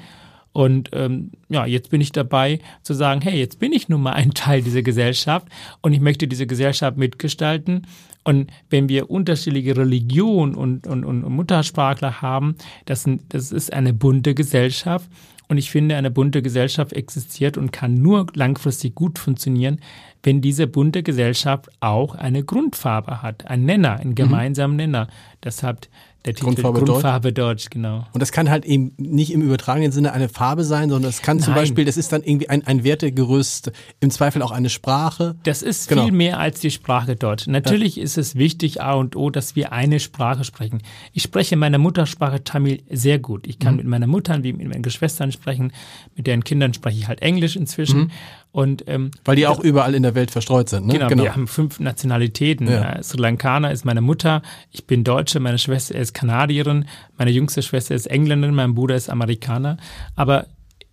Und 0.51 0.89
ähm, 0.93 1.33
ja, 1.47 1.67
jetzt 1.67 1.91
bin 1.91 2.01
ich 2.01 2.11
dabei 2.11 2.57
zu 2.81 2.95
sagen, 2.95 3.21
hey, 3.21 3.37
jetzt 3.37 3.59
bin 3.59 3.71
ich 3.71 3.87
nun 3.87 4.01
mal 4.01 4.13
ein 4.13 4.33
Teil 4.33 4.63
dieser 4.63 4.81
Gesellschaft 4.81 5.47
und 5.81 5.93
ich 5.93 5.99
möchte 5.99 6.27
diese 6.27 6.47
Gesellschaft 6.47 6.97
mitgestalten 6.97 7.85
und 8.25 8.51
wenn 8.71 8.89
wir 8.89 9.09
unterschiedliche 9.09 9.77
Religionen 9.77 10.55
und, 10.55 10.87
und, 10.87 11.05
und 11.05 11.21
Muttersprachler 11.29 12.21
haben, 12.21 12.55
das, 12.85 13.05
das 13.29 13.51
ist 13.51 13.71
eine 13.71 13.93
bunte 13.93 14.33
Gesellschaft. 14.33 15.09
Und 15.47 15.59
ich 15.59 15.69
finde, 15.69 15.95
eine 15.95 16.09
bunte 16.09 16.41
Gesellschaft 16.41 16.91
existiert 16.91 17.55
und 17.55 17.71
kann 17.71 17.93
nur 17.93 18.25
langfristig 18.33 18.95
gut 18.95 19.19
funktionieren, 19.19 19.79
wenn 20.23 20.41
diese 20.41 20.65
bunte 20.65 21.03
Gesellschaft 21.03 21.69
auch 21.81 22.15
eine 22.15 22.43
Grundfarbe 22.43 23.21
hat, 23.21 23.45
einen 23.45 23.65
Nenner, 23.65 23.99
einen 23.99 24.11
mhm. 24.11 24.15
gemeinsamen 24.15 24.73
mhm. 24.73 24.77
Nenner. 24.77 25.07
Deshalb 25.43 25.87
der 26.25 26.33
Titel 26.33 26.45
Grundfarbe, 26.45 26.81
Grundfarbe 26.81 27.33
Deutsch. 27.33 27.65
Deutsch. 27.65 27.69
genau. 27.69 28.07
Und 28.11 28.21
das 28.21 28.31
kann 28.31 28.49
halt 28.49 28.65
eben 28.65 28.93
nicht 28.97 29.31
im 29.31 29.41
übertragenen 29.41 29.91
Sinne 29.91 30.13
eine 30.13 30.29
Farbe 30.29 30.63
sein, 30.63 30.89
sondern 30.89 31.09
es 31.09 31.21
kann 31.21 31.37
Nein. 31.37 31.45
zum 31.45 31.53
Beispiel, 31.53 31.85
das 31.85 31.97
ist 31.97 32.11
dann 32.11 32.23
irgendwie 32.23 32.49
ein, 32.49 32.65
ein 32.65 32.83
Wertegerüst, 32.83 33.71
im 33.99 34.09
Zweifel 34.09 34.41
auch 34.41 34.51
eine 34.51 34.69
Sprache. 34.69 35.35
Das 35.43 35.61
ist 35.61 35.87
genau. 35.87 36.03
viel 36.03 36.11
mehr 36.11 36.39
als 36.39 36.59
die 36.59 36.71
Sprache 36.71 37.15
Deutsch. 37.15 37.47
Natürlich 37.47 37.97
ja. 37.97 38.03
ist 38.03 38.17
es 38.17 38.35
wichtig, 38.35 38.81
A 38.81 38.93
und 38.93 39.15
O, 39.15 39.29
dass 39.29 39.55
wir 39.55 39.71
eine 39.71 39.99
Sprache 39.99 40.43
sprechen. 40.43 40.81
Ich 41.13 41.23
spreche 41.23 41.55
meine 41.55 41.77
Muttersprache 41.77 42.43
Tamil 42.43 42.81
sehr 42.89 43.19
gut. 43.19 43.47
Ich 43.47 43.59
kann 43.59 43.73
mhm. 43.73 43.77
mit 43.77 43.87
meiner 43.87 44.07
Mutter 44.07 44.43
wie 44.43 44.53
mit 44.53 44.67
meinen 44.67 44.83
Geschwistern 44.83 45.31
sprechen, 45.31 45.71
mit 46.15 46.27
deren 46.27 46.43
Kindern 46.43 46.73
spreche 46.73 46.97
ich 46.97 47.07
halt 47.07 47.21
Englisch 47.21 47.55
inzwischen. 47.55 47.99
Mhm. 47.99 48.11
Und, 48.55 48.85
ähm, 48.87 49.11
Weil 49.25 49.35
die 49.35 49.47
auch 49.47 49.59
überall 49.59 49.95
in 49.95 50.03
der 50.03 50.15
Welt 50.15 50.31
verstreut 50.31 50.69
sind, 50.69 50.87
ne? 50.87 50.93
Genau, 50.93 51.07
genau. 51.09 51.23
wir 51.23 51.33
haben 51.33 51.45
fünf 51.45 51.81
Nationalitäten. 51.81 52.69
Ja. 52.69 52.93
Äh, 52.93 53.03
Sri 53.03 53.19
Lankaner 53.19 53.69
ist 53.69 53.83
meine 53.83 53.99
Mutter, 53.99 54.43
ich 54.71 54.87
bin 54.87 55.03
Deutsche, 55.03 55.41
meine 55.41 55.57
Schwester 55.57 55.95
ist 55.95 56.13
Kanadierin, 56.13 56.85
meine 57.17 57.31
jüngste 57.31 57.61
Schwester 57.61 57.95
ist 57.95 58.05
Engländerin, 58.05 58.55
mein 58.55 58.73
Bruder 58.73 58.95
ist 58.95 59.09
Amerikaner. 59.09 59.75
Aber 60.15 60.45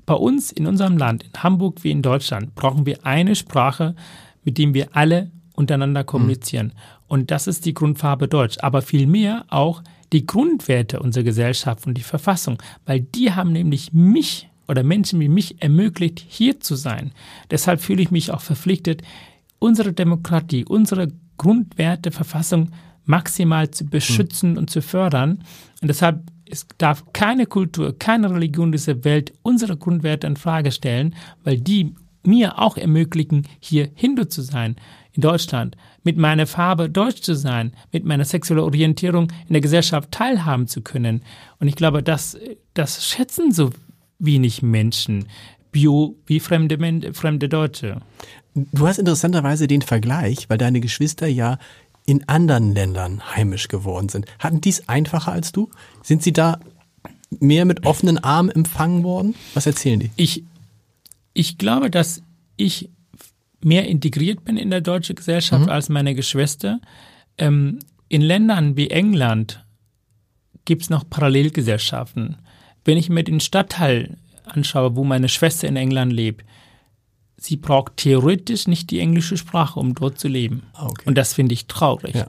bei 0.07 0.14
uns 0.14 0.51
in 0.51 0.66
unserem 0.66 0.98
Land, 0.98 1.22
in 1.22 1.40
Hamburg 1.40 1.85
wie 1.85 1.92
in 1.92 2.03
Deutschland, 2.03 2.57
brauchen 2.57 2.85
wir 2.85 3.07
eine 3.07 3.37
Sprache, 3.37 3.94
mit 4.42 4.59
dem 4.59 4.75
wir 4.75 4.96
alle 4.96 5.31
untereinander 5.55 6.03
kommunizieren. 6.03 6.66
Mhm. 6.66 7.05
Und 7.07 7.31
das 7.31 7.46
ist 7.46 7.64
die 7.64 7.75
Grundfarbe 7.75 8.27
Deutsch. 8.27 8.57
Aber 8.61 8.83
vielmehr 8.83 9.44
auch 9.51 9.85
die 10.12 10.27
Grundwerte 10.27 10.98
unserer 10.98 11.22
Gesellschaft 11.22 11.87
und 11.87 11.94
die 11.94 12.03
Verfassung, 12.03 12.61
weil 12.87 13.03
die 13.03 13.31
haben 13.31 13.53
nämlich 13.53 13.92
mich 13.92 14.48
oder 14.68 14.83
Menschen 14.83 15.20
wie 15.20 15.29
mich 15.29 15.62
ermöglicht, 15.62 16.25
hier 16.29 16.61
zu 16.61 16.75
sein. 16.75 17.12
Deshalb 17.51 17.81
fühle 17.81 18.03
ich 18.03 18.11
mich 18.11 18.31
auch 18.31 18.40
verpflichtet, 18.40 19.03
unsere 19.59 19.92
Demokratie, 19.92 20.64
unsere 20.64 21.09
Grundwerte, 21.38 22.11
Verfassung 22.11 22.70
maximal 23.05 23.70
zu 23.70 23.85
beschützen 23.87 24.53
mhm. 24.53 24.59
und 24.59 24.70
zu 24.70 24.83
fördern. 24.83 25.44
Und 25.81 25.88
deshalb 25.88 26.22
es 26.53 26.66
darf 26.77 27.12
keine 27.14 27.46
Kultur, 27.46 27.98
keine 27.98 28.31
Religion 28.31 28.72
dieser 28.72 29.05
Welt 29.05 29.33
unsere 29.42 29.77
Grundwerte 29.77 30.27
in 30.27 30.37
Frage 30.37 30.70
stellen, 30.70 31.14
weil 31.44 31.59
die 31.59 31.94
mir 32.25 32.59
auch 32.59 32.77
ermöglichen, 32.77 33.48
hier 33.59 33.90
Hindu 33.94 34.25
zu 34.25 34.42
sein 34.42 34.77
in 35.12 35.22
Deutschland, 35.22 35.77
mit 36.05 36.16
meiner 36.16 36.46
Farbe 36.46 36.88
deutsch 36.88 37.22
zu 37.22 37.35
sein, 37.35 37.72
mit 37.90 38.05
meiner 38.05 38.25
sexuellen 38.25 38.62
Orientierung 38.62 39.29
in 39.48 39.55
der 39.55 39.61
Gesellschaft 39.61 40.11
teilhaben 40.11 40.66
zu 40.66 40.83
können. 40.83 41.22
Und 41.59 41.68
ich 41.68 41.75
glaube, 41.75 42.03
das, 42.03 42.38
das 42.75 43.07
schätzen 43.07 43.51
so 43.51 43.70
wenig 44.24 44.62
Menschen, 44.62 45.26
bio 45.70 46.16
wie 46.26 46.40
fremde, 46.40 47.12
fremde 47.12 47.48
Deutsche. 47.48 48.00
Du 48.54 48.87
hast 48.87 48.98
interessanterweise 48.98 49.66
den 49.66 49.82
Vergleich, 49.82 50.48
weil 50.48 50.58
deine 50.58 50.80
Geschwister 50.80 51.26
ja 51.26 51.58
in 52.06 52.28
anderen 52.28 52.74
Ländern 52.74 53.22
heimisch 53.35 53.68
geworden 53.68 54.08
sind. 54.08 54.26
Hatten 54.38 54.61
die 54.61 54.70
es 54.70 54.88
einfacher 54.88 55.32
als 55.32 55.52
du? 55.52 55.70
Sind 56.02 56.22
sie 56.22 56.32
da 56.32 56.58
mehr 57.40 57.64
mit 57.64 57.87
offenen 57.87 58.18
Armen 58.18 58.50
empfangen 58.50 59.04
worden? 59.04 59.35
Was 59.54 59.66
erzählen 59.66 60.00
die? 60.00 60.11
Ich, 60.16 60.44
ich 61.32 61.58
glaube, 61.58 61.90
dass 61.90 62.22
ich 62.56 62.90
mehr 63.62 63.88
integriert 63.88 64.44
bin 64.44 64.56
in 64.56 64.70
der 64.70 64.80
deutschen 64.80 65.16
Gesellschaft 65.16 65.66
mhm. 65.66 65.70
als 65.70 65.88
meine 65.88 66.14
Geschwister. 66.14 66.80
Ähm, 67.38 67.78
in 68.08 68.20
Ländern 68.20 68.76
wie 68.76 68.90
England 68.90 69.64
gibt 70.64 70.82
es 70.82 70.90
noch 70.90 71.08
Parallelgesellschaften. 71.08 72.37
Wenn 72.85 72.99
ich 72.99 73.09
mir 73.09 73.25
den 73.25 73.40
Stadtteil 73.40 74.16
anschaue, 74.45 74.97
wo 74.97 75.05
meine 75.05 75.29
Schwester 75.29 75.68
in 75.68 75.77
England 75.77 76.12
lebt, 76.12 76.45
sie 77.37 77.57
braucht 77.57 77.97
theoretisch 77.97 78.66
nicht 78.66 78.90
die 78.90 79.01
englische 79.01 79.37
Sprache, 79.37 79.79
um 79.79 79.95
dort 79.95 80.18
zu 80.18 80.29
leben. 80.29 80.62
Ah, 80.75 80.87
okay. 80.87 81.03
Und 81.07 81.16
das 81.16 81.35
finde 81.35 81.55
ich 81.55 81.66
traurig. 81.66 82.14
Ja. 82.14 82.27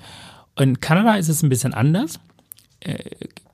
In 0.60 0.80
Kanada 0.80 1.16
ist 1.16 1.30
es 1.30 1.44
ein 1.44 1.50
bisschen 1.50 1.74
anders. 1.74 2.20
Äh, 2.80 2.98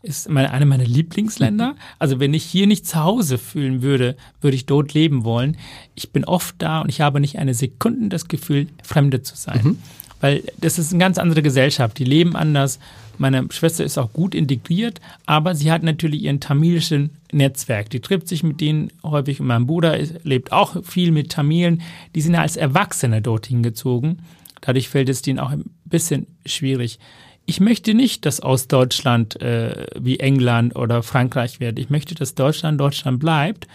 ist 0.01 0.29
meine, 0.29 0.51
eine 0.51 0.65
meiner 0.65 0.85
Lieblingsländer. 0.85 1.75
Also 1.97 2.19
wenn 2.19 2.33
ich 2.33 2.45
hier 2.45 2.67
nicht 2.67 2.87
zu 2.87 3.03
Hause 3.03 3.37
fühlen 3.37 3.81
würde, 3.81 4.15
würde 4.39 4.55
ich 4.55 4.65
dort 4.65 4.93
leben 4.93 5.25
wollen. 5.25 5.57
Ich 5.93 6.11
bin 6.11 6.23
oft 6.23 6.55
da 6.59 6.79
und 6.81 6.89
ich 6.89 7.01
habe 7.01 7.19
nicht 7.19 7.37
eine 7.37 7.53
Sekunde 7.53 8.07
das 8.07 8.27
Gefühl, 8.29 8.67
Fremde 8.81 9.21
zu 9.21 9.35
sein. 9.35 9.61
Mhm. 9.61 9.79
Weil 10.21 10.43
das 10.57 10.79
ist 10.79 10.91
eine 10.91 10.99
ganz 10.99 11.17
andere 11.17 11.41
Gesellschaft. 11.41 11.97
Die 11.97 12.05
leben 12.05 12.35
anders 12.35 12.79
meine 13.19 13.47
Schwester 13.51 13.83
ist 13.83 13.97
auch 13.97 14.13
gut 14.13 14.33
integriert, 14.33 15.01
aber 15.25 15.53
sie 15.53 15.71
hat 15.71 15.83
natürlich 15.83 16.23
ihren 16.23 16.39
tamilischen 16.39 17.11
Netzwerk. 17.31 17.89
Die 17.89 17.99
trifft 17.99 18.27
sich 18.27 18.43
mit 18.43 18.61
denen 18.61 18.91
häufig. 19.03 19.39
Und 19.39 19.47
mein 19.47 19.67
Bruder 19.67 19.97
lebt 20.23 20.51
auch 20.51 20.83
viel 20.83 21.11
mit 21.11 21.31
Tamilen. 21.31 21.81
Die 22.15 22.21
sind 22.21 22.33
ja 22.33 22.41
als 22.41 22.55
Erwachsene 22.55 23.21
dorthin 23.21 23.61
gezogen. 23.61 24.19
Dadurch 24.61 24.89
fällt 24.89 25.09
es 25.09 25.21
denen 25.21 25.39
auch 25.39 25.51
ein 25.51 25.65
bisschen 25.85 26.27
schwierig. 26.45 26.99
Ich 27.45 27.59
möchte 27.59 27.93
nicht, 27.93 28.25
dass 28.25 28.39
aus 28.39 28.67
Deutschland 28.67 29.41
äh, 29.41 29.87
wie 29.99 30.19
England 30.19 30.75
oder 30.75 31.03
Frankreich 31.03 31.59
wird. 31.59 31.79
Ich 31.79 31.89
möchte, 31.89 32.15
dass 32.15 32.35
Deutschland 32.35 32.79
Deutschland 32.79 33.19
bleibt, 33.19 33.67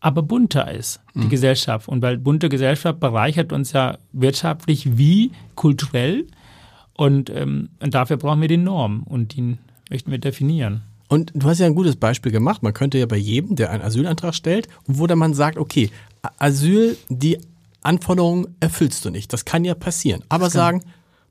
aber 0.00 0.22
bunter 0.22 0.70
ist, 0.70 1.00
die 1.14 1.24
mhm. 1.24 1.30
Gesellschaft. 1.30 1.88
Und 1.88 2.00
weil 2.00 2.16
bunte 2.16 2.48
Gesellschaft 2.48 3.00
bereichert 3.00 3.52
uns 3.52 3.72
ja 3.72 3.98
wirtschaftlich 4.12 4.96
wie 4.98 5.32
kulturell. 5.56 6.26
Und, 6.94 7.30
ähm, 7.30 7.70
und 7.80 7.94
dafür 7.94 8.16
brauchen 8.16 8.40
wir 8.40 8.48
die 8.48 8.56
Norm 8.56 9.02
und 9.04 9.34
die 9.34 9.58
möchten 9.90 10.10
wir 10.10 10.18
definieren. 10.18 10.82
Und 11.08 11.30
du 11.34 11.46
hast 11.46 11.58
ja 11.58 11.66
ein 11.66 11.74
gutes 11.74 11.96
Beispiel 11.96 12.32
gemacht. 12.32 12.62
Man 12.62 12.72
könnte 12.72 12.98
ja 12.98 13.06
bei 13.06 13.16
jedem, 13.16 13.56
der 13.56 13.70
einen 13.70 13.82
Asylantrag 13.82 14.34
stellt, 14.34 14.68
wo 14.86 15.06
dann 15.06 15.18
man 15.18 15.34
sagt, 15.34 15.58
okay, 15.58 15.90
Asyl, 16.38 16.96
die 17.08 17.38
Anforderungen 17.82 18.54
erfüllst 18.60 19.04
du 19.04 19.10
nicht. 19.10 19.32
Das 19.32 19.44
kann 19.44 19.64
ja 19.64 19.74
passieren. 19.74 20.24
Aber 20.28 20.48
sagen, 20.48 20.82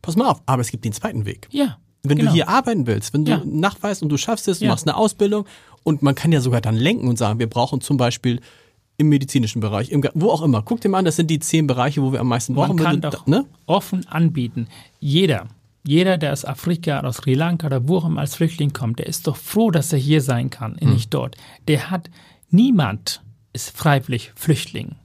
pass 0.01 0.15
mal 0.15 0.27
auf, 0.27 0.41
aber 0.45 0.61
es 0.61 0.69
gibt 0.69 0.85
den 0.85 0.93
zweiten 0.93 1.25
Weg. 1.25 1.47
Ja. 1.51 1.77
Wenn 2.03 2.17
genau. 2.17 2.31
du 2.31 2.35
hier 2.35 2.49
arbeiten 2.49 2.87
willst, 2.87 3.13
wenn 3.13 3.25
du 3.25 3.31
ja. 3.31 3.41
nachweist 3.45 4.01
und 4.03 4.09
du 4.09 4.17
schaffst 4.17 4.47
es, 4.47 4.59
du 4.59 4.65
ja. 4.65 4.71
machst 4.71 4.87
eine 4.87 4.97
Ausbildung 4.97 5.45
und 5.83 6.01
man 6.01 6.15
kann 6.15 6.31
ja 6.31 6.41
sogar 6.41 6.61
dann 6.61 6.75
lenken 6.75 7.07
und 7.07 7.17
sagen, 7.17 7.39
wir 7.39 7.49
brauchen 7.49 7.81
zum 7.81 7.97
Beispiel 7.97 8.39
im 9.01 9.09
medizinischen 9.09 9.59
Bereich, 9.59 9.89
im, 9.89 10.03
wo 10.13 10.29
auch 10.29 10.41
immer. 10.41 10.61
Guck 10.61 10.79
dir 10.81 10.89
mal 10.89 10.99
an, 10.99 11.05
das 11.05 11.17
sind 11.17 11.27
die 11.29 11.39
zehn 11.39 11.67
Bereiche, 11.67 12.01
wo 12.01 12.13
wir 12.13 12.21
am 12.21 12.27
meisten 12.27 12.53
brauchen. 12.53 12.75
Man 12.75 12.85
kann 12.85 13.01
doch 13.01 13.27
ne? 13.27 13.45
offen 13.65 14.07
anbieten. 14.07 14.67
Jeder, 14.99 15.47
jeder, 15.83 16.17
der 16.17 16.31
aus 16.31 16.45
Afrika, 16.45 16.99
aus 17.01 17.17
Sri 17.17 17.33
Lanka 17.33 17.67
oder 17.67 17.87
wo 17.87 17.97
auch 17.97 18.05
immer 18.05 18.21
als 18.21 18.35
Flüchtling 18.35 18.71
kommt, 18.71 18.99
der 18.99 19.07
ist 19.07 19.27
doch 19.27 19.35
froh, 19.35 19.71
dass 19.71 19.91
er 19.91 19.99
hier 19.99 20.21
sein 20.21 20.49
kann, 20.49 20.77
mhm. 20.79 20.93
nicht 20.93 21.13
dort. 21.13 21.35
Der 21.67 21.89
hat, 21.89 22.09
niemand 22.49 23.21
ist 23.53 23.75
freiwillig 23.75 24.31
Flüchtling. 24.35 24.95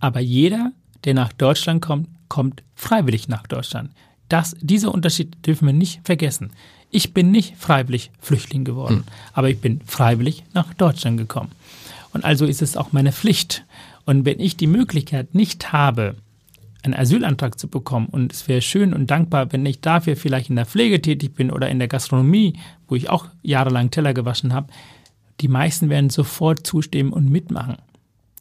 Aber 0.00 0.20
jeder, 0.20 0.72
der 1.04 1.14
nach 1.14 1.32
Deutschland 1.32 1.80
kommt, 1.80 2.08
kommt 2.28 2.64
freiwillig 2.74 3.28
nach 3.28 3.46
Deutschland. 3.46 3.90
Das, 4.28 4.56
dieser 4.60 4.92
Unterschied 4.92 5.46
dürfen 5.46 5.66
wir 5.66 5.74
nicht 5.74 6.00
vergessen. 6.04 6.50
Ich 6.90 7.14
bin 7.14 7.30
nicht 7.30 7.56
freiwillig 7.56 8.10
Flüchtling 8.18 8.64
geworden, 8.64 8.96
mhm. 8.96 9.04
aber 9.32 9.48
ich 9.48 9.60
bin 9.60 9.80
freiwillig 9.86 10.42
nach 10.54 10.74
Deutschland 10.74 11.18
gekommen. 11.18 11.50
Und 12.12 12.24
also 12.24 12.46
ist 12.46 12.62
es 12.62 12.76
auch 12.76 12.92
meine 12.92 13.12
Pflicht. 13.12 13.64
Und 14.04 14.24
wenn 14.24 14.40
ich 14.40 14.56
die 14.56 14.66
Möglichkeit 14.66 15.34
nicht 15.34 15.72
habe, 15.72 16.16
einen 16.82 16.94
Asylantrag 16.94 17.58
zu 17.58 17.68
bekommen, 17.68 18.06
und 18.06 18.32
es 18.32 18.48
wäre 18.48 18.60
schön 18.60 18.92
und 18.92 19.10
dankbar, 19.10 19.52
wenn 19.52 19.64
ich 19.64 19.80
dafür 19.80 20.16
vielleicht 20.16 20.50
in 20.50 20.56
der 20.56 20.66
Pflege 20.66 21.00
tätig 21.00 21.34
bin 21.34 21.50
oder 21.50 21.68
in 21.68 21.78
der 21.78 21.88
Gastronomie, 21.88 22.58
wo 22.88 22.96
ich 22.96 23.08
auch 23.08 23.26
jahrelang 23.42 23.90
Teller 23.90 24.14
gewaschen 24.14 24.52
habe, 24.52 24.72
die 25.40 25.48
meisten 25.48 25.88
werden 25.88 26.10
sofort 26.10 26.66
zustimmen 26.66 27.12
und 27.12 27.30
mitmachen. 27.30 27.76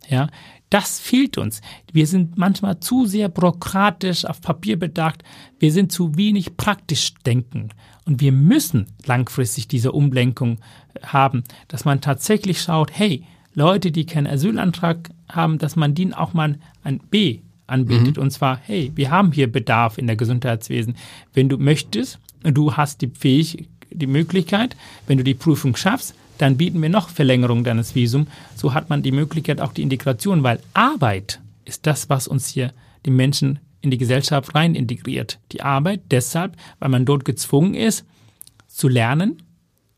Ja, 0.09 0.27
das 0.69 0.99
fehlt 0.99 1.37
uns. 1.37 1.61
Wir 1.91 2.07
sind 2.07 2.37
manchmal 2.37 2.79
zu 2.79 3.05
sehr 3.05 3.29
bürokratisch 3.29 4.25
auf 4.25 4.41
Papier 4.41 4.79
bedacht. 4.79 5.23
Wir 5.59 5.71
sind 5.71 5.91
zu 5.91 6.15
wenig 6.15 6.57
praktisch 6.57 7.13
denken. 7.25 7.69
Und 8.05 8.19
wir 8.19 8.31
müssen 8.31 8.87
langfristig 9.05 9.67
diese 9.67 9.91
Umlenkung 9.91 10.59
haben, 11.03 11.43
dass 11.67 11.85
man 11.85 12.01
tatsächlich 12.01 12.61
schaut, 12.61 12.91
hey, 12.93 13.25
Leute, 13.53 13.91
die 13.91 14.05
keinen 14.05 14.27
Asylantrag 14.27 15.09
haben, 15.29 15.57
dass 15.57 15.75
man 15.75 15.95
denen 15.95 16.13
auch 16.13 16.33
mal 16.33 16.57
ein 16.83 16.99
B 16.99 17.39
anbietet. 17.67 18.17
Mhm. 18.17 18.23
Und 18.23 18.31
zwar, 18.31 18.59
hey, 18.63 18.91
wir 18.95 19.11
haben 19.11 19.31
hier 19.31 19.51
Bedarf 19.51 19.97
in 19.97 20.07
der 20.07 20.15
Gesundheitswesen. 20.15 20.95
Wenn 21.33 21.49
du 21.49 21.57
möchtest 21.57 22.19
du 22.43 22.75
hast 22.75 23.01
die 23.01 23.11
Fähigkeit, 23.13 23.67
die 23.93 24.07
Möglichkeit, 24.07 24.75
wenn 25.05 25.17
du 25.17 25.23
die 25.23 25.33
Prüfung 25.33 25.75
schaffst, 25.75 26.15
dann 26.37 26.57
bieten 26.57 26.81
wir 26.81 26.89
noch 26.89 27.09
Verlängerung 27.09 27.63
deines 27.63 27.93
Visums. 27.93 28.29
So 28.55 28.73
hat 28.73 28.89
man 28.89 29.03
die 29.03 29.11
Möglichkeit 29.11 29.61
auch 29.61 29.73
die 29.73 29.81
Integration, 29.81 30.43
weil 30.43 30.59
Arbeit 30.73 31.39
ist 31.65 31.85
das, 31.85 32.09
was 32.09 32.27
uns 32.27 32.47
hier 32.47 32.71
die 33.05 33.11
Menschen 33.11 33.59
in 33.81 33.91
die 33.91 33.97
Gesellschaft 33.97 34.55
rein 34.55 34.75
integriert. 34.75 35.39
Die 35.51 35.61
Arbeit 35.61 36.01
deshalb, 36.09 36.55
weil 36.79 36.89
man 36.89 37.05
dort 37.05 37.25
gezwungen 37.25 37.73
ist 37.73 38.05
zu 38.67 38.87
lernen. 38.87 39.43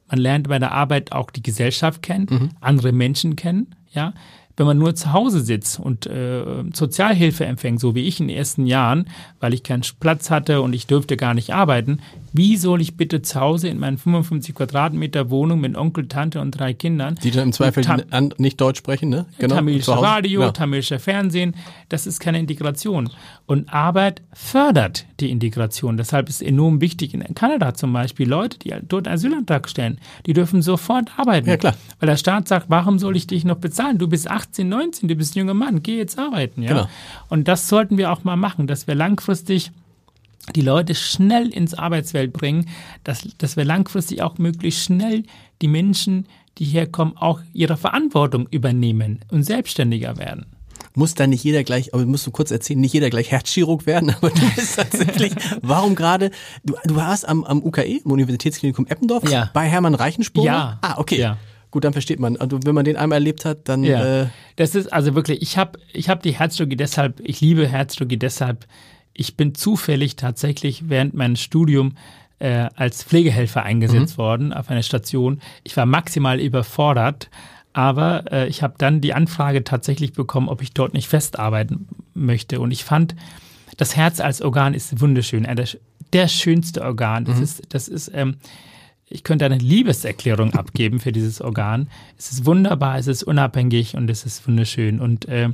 Man 0.09 0.19
lernt 0.19 0.47
bei 0.47 0.59
der 0.59 0.71
Arbeit 0.71 1.11
auch 1.11 1.31
die 1.31 1.43
Gesellschaft 1.43 2.01
kennen, 2.01 2.27
mhm. 2.29 2.49
andere 2.61 2.91
Menschen 2.91 3.35
kennen, 3.35 3.75
ja 3.91 4.13
wenn 4.55 4.65
man 4.67 4.77
nur 4.77 4.93
zu 4.93 5.11
Hause 5.13 5.41
sitzt 5.41 5.79
und 5.79 6.05
äh, 6.05 6.43
Sozialhilfe 6.73 7.45
empfängt, 7.45 7.79
so 7.79 7.95
wie 7.95 8.01
ich 8.01 8.19
in 8.19 8.27
den 8.27 8.37
ersten 8.37 8.67
Jahren, 8.67 9.09
weil 9.39 9.53
ich 9.53 9.63
keinen 9.63 9.83
Platz 9.99 10.29
hatte 10.29 10.61
und 10.61 10.73
ich 10.73 10.85
dürfte 10.85 11.17
gar 11.17 11.33
nicht 11.33 11.53
arbeiten, 11.53 11.99
wie 12.33 12.57
soll 12.57 12.81
ich 12.81 12.95
bitte 12.95 13.21
zu 13.21 13.39
Hause 13.39 13.69
in 13.69 13.79
meinen 13.79 13.97
55 13.97 14.53
Quadratmeter 14.53 15.29
Wohnung 15.29 15.59
mit 15.59 15.75
Onkel, 15.75 16.07
Tante 16.07 16.39
und 16.39 16.51
drei 16.51 16.73
Kindern, 16.73 17.15
die 17.23 17.31
dann 17.31 17.47
im 17.47 17.53
Zweifel 17.53 17.83
an, 18.11 18.33
nicht 18.37 18.61
Deutsch 18.61 18.77
sprechen, 18.77 19.09
ne? 19.09 19.25
Genau, 19.39 19.55
tamilische 19.55 19.99
Radio, 19.99 20.41
ja. 20.41 20.51
tamilische 20.51 20.99
Fernsehen, 20.99 21.55
das 21.89 22.05
ist 22.05 22.19
keine 22.19 22.39
Integration. 22.39 23.09
Und 23.45 23.73
Arbeit 23.73 24.21
fördert 24.31 25.05
die 25.19 25.29
Integration. 25.29 25.97
Deshalb 25.97 26.29
ist 26.29 26.35
es 26.35 26.47
enorm 26.47 26.79
wichtig 26.79 27.13
in 27.13 27.21
Kanada 27.35 27.73
zum 27.73 27.91
Beispiel 27.91 28.27
Leute, 28.27 28.57
die 28.57 28.73
dort 28.87 29.05
einen 29.05 29.15
Asylantrag 29.15 29.67
stellen, 29.67 29.99
die 30.25 30.33
dürfen 30.33 30.61
sofort 30.61 31.11
arbeiten. 31.17 31.49
Ja, 31.49 31.57
klar. 31.57 31.75
Weil 31.99 32.07
der 32.07 32.17
Staat 32.17 32.47
sagt, 32.47 32.69
warum 32.69 32.99
soll 32.99 33.17
ich 33.17 33.27
dich 33.27 33.43
noch 33.43 33.57
bezahlen? 33.57 33.97
Du 33.97 34.07
bist 34.07 34.29
18, 34.29 34.67
19, 34.67 35.09
du 35.09 35.15
bist 35.15 35.35
ein 35.35 35.39
junger 35.39 35.53
Mann, 35.53 35.83
geh 35.83 35.97
jetzt 35.97 36.17
arbeiten. 36.17 36.63
Ja? 36.63 36.69
Genau. 36.69 36.89
Und 37.27 37.49
das 37.49 37.67
sollten 37.67 37.97
wir 37.97 38.11
auch 38.11 38.23
mal 38.23 38.37
machen, 38.37 38.65
dass 38.65 38.87
wir 38.87 38.95
langfristig 38.95 39.71
die 40.55 40.61
Leute 40.61 40.95
schnell 40.95 41.49
ins 41.49 41.73
Arbeitswelt 41.73 42.31
bringen, 42.31 42.69
dass, 43.03 43.27
dass 43.37 43.57
wir 43.57 43.65
langfristig 43.65 44.21
auch 44.21 44.37
möglichst 44.37 44.85
schnell 44.85 45.23
die 45.61 45.67
Menschen, 45.67 46.27
die 46.57 46.65
herkommen, 46.65 47.17
auch 47.17 47.41
ihre 47.53 47.77
Verantwortung 47.77 48.47
übernehmen 48.51 49.19
und 49.31 49.43
selbstständiger 49.43 50.17
werden 50.17 50.45
muss 50.95 51.15
da 51.15 51.27
nicht 51.27 51.43
jeder 51.43 51.63
gleich, 51.63 51.93
aber 51.93 52.05
musst 52.05 52.27
du 52.27 52.31
kurz 52.31 52.51
erzählen, 52.51 52.79
nicht 52.79 52.93
jeder 52.93 53.09
gleich 53.09 53.31
Herzchirurg 53.31 53.85
werden, 53.85 54.09
aber 54.15 54.29
du 54.29 54.41
bist 54.55 54.75
tatsächlich, 54.75 55.33
warum 55.61 55.95
gerade, 55.95 56.31
du, 56.63 56.75
du 56.83 56.95
warst 56.95 57.27
am, 57.27 57.43
am 57.43 57.63
UKE, 57.63 58.01
im 58.03 58.11
Universitätsklinikum 58.11 58.87
Eppendorf, 58.87 59.29
ja. 59.29 59.49
bei 59.53 59.67
Hermann 59.67 59.95
Reichenspur? 59.95 60.45
Ja. 60.45 60.79
Ah, 60.81 60.95
okay. 60.97 61.19
Ja. 61.19 61.37
Gut, 61.71 61.85
dann 61.85 61.93
versteht 61.93 62.19
man. 62.19 62.37
Also 62.37 62.59
wenn 62.63 62.75
man 62.75 62.85
den 62.85 62.97
einmal 62.97 63.17
erlebt 63.17 63.45
hat, 63.45 63.67
dann. 63.67 63.83
Ja. 63.83 64.23
Äh 64.23 64.27
das 64.57 64.75
ist 64.75 64.93
also 64.93 65.15
wirklich. 65.15 65.41
Ich 65.41 65.57
habe, 65.57 65.79
ich 65.91 66.07
habe 66.07 66.21
die 66.21 66.37
Herzchirurgie 66.37 66.75
deshalb. 66.75 67.19
Ich 67.23 67.41
liebe 67.41 67.67
Herzchirurgie 67.67 68.17
deshalb, 68.17 68.67
ich 69.11 69.37
bin 69.37 69.55
zufällig 69.55 70.15
tatsächlich 70.15 70.87
während 70.89 71.15
meines 71.15 71.41
Studiums 71.41 71.95
äh, 72.37 72.69
als 72.75 73.03
Pflegehelfer 73.03 73.63
eingesetzt 73.63 74.17
mhm. 74.17 74.21
worden 74.21 74.53
auf 74.53 74.69
einer 74.69 74.83
Station. 74.83 75.41
Ich 75.63 75.75
war 75.75 75.87
maximal 75.87 76.39
überfordert, 76.39 77.29
aber 77.73 78.31
äh, 78.31 78.47
ich 78.47 78.63
habe 78.63 78.75
dann 78.77 79.01
die 79.01 79.13
Anfrage 79.13 79.63
tatsächlich 79.63 80.13
bekommen, 80.13 80.47
ob 80.47 80.61
ich 80.61 80.73
dort 80.73 80.93
nicht 80.93 81.07
festarbeiten 81.07 81.87
möchte. 82.13 82.59
Und 82.59 82.71
ich 82.71 82.83
fand, 82.83 83.15
das 83.77 83.95
Herz 83.95 84.19
als 84.19 84.41
Organ 84.41 84.73
ist 84.73 85.01
wunderschön, 85.01 85.45
äh, 85.45 85.55
der, 85.55 85.67
der 86.13 86.27
schönste 86.27 86.83
Organ. 86.83 87.25
Das 87.25 87.37
mhm. 87.37 87.43
ist, 87.43 87.61
das 87.69 87.87
ist 87.87 88.11
ähm, 88.13 88.37
ich 89.09 89.23
könnte 89.23 89.45
eine 89.45 89.57
Liebeserklärung 89.57 90.53
abgeben 90.55 90.99
für 90.99 91.11
dieses 91.11 91.41
Organ. 91.41 91.89
Es 92.17 92.31
ist 92.31 92.45
wunderbar, 92.45 92.97
es 92.97 93.07
ist 93.07 93.23
unabhängig 93.23 93.95
und 93.95 94.09
es 94.09 94.25
ist 94.25 94.47
wunderschön. 94.47 94.99
Und 94.99 95.27
äh, 95.27 95.49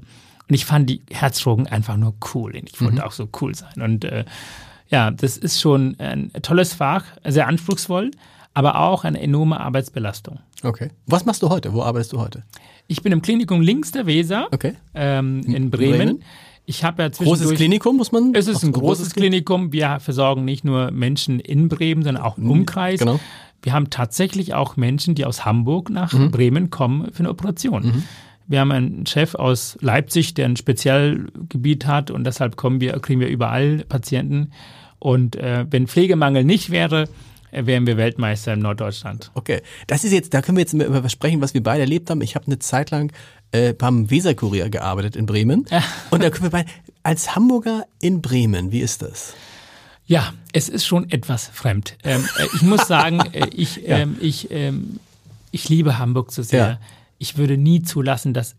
und 0.50 0.56
ich 0.56 0.66
fand 0.66 0.90
die 0.90 1.02
Herzchirurgen 1.12 1.68
einfach 1.68 1.96
nur 1.96 2.16
cool. 2.34 2.56
Ich 2.56 2.82
wollte 2.82 2.96
mhm. 2.96 3.02
auch 3.02 3.12
so 3.12 3.30
cool 3.40 3.54
sein. 3.54 3.82
Und 3.84 4.04
äh, 4.04 4.26
ja, 4.90 5.12
das 5.12 5.38
ist 5.38 5.62
schon 5.62 5.96
ein 6.00 6.32
tolles 6.42 6.74
Fach, 6.74 7.06
sehr 7.24 7.48
anspruchsvoll, 7.48 8.10
aber 8.54 8.80
auch 8.80 9.04
eine 9.04 9.22
enorme 9.22 9.60
Arbeitsbelastung. 9.60 10.40
Okay. 10.64 10.90
Was 11.06 11.26
machst 11.26 11.44
du 11.44 11.50
heute? 11.50 11.74
Wo 11.74 11.84
arbeitest 11.84 12.14
du 12.14 12.20
heute? 12.20 12.44
Ich 12.88 13.04
bin 13.04 13.12
im 13.12 13.22
Klinikum 13.22 13.62
links 13.62 13.92
der 13.92 14.06
Weser 14.06 14.48
okay. 14.52 14.74
ähm, 14.94 15.42
in 15.44 15.70
Bremen. 15.70 15.98
Bremen. 15.98 16.24
Ich 16.66 16.84
habe 16.84 17.02
ja 17.02 17.10
Großes 17.10 17.56
Klinikum, 17.56 17.98
muss 17.98 18.12
man? 18.12 18.36
Es 18.36 18.48
ist 18.48 18.64
ein 18.64 18.72
großes, 18.72 19.16
Klinikum. 19.16 19.72
Wir 19.72 20.00
versorgen 20.00 20.46
nicht 20.46 20.64
nur 20.64 20.92
Menschen 20.92 21.40
in 21.40 21.68
Bremen, 21.68 22.04
sondern 22.04 22.24
auch 22.24 22.38
im 22.38 22.50
Umkreis. 22.50 23.00
Genau. 23.00 23.20
Wir 23.64 23.74
haben 23.74 23.90
tatsächlich 23.90 24.54
auch 24.54 24.78
Menschen, 24.78 25.16
die 25.16 25.26
aus 25.26 25.46
Hamburg 25.46 25.90
nach 25.90 26.14
mhm. 26.14 26.30
Bremen 26.30 26.70
kommen 26.70 27.12
für 27.12 27.20
eine 27.20 27.32
Operation. 27.32 27.86
Mhm. 27.86 28.04
Wir 28.48 28.60
haben 28.60 28.72
einen 28.72 29.06
Chef 29.06 29.36
aus 29.36 29.78
Leipzig, 29.82 30.34
der 30.34 30.46
ein 30.46 30.58
Spezialgebiet 30.58 31.86
hat 31.88 32.12
und 32.12 32.24
deshalb 32.24 32.56
kommen 32.56 32.82
wir, 32.82 32.94
kriegen 33.00 33.20
wir 33.20 33.30
überall 33.30 33.86
Patienten. 33.90 34.52
Und 35.00 35.36
äh, 35.36 35.66
wenn 35.70 35.88
Pflegemangel 35.88 36.44
nicht 36.44 36.70
wäre, 36.70 37.10
wären 37.52 37.88
wir 37.88 37.98
Weltmeister 37.98 38.54
in 38.54 38.60
Norddeutschland. 38.60 39.32
Okay, 39.34 39.62
das 39.88 40.04
ist 40.04 40.12
jetzt, 40.12 40.34
da 40.34 40.42
können 40.42 40.58
wir 40.58 40.62
jetzt 40.62 40.74
über 40.74 41.04
was 41.04 41.12
sprechen, 41.12 41.42
was 41.42 41.54
wir 41.54 41.64
beide 41.64 41.82
erlebt 41.82 42.10
haben. 42.10 42.22
Ich 42.22 42.36
habe 42.36 42.46
eine 42.46 42.60
Zeit 42.60 42.92
lang 42.92 43.12
äh, 43.52 43.74
beim 43.74 44.10
Weserkurier 44.10 44.70
gearbeitet 44.70 45.16
in 45.16 45.26
Bremen. 45.26 45.66
Ja. 45.70 45.84
Und 46.10 46.24
da 46.24 46.30
können 46.30 46.44
wir 46.44 46.52
beide, 46.52 46.70
als 47.04 47.36
Hamburger 47.36 47.86
in 48.02 48.22
Bremen, 48.22 48.72
wie 48.72 48.82
ist 48.82 49.02
das? 49.02 49.34
Ja, 50.06 50.34
es 50.54 50.70
ist 50.70 50.86
schon 50.86 51.10
etwas 51.12 51.48
fremd. 51.48 51.98
Ähm, 52.04 52.28
äh, 52.38 52.48
ich 52.56 52.62
muss 52.62 52.88
sagen, 52.88 53.20
äh, 53.34 53.48
ich, 53.54 53.78
ja. 53.78 54.00
ähm, 54.00 54.18
ich, 54.20 54.50
ähm, 54.52 55.00
ich 55.52 55.70
liebe 55.70 56.00
Hamburg 56.00 56.32
so 56.32 56.44
sehr. 56.44 56.60
Ja 56.60 56.80
ich 57.20 57.38
würde 57.38 57.58
nie 57.58 57.84
zulassen, 57.84 58.34
dass 58.34 58.56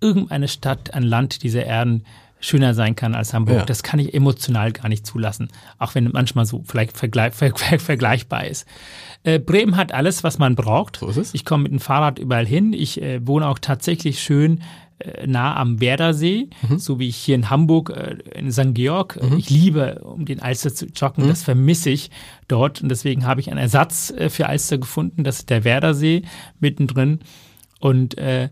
irgendeine 0.00 0.48
Stadt, 0.48 0.94
ein 0.94 1.04
Land 1.04 1.42
dieser 1.44 1.64
Erden 1.64 2.04
schöner 2.40 2.74
sein 2.74 2.96
kann 2.96 3.14
als 3.14 3.34
Hamburg. 3.34 3.56
Ja. 3.56 3.64
Das 3.64 3.82
kann 3.82 3.98
ich 3.98 4.14
emotional 4.14 4.72
gar 4.72 4.88
nicht 4.88 5.06
zulassen, 5.06 5.48
auch 5.78 5.94
wenn 5.94 6.10
manchmal 6.12 6.46
so 6.46 6.62
vielleicht 6.66 6.96
vergleich, 6.96 7.34
ver, 7.34 7.52
ver, 7.54 7.78
vergleichbar 7.78 8.46
ist. 8.46 8.66
Äh, 9.24 9.38
Bremen 9.38 9.76
hat 9.76 9.92
alles, 9.92 10.24
was 10.24 10.38
man 10.38 10.54
braucht. 10.54 10.98
So 10.98 11.08
ist 11.08 11.16
es. 11.16 11.34
Ich 11.34 11.44
komme 11.44 11.64
mit 11.64 11.72
dem 11.72 11.80
Fahrrad 11.80 12.18
überall 12.18 12.46
hin. 12.46 12.72
Ich 12.72 13.02
äh, 13.02 13.26
wohne 13.26 13.46
auch 13.48 13.58
tatsächlich 13.58 14.20
schön 14.20 14.62
äh, 14.98 15.26
nah 15.26 15.56
am 15.56 15.80
Werdersee, 15.80 16.48
mhm. 16.68 16.78
so 16.78 16.98
wie 16.98 17.08
ich 17.08 17.16
hier 17.16 17.34
in 17.34 17.50
Hamburg 17.50 17.90
äh, 17.90 18.16
in 18.38 18.50
St. 18.50 18.74
Georg. 18.74 19.20
Mhm. 19.20 19.38
Ich 19.38 19.50
liebe, 19.50 20.00
um 20.04 20.24
den 20.24 20.40
Alster 20.40 20.74
zu 20.74 20.86
joggen, 20.86 21.24
mhm. 21.24 21.28
das 21.28 21.42
vermisse 21.42 21.90
ich 21.90 22.10
dort 22.48 22.82
und 22.82 22.88
deswegen 22.88 23.24
habe 23.26 23.40
ich 23.40 23.50
einen 23.50 23.60
Ersatz 23.60 24.10
äh, 24.10 24.28
für 24.30 24.48
Alster 24.48 24.78
gefunden. 24.78 25.24
Das 25.24 25.40
ist 25.40 25.50
der 25.50 25.64
Werdersee 25.64 26.22
mittendrin. 26.60 27.20
Und 27.80 28.18
äh, 28.18 28.50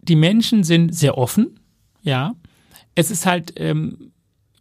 die 0.00 0.16
Menschen 0.16 0.64
sind 0.64 0.94
sehr 0.94 1.18
offen, 1.18 1.60
ja. 2.02 2.34
Es 2.98 3.12
ist 3.12 3.26
halt 3.26 3.52
ähm, 3.54 4.10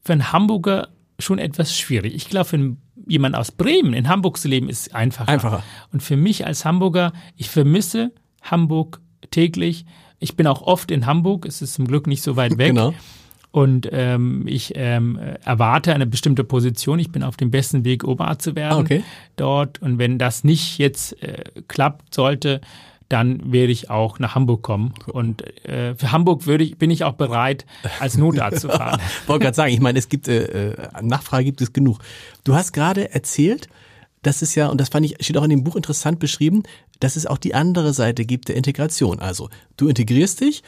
für 0.04 0.14
einen 0.14 0.32
Hamburger 0.32 0.90
schon 1.18 1.40
etwas 1.40 1.76
schwierig. 1.76 2.14
Ich 2.14 2.30
glaube, 2.30 2.46
für 2.46 2.78
jemand 3.08 3.36
aus 3.36 3.52
Bremen 3.52 3.94
in 3.94 4.08
Hamburg 4.08 4.38
zu 4.38 4.48
leben, 4.48 4.70
ist 4.70 4.94
einfacher. 4.94 5.28
Einfacher. 5.28 5.64
Und 5.92 6.04
für 6.04 6.18
mich 6.18 6.46
als 6.46 6.64
Hamburger, 6.64 7.14
ich 7.36 7.50
vermisse 7.50 8.12
Hamburg 8.44 9.02
täglich. 9.32 9.86
Ich 10.20 10.36
bin 10.36 10.46
auch 10.46 10.62
oft 10.62 10.92
in 10.92 11.08
Hamburg, 11.08 11.48
es 11.48 11.64
ist 11.64 11.74
zum 11.74 11.88
Glück 11.88 12.06
nicht 12.06 12.22
so 12.22 12.36
weit 12.36 12.58
weg. 12.60 12.76
Genau. 12.76 12.94
Und 13.50 13.90
ähm, 13.92 14.44
ich 14.46 14.74
ähm, 14.76 15.18
erwarte 15.44 15.96
eine 15.96 16.06
bestimmte 16.06 16.44
Position. 16.44 17.00
Ich 17.00 17.12
bin 17.12 17.24
auf 17.24 17.38
dem 17.38 17.50
besten 17.50 17.86
Weg, 17.86 18.04
Oberarzt 18.04 18.44
zu 18.44 18.56
werden 18.56 18.74
ah, 18.74 18.80
okay. 18.82 19.04
dort. 19.36 19.82
Und 19.82 19.98
wenn 19.98 20.20
das 20.20 20.44
nicht 20.44 20.78
jetzt 20.78 21.24
äh, 21.24 21.44
klappt 21.68 22.14
sollte, 22.14 22.62
dann 23.10 23.52
werde 23.52 23.72
ich 23.72 23.90
auch 23.90 24.20
nach 24.20 24.36
Hamburg 24.36 24.62
kommen. 24.62 24.94
Und 25.08 25.42
äh, 25.66 25.96
für 25.96 26.12
Hamburg 26.12 26.46
würde 26.46 26.64
ich, 26.64 26.78
bin 26.78 26.92
ich 26.92 27.04
auch 27.04 27.14
bereit, 27.14 27.66
als 28.00 28.18
Notarzt 28.18 28.62
zu 28.62 28.70
fahren. 28.70 29.02
Wollte 29.28 29.44
gerade 29.44 29.56
sagen, 29.56 29.74
ich 29.74 29.80
meine, 29.80 29.98
es 29.98 30.10
gibt 30.10 30.28
äh, 30.28 30.72
äh, 30.72 31.02
Nachfrage 31.02 31.46
gibt 31.46 31.62
es 31.62 31.74
genug. 31.74 32.00
Du 32.44 32.54
hast 32.56 32.74
gerade 32.74 33.14
erzählt, 33.14 33.70
das 34.24 34.42
ist 34.42 34.56
ja, 34.56 34.68
und 34.68 34.82
das 34.82 34.90
fand 34.90 35.06
ich, 35.06 35.16
steht 35.22 35.38
auch 35.38 35.44
in 35.44 35.50
dem 35.50 35.64
Buch 35.64 35.76
interessant 35.76 36.20
beschrieben, 36.20 36.64
dass 37.00 37.16
es 37.16 37.26
auch 37.26 37.38
die 37.38 37.54
andere 37.54 37.94
Seite 37.94 38.26
gibt 38.26 38.50
der 38.50 38.56
Integration. 38.56 39.20
Also 39.20 39.50
du 39.78 39.88
integrierst 39.88 40.42
dich 40.42 40.64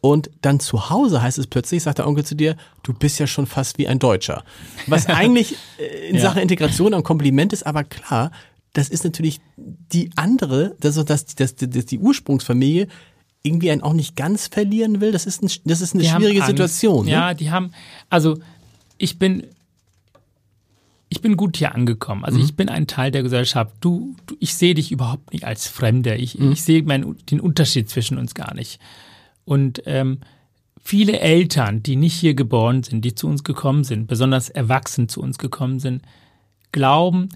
und 0.00 0.30
dann 0.42 0.60
zu 0.60 0.90
Hause 0.90 1.22
heißt 1.22 1.38
es 1.38 1.46
plötzlich, 1.46 1.82
sagt 1.82 1.98
der 1.98 2.06
Onkel 2.06 2.24
zu 2.24 2.34
dir, 2.34 2.56
du 2.82 2.92
bist 2.92 3.18
ja 3.18 3.26
schon 3.26 3.46
fast 3.46 3.78
wie 3.78 3.88
ein 3.88 3.98
Deutscher. 3.98 4.44
Was 4.86 5.06
eigentlich 5.08 5.56
äh, 5.78 6.08
in 6.08 6.16
ja. 6.16 6.22
Sachen 6.22 6.42
Integration 6.42 6.92
ein 6.92 7.02
Kompliment 7.02 7.52
ist, 7.52 7.64
aber 7.64 7.84
klar, 7.84 8.30
das 8.74 8.88
ist 8.88 9.04
natürlich 9.04 9.40
die 9.56 10.10
andere, 10.16 10.76
dass, 10.80 11.02
dass, 11.04 11.26
dass, 11.26 11.54
dass 11.54 11.86
die 11.86 11.98
Ursprungsfamilie 11.98 12.88
irgendwie 13.42 13.70
einen 13.70 13.82
auch 13.82 13.92
nicht 13.92 14.16
ganz 14.16 14.48
verlieren 14.48 15.00
will. 15.00 15.12
Das 15.12 15.26
ist, 15.26 15.42
ein, 15.42 15.50
das 15.64 15.80
ist 15.80 15.94
eine 15.94 16.02
die 16.02 16.08
schwierige 16.08 16.42
Situation. 16.42 17.06
Ne? 17.06 17.12
Ja, 17.12 17.34
die 17.34 17.50
haben, 17.50 17.70
also 18.10 18.38
ich 18.98 19.18
bin, 19.18 19.44
ich 21.08 21.20
bin 21.20 21.36
gut 21.36 21.56
hier 21.56 21.74
angekommen. 21.74 22.24
Also 22.24 22.38
mhm. 22.38 22.44
ich 22.44 22.56
bin 22.56 22.68
ein 22.68 22.86
Teil 22.88 23.12
der 23.12 23.22
Gesellschaft. 23.22 23.72
Du, 23.80 24.16
du 24.26 24.34
ich 24.40 24.54
sehe 24.54 24.74
dich 24.74 24.90
überhaupt 24.90 25.32
nicht 25.32 25.44
als 25.44 25.68
Fremder. 25.68 26.18
Ich, 26.18 26.38
mhm. 26.38 26.52
ich 26.52 26.62
sehe 26.62 26.82
mein, 26.82 27.16
den 27.30 27.40
Unterschied 27.40 27.88
zwischen 27.88 28.18
uns 28.18 28.34
gar 28.34 28.54
nicht. 28.54 28.80
Und 29.44 29.82
ähm, 29.86 30.18
viele 30.82 31.20
Eltern, 31.20 31.82
die 31.82 31.94
nicht 31.94 32.14
hier 32.14 32.34
geboren 32.34 32.82
sind, 32.82 33.04
die 33.04 33.14
zu 33.14 33.28
uns 33.28 33.44
gekommen 33.44 33.84
sind, 33.84 34.08
besonders 34.08 34.48
erwachsen 34.48 35.08
zu 35.08 35.20
uns 35.20 35.38
gekommen 35.38 35.78
sind, 35.78 36.02
glauben, 36.72 37.28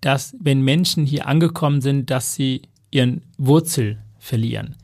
dass 0.00 0.36
wenn 0.40 0.62
Menschen 0.62 1.06
hier 1.06 1.26
angekommen 1.26 1.80
sind, 1.80 2.10
dass 2.10 2.34
sie 2.34 2.62
ihren 2.90 3.22
Wurzel 3.38 3.98
verlieren. 4.18 4.76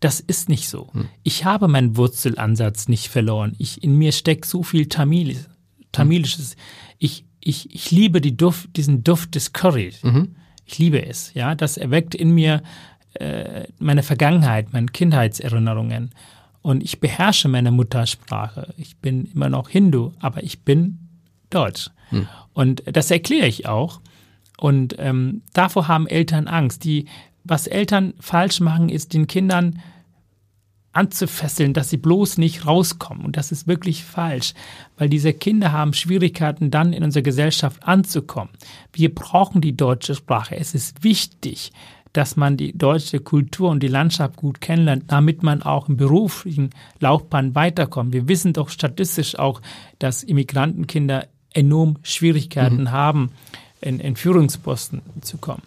Das 0.00 0.18
ist 0.20 0.48
nicht 0.48 0.68
so. 0.68 0.92
Hm. 0.92 1.08
Ich 1.22 1.44
habe 1.44 1.68
meinen 1.68 1.96
Wurzelansatz 1.96 2.88
nicht 2.88 3.08
verloren. 3.08 3.54
Ich, 3.58 3.82
in 3.82 3.96
mir 3.96 4.12
steckt 4.12 4.46
so 4.46 4.62
viel 4.62 4.86
Tamilis, 4.86 5.48
Tamilisches. 5.92 6.56
Ich, 6.98 7.24
ich, 7.40 7.74
ich 7.74 7.90
liebe 7.90 8.20
die 8.20 8.36
Duft, 8.36 8.76
diesen 8.76 9.04
Duft 9.04 9.34
des 9.34 9.52
Currys. 9.52 10.02
Mhm. 10.02 10.36
Ich 10.64 10.78
liebe 10.78 11.04
es. 11.04 11.34
Ja, 11.34 11.54
das 11.54 11.76
erweckt 11.76 12.14
in 12.14 12.30
mir 12.30 12.62
äh, 13.14 13.64
meine 13.78 14.02
Vergangenheit, 14.02 14.72
meine 14.72 14.86
Kindheitserinnerungen. 14.86 16.10
Und 16.62 16.82
ich 16.82 17.00
beherrsche 17.00 17.48
meine 17.48 17.70
Muttersprache. 17.70 18.72
Ich 18.76 18.96
bin 18.98 19.24
immer 19.34 19.48
noch 19.48 19.68
Hindu, 19.68 20.12
aber 20.20 20.42
ich 20.42 20.60
bin 20.60 20.98
Deutsch. 21.50 21.90
Hm. 22.10 22.28
Und 22.52 22.82
das 22.86 23.10
erkläre 23.10 23.46
ich 23.46 23.66
auch. 23.66 24.00
Und 24.60 24.94
ähm, 24.98 25.40
davor 25.54 25.88
haben 25.88 26.06
Eltern 26.06 26.46
Angst. 26.46 26.84
Die, 26.84 27.06
was 27.44 27.66
Eltern 27.66 28.12
falsch 28.20 28.60
machen, 28.60 28.90
ist 28.90 29.14
den 29.14 29.26
Kindern 29.26 29.80
anzufesseln, 30.92 31.72
dass 31.72 31.88
sie 31.88 31.96
bloß 31.96 32.36
nicht 32.36 32.66
rauskommen. 32.66 33.24
Und 33.24 33.38
das 33.38 33.52
ist 33.52 33.66
wirklich 33.66 34.04
falsch, 34.04 34.52
weil 34.98 35.08
diese 35.08 35.32
Kinder 35.32 35.72
haben 35.72 35.94
Schwierigkeiten, 35.94 36.70
dann 36.70 36.92
in 36.92 37.02
unserer 37.02 37.22
Gesellschaft 37.22 37.82
anzukommen. 37.88 38.52
Wir 38.92 39.14
brauchen 39.14 39.62
die 39.62 39.76
deutsche 39.76 40.14
Sprache. 40.14 40.56
Es 40.56 40.74
ist 40.74 41.02
wichtig, 41.02 41.72
dass 42.12 42.36
man 42.36 42.58
die 42.58 42.76
deutsche 42.76 43.20
Kultur 43.20 43.70
und 43.70 43.82
die 43.82 43.88
Landschaft 43.88 44.36
gut 44.36 44.60
kennenlernt, 44.60 45.04
damit 45.06 45.42
man 45.42 45.62
auch 45.62 45.88
im 45.88 45.96
beruflichen 45.96 46.70
Laufbahn 46.98 47.54
weiterkommt. 47.54 48.12
Wir 48.12 48.28
wissen 48.28 48.52
doch 48.52 48.68
statistisch 48.68 49.38
auch, 49.38 49.62
dass 49.98 50.22
Immigrantenkinder 50.22 51.28
enorm 51.54 51.96
Schwierigkeiten 52.02 52.82
mhm. 52.82 52.90
haben, 52.90 53.30
in, 53.80 54.00
in 54.00 54.16
Führungsposten 54.16 55.02
zu 55.20 55.38
kommen. 55.38 55.62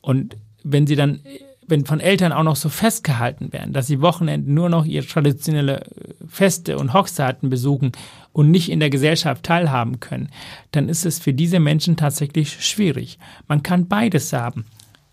Und 0.00 0.36
wenn 0.62 0.86
sie 0.86 0.96
dann, 0.96 1.20
wenn 1.66 1.84
von 1.86 2.00
Eltern 2.00 2.32
auch 2.32 2.42
noch 2.42 2.56
so 2.56 2.68
festgehalten 2.68 3.52
werden, 3.52 3.72
dass 3.72 3.86
sie 3.86 4.00
Wochenenden 4.00 4.54
nur 4.54 4.68
noch 4.68 4.84
ihre 4.84 5.06
traditionelle 5.06 5.84
Feste 6.28 6.78
und 6.78 6.92
Hochzeiten 6.92 7.50
besuchen 7.50 7.92
und 8.32 8.50
nicht 8.50 8.70
in 8.70 8.80
der 8.80 8.90
Gesellschaft 8.90 9.44
teilhaben 9.44 10.00
können, 10.00 10.30
dann 10.72 10.88
ist 10.88 11.06
es 11.06 11.18
für 11.18 11.32
diese 11.32 11.60
Menschen 11.60 11.96
tatsächlich 11.96 12.64
schwierig. 12.64 13.18
Man 13.48 13.62
kann 13.62 13.88
beides 13.88 14.32
haben 14.32 14.64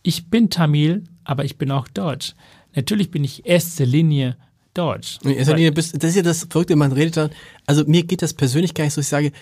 ich 0.07 0.29
bin 0.29 0.49
Tamil, 0.49 1.03
aber 1.25 1.43
ich 1.43 1.57
bin 1.57 1.69
auch 1.69 1.89
Deutsch. 1.89 2.33
Natürlich 2.73 3.11
bin 3.11 3.25
ich 3.25 3.45
erste 3.45 3.83
Linie 3.83 4.37
Deutsch. 4.73 5.19
In 5.21 5.31
erster 5.31 5.55
Linie 5.55 5.73
bist, 5.73 6.01
das 6.01 6.11
ist 6.11 6.15
ja 6.15 6.21
das 6.21 6.47
Verrückte, 6.49 6.77
man 6.77 6.93
redet 6.93 7.17
dann, 7.17 7.29
also 7.65 7.83
mir 7.85 8.03
geht 8.03 8.21
das 8.21 8.33
persönlich 8.33 8.73
gar 8.73 8.85
nicht 8.85 8.93
so, 8.93 9.01
ich 9.01 9.07
sage, 9.07 9.33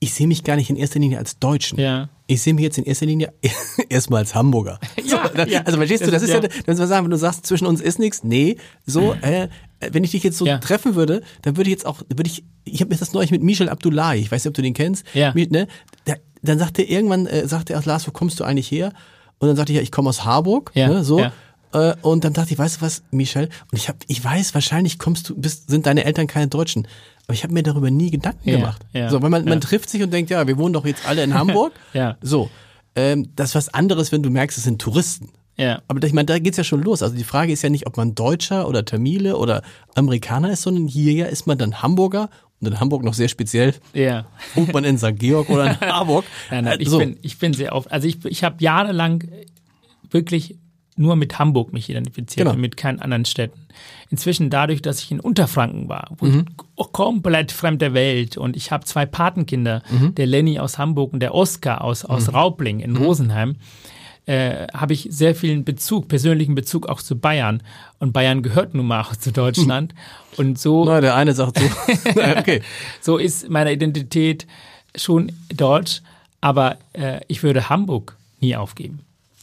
ich 0.00 0.14
sehe 0.14 0.26
mich 0.26 0.42
gar 0.42 0.56
nicht 0.56 0.70
in 0.70 0.76
erster 0.76 0.98
Linie 0.98 1.18
als 1.18 1.38
Deutschen. 1.38 1.78
Ja. 1.78 2.08
Ich 2.26 2.40
sehe 2.40 2.54
mich 2.54 2.62
jetzt 2.62 2.78
in 2.78 2.84
erster 2.84 3.06
Linie 3.06 3.32
erstmal 3.88 4.20
als 4.20 4.34
Hamburger. 4.34 4.78
Ja, 5.04 5.30
so, 5.34 5.42
ja. 5.42 5.60
Also 5.62 5.76
verstehst 5.76 6.06
du, 6.06 6.10
das 6.10 6.22
ist 6.22 6.30
ja, 6.30 6.40
ja 6.42 6.48
wenn 6.64 6.78
wir 6.78 6.86
sagen, 6.86 7.04
wenn 7.04 7.10
du 7.10 7.18
sagst, 7.18 7.46
zwischen 7.46 7.66
uns 7.66 7.80
ist 7.80 7.98
nichts, 7.98 8.24
nee, 8.24 8.56
so, 8.86 9.14
äh, 9.20 9.48
wenn 9.80 10.02
ich 10.02 10.12
dich 10.12 10.22
jetzt 10.22 10.38
so 10.38 10.46
ja. 10.46 10.58
treffen 10.58 10.94
würde, 10.94 11.22
dann 11.42 11.56
würde 11.56 11.68
ich 11.68 11.74
jetzt 11.74 11.86
auch, 11.86 12.00
würde 12.08 12.28
ich, 12.28 12.44
ich 12.64 12.80
habe 12.80 12.92
mir 12.92 12.98
das 12.98 13.12
neulich 13.12 13.30
mit 13.30 13.42
Michel 13.42 13.68
Abdullahi, 13.68 14.18
ich 14.18 14.32
weiß 14.32 14.44
nicht, 14.44 14.48
ob 14.48 14.54
du 14.54 14.62
den 14.62 14.72
kennst, 14.72 15.04
ja. 15.12 15.32
Mit, 15.34 15.50
ne, 15.50 15.68
der, 16.06 16.18
dann 16.42 16.58
sagte 16.58 16.82
er 16.82 16.88
irgendwann, 16.88 17.26
äh, 17.26 17.46
sagte 17.46 17.74
er, 17.74 17.82
Lars, 17.84 18.06
wo 18.06 18.12
kommst 18.12 18.40
du 18.40 18.44
eigentlich 18.44 18.70
her? 18.70 18.92
Und 19.38 19.48
dann 19.48 19.56
sagte 19.56 19.72
ich, 19.72 19.76
ja, 19.76 19.82
ich 19.82 19.92
komme 19.92 20.08
aus 20.08 20.24
Harburg, 20.24 20.70
ja, 20.74 20.88
ne, 20.88 21.04
so. 21.04 21.20
Ja. 21.20 21.32
Äh, 21.74 21.94
und 22.02 22.24
dann 22.24 22.32
dachte 22.32 22.52
ich, 22.52 22.58
weißt 22.58 22.78
du 22.78 22.82
was, 22.82 23.02
Michel? 23.10 23.48
Und 23.70 23.78
ich 23.78 23.88
habe, 23.88 23.98
ich 24.06 24.24
weiß, 24.24 24.54
wahrscheinlich 24.54 24.98
kommst 24.98 25.28
du, 25.28 25.34
bist, 25.34 25.68
sind 25.68 25.86
deine 25.86 26.04
Eltern 26.04 26.26
keine 26.26 26.48
Deutschen. 26.48 26.86
Aber 27.26 27.34
ich 27.34 27.42
habe 27.42 27.52
mir 27.52 27.62
darüber 27.62 27.90
nie 27.90 28.10
Gedanken 28.10 28.48
ja, 28.48 28.56
gemacht. 28.56 28.86
Ja, 28.92 29.10
so, 29.10 29.20
weil 29.20 29.30
man, 29.30 29.44
man 29.44 29.60
trifft 29.60 29.90
sich 29.90 30.02
und 30.02 30.12
denkt, 30.12 30.30
ja, 30.30 30.46
wir 30.46 30.56
wohnen 30.56 30.72
doch 30.72 30.86
jetzt 30.86 31.06
alle 31.06 31.22
in 31.24 31.34
Hamburg. 31.34 31.72
ja. 31.92 32.16
So. 32.22 32.48
Ähm, 32.94 33.30
das 33.34 33.50
ist 33.50 33.54
was 33.56 33.74
anderes, 33.74 34.12
wenn 34.12 34.22
du 34.22 34.30
merkst, 34.30 34.56
es 34.56 34.64
sind 34.64 34.80
Touristen. 34.80 35.30
Ja. 35.56 35.82
Aber 35.88 36.04
ich 36.06 36.12
meine, 36.12 36.26
da 36.26 36.38
geht's 36.38 36.58
ja 36.58 36.64
schon 36.64 36.82
los. 36.82 37.02
Also 37.02 37.16
die 37.16 37.24
Frage 37.24 37.52
ist 37.52 37.62
ja 37.62 37.70
nicht, 37.70 37.86
ob 37.86 37.96
man 37.96 38.14
Deutscher 38.14 38.68
oder 38.68 38.84
Tamile 38.84 39.36
oder 39.36 39.62
Amerikaner 39.94 40.52
ist, 40.52 40.62
sondern 40.62 40.86
hier 40.86 41.12
ja 41.12 41.26
ist 41.26 41.46
man 41.46 41.58
dann 41.58 41.82
Hamburger 41.82 42.30
und 42.60 42.68
in 42.68 42.80
Hamburg 42.80 43.02
noch 43.02 43.14
sehr 43.14 43.28
speziell. 43.28 43.74
Ja. 43.94 44.26
Wohnt 44.54 44.72
man 44.72 44.84
in 44.84 44.98
St. 44.98 45.18
Georg 45.18 45.50
oder 45.50 45.70
in 45.70 45.80
Harburg? 45.80 46.24
nein, 46.50 46.64
nein, 46.64 46.80
ich, 46.80 46.88
so. 46.88 46.98
bin, 46.98 47.18
ich 47.22 47.38
bin 47.38 47.52
sehr 47.52 47.74
oft, 47.74 47.90
also 47.90 48.06
ich, 48.06 48.24
ich 48.26 48.44
habe 48.44 48.56
jahrelang 48.62 49.24
wirklich 50.10 50.56
nur 50.96 51.16
mit 51.16 51.38
Hamburg 51.38 51.72
mich 51.72 51.90
identifiziert 51.90 52.44
genau. 52.44 52.54
und 52.54 52.60
mit 52.60 52.76
keinen 52.76 53.00
anderen 53.00 53.24
Städten. 53.24 53.60
Inzwischen 54.10 54.50
dadurch, 54.50 54.80
dass 54.80 55.00
ich 55.00 55.10
in 55.10 55.20
Unterfranken 55.20 55.88
war, 55.88 56.10
mhm. 56.20 56.46
komplett 56.76 57.50
fremde 57.50 57.94
Welt 57.94 58.36
und 58.36 58.56
ich 58.56 58.70
habe 58.70 58.84
zwei 58.84 59.06
Patenkinder, 59.06 59.82
mhm. 59.90 60.14
der 60.14 60.26
Lenny 60.26 60.58
aus 60.58 60.78
Hamburg 60.78 61.12
und 61.12 61.20
der 61.20 61.34
Oskar 61.34 61.82
aus, 61.82 62.04
aus 62.04 62.28
mhm. 62.28 62.34
Raubling 62.34 62.80
in 62.80 62.92
mhm. 62.92 62.98
Rosenheim 62.98 63.56
äh, 64.26 64.66
habe 64.72 64.92
ich 64.92 65.08
sehr 65.10 65.34
vielen 65.34 65.64
Bezug, 65.64 66.08
persönlichen 66.08 66.54
Bezug 66.54 66.86
auch 66.86 67.02
zu 67.02 67.18
Bayern. 67.18 67.62
Und 67.98 68.12
Bayern 68.12 68.42
gehört 68.42 68.74
nun 68.74 68.86
mal 68.86 69.02
auch 69.02 69.16
zu 69.16 69.32
Deutschland. 69.32 69.94
Und 70.36 70.58
so. 70.58 70.84
Na, 70.84 71.00
der 71.00 71.14
eine 71.14 71.34
sagt 71.34 71.58
so. 71.58 71.64
okay. 72.38 72.62
so 73.00 73.18
ist 73.18 73.48
meine 73.50 73.72
Identität 73.72 74.46
schon 74.96 75.32
deutsch, 75.54 76.02
aber 76.40 76.78
äh, 76.92 77.20
ich 77.28 77.42
würde 77.42 77.68
Hamburg 77.68 78.16
nie 78.40 78.56
aufgeben. 78.56 79.00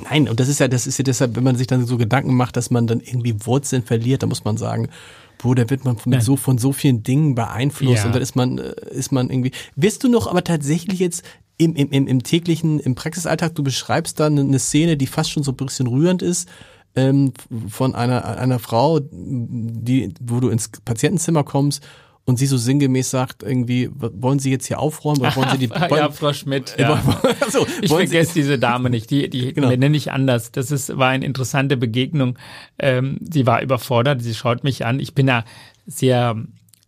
Nein, 0.09 0.27
und 0.29 0.39
das 0.39 0.47
ist 0.47 0.59
ja, 0.59 0.67
das 0.67 0.87
ist 0.87 0.97
ja 0.97 1.03
deshalb, 1.03 1.35
wenn 1.35 1.43
man 1.43 1.55
sich 1.55 1.67
dann 1.67 1.85
so 1.85 1.97
Gedanken 1.97 2.35
macht, 2.35 2.57
dass 2.57 2.71
man 2.71 2.87
dann 2.87 2.99
irgendwie 2.99 3.35
Wurzeln 3.45 3.83
verliert, 3.83 4.23
da 4.23 4.27
muss 4.27 4.43
man 4.43 4.57
sagen, 4.57 4.89
Bro, 5.37 5.55
da 5.55 5.69
wird 5.69 5.85
man 5.85 5.97
von 5.97 6.19
so, 6.21 6.35
von 6.35 6.57
so 6.59 6.71
vielen 6.71 7.01
Dingen 7.01 7.33
beeinflusst 7.33 7.99
ja. 7.99 8.05
und 8.05 8.13
dann 8.13 8.21
ist 8.21 8.35
man, 8.35 8.59
ist 8.59 9.11
man 9.11 9.29
irgendwie. 9.29 9.51
Wirst 9.75 10.03
du 10.03 10.07
noch 10.07 10.27
aber 10.27 10.43
tatsächlich 10.43 10.99
jetzt 10.99 11.23
im, 11.57 11.75
im, 11.75 12.07
im 12.07 12.23
täglichen, 12.23 12.79
im 12.79 12.95
Praxisalltag, 12.95 13.55
du 13.55 13.63
beschreibst 13.63 14.19
da 14.19 14.27
eine 14.27 14.59
Szene, 14.59 14.97
die 14.97 15.07
fast 15.07 15.31
schon 15.31 15.43
so 15.43 15.51
ein 15.51 15.57
bisschen 15.57 15.87
rührend 15.87 16.21
ist, 16.21 16.47
ähm, 16.95 17.33
von 17.67 17.95
einer, 17.95 18.37
einer 18.37 18.59
Frau, 18.59 18.99
die, 19.01 20.13
wo 20.19 20.39
du 20.39 20.49
ins 20.49 20.69
Patientenzimmer 20.83 21.43
kommst 21.43 21.83
und 22.25 22.37
sie 22.37 22.45
so 22.45 22.57
sinngemäß 22.57 23.09
sagt, 23.09 23.43
irgendwie, 23.43 23.89
wollen 23.93 24.39
Sie 24.39 24.51
jetzt 24.51 24.67
hier 24.67 24.79
aufräumen 24.79 25.21
oder 25.21 25.35
wollen 25.35 25.49
Sie 25.51 25.57
die 25.57 25.69
Ja, 25.89 26.11
Frau 26.11 26.33
Schmidt. 26.33 26.75
Ja. 26.81 27.01
so, 27.49 27.65
ich 27.81 27.91
vergesse 27.91 28.33
diese 28.33 28.59
Dame 28.59 28.89
nicht, 28.89 29.09
die, 29.09 29.29
die 29.29 29.53
genau. 29.53 29.69
nenne 29.69 29.97
ich 29.97 30.11
anders. 30.11 30.51
Das 30.51 30.71
ist, 30.71 30.97
war 30.97 31.09
eine 31.09 31.25
interessante 31.25 31.77
Begegnung. 31.77 32.37
Ähm, 32.79 33.17
sie 33.21 33.45
war 33.45 33.61
überfordert, 33.61 34.21
sie 34.21 34.35
schaut 34.35 34.63
mich 34.63 34.85
an. 34.85 34.99
Ich 34.99 35.15
bin 35.15 35.27
ja 35.27 35.43
sehr 35.85 36.35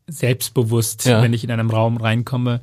selbstbewusst, 0.07 1.05
ja. 1.05 1.21
wenn 1.21 1.33
ich 1.33 1.43
in 1.43 1.51
einem 1.51 1.69
Raum 1.69 1.97
reinkomme. 1.97 2.61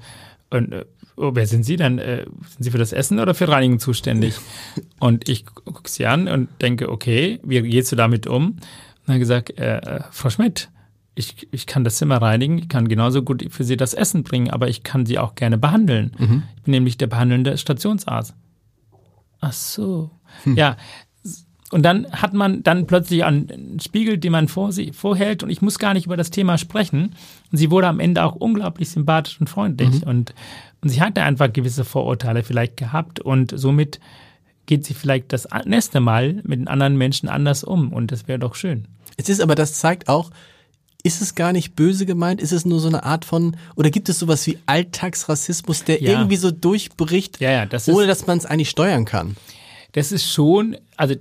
Und 0.51 0.73
äh, 0.73 0.85
oh, 1.16 1.33
wer 1.35 1.47
sind 1.47 1.64
Sie 1.64 1.77
denn? 1.77 1.99
Äh, 1.99 2.25
sind 2.49 2.62
Sie 2.62 2.71
für 2.71 2.79
das 2.79 2.93
Essen 2.93 3.18
oder 3.18 3.35
für 3.35 3.49
Reinigen 3.49 3.79
zuständig? 3.79 4.35
und 5.01 5.29
ich 5.29 5.47
gucke 5.47 5.89
sie 5.89 6.07
an 6.07 6.29
und 6.29 6.49
denke, 6.61 6.91
okay, 6.91 7.41
wie 7.43 7.62
gehst 7.62 7.91
du 7.93 7.97
damit 7.97 8.27
um? 8.27 8.51
Und 8.51 8.61
dann 9.07 9.18
gesagt, 9.18 9.59
äh, 9.59 9.79
äh, 9.79 10.01
Frau 10.11 10.31
Schmidt, 10.31 10.71
ich, 11.14 11.48
ich 11.50 11.66
kann 11.66 11.84
das 11.84 11.96
Zimmer 11.96 12.22
reinigen, 12.22 12.58
ich 12.58 12.68
kann 12.68 12.88
genauso 12.88 13.22
gut 13.22 13.44
für 13.50 13.64
Sie 13.64 13.76
das 13.76 13.94
Essen 13.94 14.22
bringen, 14.22 14.50
aber 14.50 14.68
ich 14.68 14.82
kann 14.82 15.06
Sie 15.06 15.18
auch 15.18 15.34
gerne 15.34 15.58
behandeln. 15.58 16.12
Mhm. 16.18 16.42
Ich 16.56 16.62
bin 16.62 16.72
nämlich 16.72 16.96
der 16.96 17.08
behandelnde 17.08 17.58
Stationsarzt. 17.58 18.34
Ach 19.40 19.52
so. 19.52 20.11
Hm. 20.44 20.56
Ja, 20.56 20.76
und 21.70 21.82
dann 21.82 22.11
hat 22.11 22.34
man 22.34 22.62
dann 22.62 22.86
plötzlich 22.86 23.24
einen 23.24 23.78
Spiegel, 23.80 24.18
den 24.18 24.32
man 24.32 24.48
vor 24.48 24.72
sie 24.72 24.92
vorhält 24.92 25.42
und 25.42 25.50
ich 25.50 25.62
muss 25.62 25.78
gar 25.78 25.94
nicht 25.94 26.06
über 26.06 26.16
das 26.16 26.30
Thema 26.30 26.58
sprechen. 26.58 27.14
Und 27.50 27.58
sie 27.58 27.70
wurde 27.70 27.86
am 27.86 28.00
Ende 28.00 28.24
auch 28.24 28.34
unglaublich 28.34 28.90
sympathisch 28.90 29.40
und 29.40 29.48
freundlich 29.48 30.02
mhm. 30.02 30.08
und, 30.08 30.34
und 30.80 30.88
sie 30.88 31.00
hatte 31.00 31.22
einfach 31.22 31.52
gewisse 31.52 31.84
Vorurteile 31.84 32.42
vielleicht 32.42 32.76
gehabt 32.76 33.20
und 33.20 33.52
somit 33.56 34.00
geht 34.66 34.84
sie 34.84 34.94
vielleicht 34.94 35.32
das 35.32 35.48
nächste 35.64 36.00
Mal 36.00 36.40
mit 36.44 36.58
den 36.58 36.68
anderen 36.68 36.96
Menschen 36.96 37.28
anders 37.28 37.62
um 37.62 37.92
und 37.92 38.11
das 38.11 38.26
wäre 38.26 38.38
doch 38.38 38.56
schön. 38.56 38.88
Es 39.16 39.28
ist 39.28 39.40
aber, 39.40 39.54
das 39.54 39.74
zeigt 39.74 40.08
auch, 40.08 40.30
ist 41.03 41.22
es 41.22 41.34
gar 41.34 41.53
nicht 41.53 41.76
böse 41.76 42.07
gemeint? 42.07 42.40
Ist 42.40 42.53
es 42.53 42.64
nur 42.64 42.80
so 42.80 42.88
eine 42.88 43.05
Art 43.05 43.24
von, 43.24 43.57
oder 43.74 43.90
gibt 43.90 44.09
es 44.09 44.18
sowas 44.18 44.46
wie 44.46 44.59
Alltagsrassismus, 44.66 45.84
der 45.84 46.03
ja. 46.03 46.12
irgendwie 46.12 46.36
so 46.36 46.51
durchbricht, 46.51 47.40
ja, 47.40 47.51
ja, 47.51 47.66
das 47.66 47.88
ohne 47.88 48.07
dass 48.07 48.26
man 48.26 48.38
es 48.38 48.46
eigentlich 48.46 48.70
steuern 48.70 49.05
kann? 49.05 49.36
Das 49.92 50.12
ist 50.12 50.30
schon, 50.30 50.76
also 50.96 51.14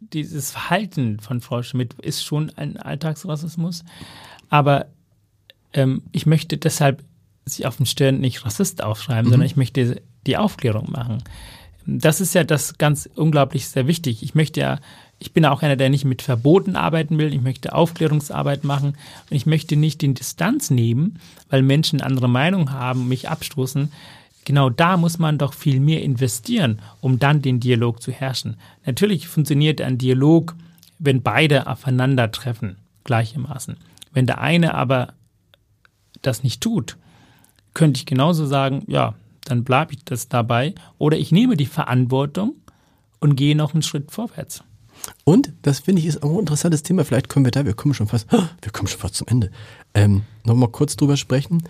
dieses 0.00 0.50
Verhalten 0.50 1.20
von 1.20 1.40
Frau 1.40 1.62
Schmidt 1.62 1.94
ist 1.94 2.24
schon 2.24 2.50
ein 2.56 2.76
Alltagsrassismus. 2.76 3.84
Aber 4.48 4.86
ähm, 5.72 6.02
ich 6.12 6.26
möchte 6.26 6.56
deshalb 6.56 7.04
sich 7.44 7.66
auf 7.66 7.76
den 7.76 7.86
Stirn 7.86 8.20
nicht 8.20 8.44
Rassist 8.44 8.82
aufschreiben, 8.82 9.26
mhm. 9.26 9.30
sondern 9.30 9.46
ich 9.46 9.56
möchte 9.56 10.02
die 10.26 10.36
Aufklärung 10.36 10.90
machen. 10.90 11.22
Das 11.86 12.20
ist 12.20 12.34
ja 12.34 12.44
das 12.44 12.76
ganz 12.76 13.08
unglaublich 13.14 13.68
sehr 13.68 13.86
wichtig. 13.86 14.22
Ich 14.22 14.34
möchte 14.34 14.60
ja, 14.60 14.78
ich 15.18 15.32
bin 15.32 15.44
auch 15.44 15.62
einer, 15.62 15.76
der 15.76 15.90
nicht 15.90 16.04
mit 16.04 16.22
Verboten 16.22 16.76
arbeiten 16.76 17.18
will. 17.18 17.34
Ich 17.34 17.40
möchte 17.40 17.72
Aufklärungsarbeit 17.74 18.64
machen 18.64 18.96
und 19.30 19.36
ich 19.36 19.46
möchte 19.46 19.74
nicht 19.76 20.00
den 20.02 20.14
Distanz 20.14 20.70
nehmen, 20.70 21.18
weil 21.50 21.62
Menschen 21.62 22.00
andere 22.00 22.28
Meinung 22.28 22.72
haben, 22.72 23.08
mich 23.08 23.28
abstoßen, 23.28 23.90
Genau 24.48 24.70
da 24.70 24.96
muss 24.96 25.18
man 25.18 25.36
doch 25.36 25.52
viel 25.52 25.78
mehr 25.78 26.02
investieren, 26.02 26.80
um 27.02 27.18
dann 27.18 27.42
den 27.42 27.60
Dialog 27.60 28.00
zu 28.00 28.12
herrschen. 28.12 28.56
Natürlich 28.86 29.28
funktioniert 29.28 29.82
ein 29.82 29.98
Dialog, 29.98 30.56
wenn 30.98 31.20
beide 31.20 31.66
aufeinandertreffen, 31.66 32.76
gleichermaßen. 33.04 33.76
Wenn 34.14 34.24
der 34.24 34.40
eine 34.40 34.72
aber 34.72 35.12
das 36.22 36.42
nicht 36.44 36.62
tut, 36.62 36.96
könnte 37.74 37.98
ich 37.98 38.06
genauso 38.06 38.46
sagen, 38.46 38.84
ja, 38.86 39.12
dann 39.44 39.64
bleibe 39.64 39.92
ich 39.92 40.06
das 40.06 40.30
dabei. 40.30 40.74
Oder 40.96 41.18
ich 41.18 41.30
nehme 41.30 41.58
die 41.58 41.66
Verantwortung 41.66 42.54
und 43.20 43.36
gehe 43.36 43.54
noch 43.54 43.74
einen 43.74 43.82
Schritt 43.82 44.10
vorwärts. 44.10 44.64
Und 45.24 45.52
das 45.62 45.80
finde 45.80 46.00
ich 46.00 46.06
ist 46.06 46.22
auch 46.22 46.30
ein 46.30 46.40
interessantes 46.40 46.82
Thema. 46.82 47.04
Vielleicht 47.04 47.28
können 47.28 47.44
wir 47.44 47.50
da, 47.50 47.64
wir 47.64 47.74
kommen 47.74 47.94
schon 47.94 48.08
fast, 48.08 48.30
wir 48.32 48.72
kommen 48.72 48.88
schon 48.88 49.00
fast 49.00 49.16
zum 49.16 49.28
Ende. 49.28 49.50
Ähm, 49.94 50.22
Nochmal 50.44 50.70
kurz 50.70 50.96
drüber 50.96 51.16
sprechen. 51.16 51.62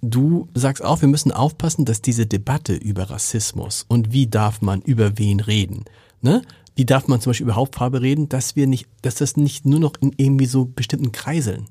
Du 0.00 0.48
sagst 0.54 0.84
auch, 0.84 1.00
wir 1.00 1.08
müssen 1.08 1.32
aufpassen, 1.32 1.84
dass 1.84 2.00
diese 2.00 2.24
Debatte 2.24 2.74
über 2.74 3.10
Rassismus 3.10 3.84
und 3.88 4.12
wie 4.12 4.28
darf 4.28 4.62
man 4.62 4.80
über 4.80 5.18
wen 5.18 5.40
reden, 5.40 5.84
ne? 6.20 6.42
Wie 6.76 6.86
darf 6.86 7.08
man 7.08 7.20
zum 7.20 7.30
Beispiel 7.30 7.46
über 7.46 7.56
Hauptfarbe 7.56 8.00
reden, 8.00 8.28
dass 8.28 8.56
wir 8.56 8.66
nicht, 8.66 8.86
dass 9.02 9.16
das 9.16 9.36
nicht 9.36 9.66
nur 9.66 9.80
noch 9.80 9.94
in 10.00 10.14
irgendwie 10.16 10.46
so 10.46 10.64
bestimmten 10.64 11.12
Kreiseln, 11.12 11.66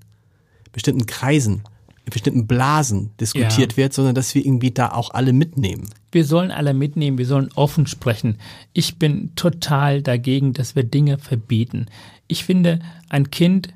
bestimmten 0.73 1.05
Kreisen, 1.05 1.63
bestimmten 2.09 2.47
Blasen 2.47 3.11
diskutiert 3.19 3.73
Ja. 3.73 3.77
wird, 3.77 3.93
sondern 3.93 4.15
dass 4.15 4.33
wir 4.33 4.43
irgendwie 4.45 4.71
da 4.71 4.91
auch 4.91 5.13
alle 5.13 5.33
mitnehmen. 5.33 5.89
Wir 6.11 6.25
sollen 6.25 6.51
alle 6.51 6.73
mitnehmen, 6.73 7.17
wir 7.17 7.25
sollen 7.27 7.49
offen 7.55 7.87
sprechen. 7.87 8.37
Ich 8.73 8.97
bin 8.97 9.31
total 9.35 10.01
dagegen, 10.01 10.53
dass 10.53 10.75
wir 10.75 10.83
Dinge 10.83 11.17
verbieten. 11.19 11.85
Ich 12.27 12.43
finde, 12.43 12.79
ein 13.09 13.29
Kind 13.31 13.69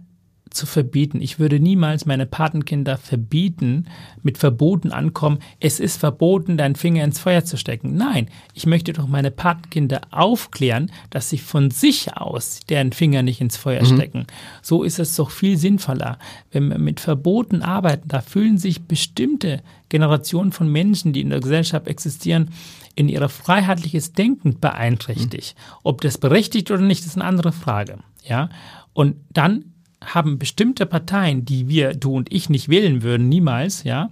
zu 0.55 0.65
verbieten. 0.65 1.21
Ich 1.21 1.37
würde 1.37 1.59
niemals 1.59 2.05
meine 2.05 2.25
Patenkinder 2.25 2.97
verbieten, 2.97 3.85
mit 4.23 4.37
Verboten 4.37 4.91
ankommen. 4.91 5.39
Es 5.59 5.79
ist 5.79 5.97
verboten, 5.97 6.57
deinen 6.57 6.75
Finger 6.75 7.03
ins 7.03 7.19
Feuer 7.19 7.43
zu 7.43 7.57
stecken. 7.57 7.95
Nein, 7.95 8.29
ich 8.53 8.65
möchte 8.65 8.93
doch 8.93 9.07
meine 9.07 9.31
Patenkinder 9.31 10.01
aufklären, 10.11 10.91
dass 11.09 11.29
sie 11.29 11.37
von 11.37 11.71
sich 11.71 12.15
aus 12.17 12.61
deren 12.69 12.93
Finger 12.93 13.21
nicht 13.21 13.41
ins 13.41 13.57
Feuer 13.57 13.85
stecken. 13.85 14.25
So 14.61 14.83
ist 14.83 14.99
es 14.99 15.15
doch 15.15 15.29
viel 15.29 15.57
sinnvoller. 15.57 16.17
Wenn 16.51 16.69
wir 16.69 16.79
mit 16.79 16.99
Verboten 16.99 17.61
arbeiten, 17.61 18.07
da 18.07 18.21
fühlen 18.21 18.57
sich 18.57 18.83
bestimmte 18.83 19.61
Generationen 19.89 20.51
von 20.51 20.71
Menschen, 20.71 21.13
die 21.13 21.21
in 21.21 21.29
der 21.29 21.41
Gesellschaft 21.41 21.87
existieren, 21.87 22.49
in 22.95 23.09
ihrer 23.09 23.29
freiheitliches 23.29 24.13
Denken 24.13 24.59
beeinträchtigt. 24.59 25.55
Ob 25.83 26.01
das 26.01 26.17
berechtigt 26.17 26.71
oder 26.71 26.81
nicht, 26.81 27.05
ist 27.05 27.15
eine 27.15 27.25
andere 27.25 27.51
Frage. 27.51 27.99
Ja, 28.23 28.49
und 28.93 29.17
dann 29.31 29.74
haben 30.05 30.39
bestimmte 30.39 30.85
Parteien, 30.85 31.45
die 31.45 31.67
wir, 31.67 31.93
du 31.93 32.13
und 32.13 32.31
ich 32.31 32.49
nicht 32.49 32.69
wählen 32.69 33.03
würden, 33.03 33.29
niemals, 33.29 33.83
ja, 33.83 34.09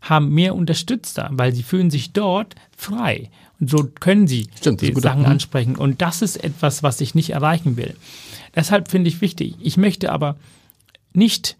haben 0.00 0.30
mehr 0.34 0.54
Unterstützer, 0.54 1.30
weil 1.32 1.54
sie 1.54 1.62
fühlen 1.62 1.90
sich 1.90 2.12
dort 2.12 2.54
frei. 2.76 3.30
Und 3.60 3.70
so 3.70 3.88
können 4.00 4.26
sie 4.26 4.48
Stimmt, 4.56 4.80
die. 4.80 4.92
Sachen 4.94 5.24
ansprechen. 5.26 5.76
Und 5.76 6.02
das 6.02 6.22
ist 6.22 6.36
etwas, 6.42 6.82
was 6.82 7.00
ich 7.00 7.14
nicht 7.14 7.30
erreichen 7.30 7.76
will. 7.76 7.94
Deshalb 8.54 8.90
finde 8.90 9.08
ich 9.08 9.20
wichtig. 9.20 9.54
Ich 9.60 9.76
möchte 9.76 10.12
aber 10.12 10.36
nicht 11.12 11.56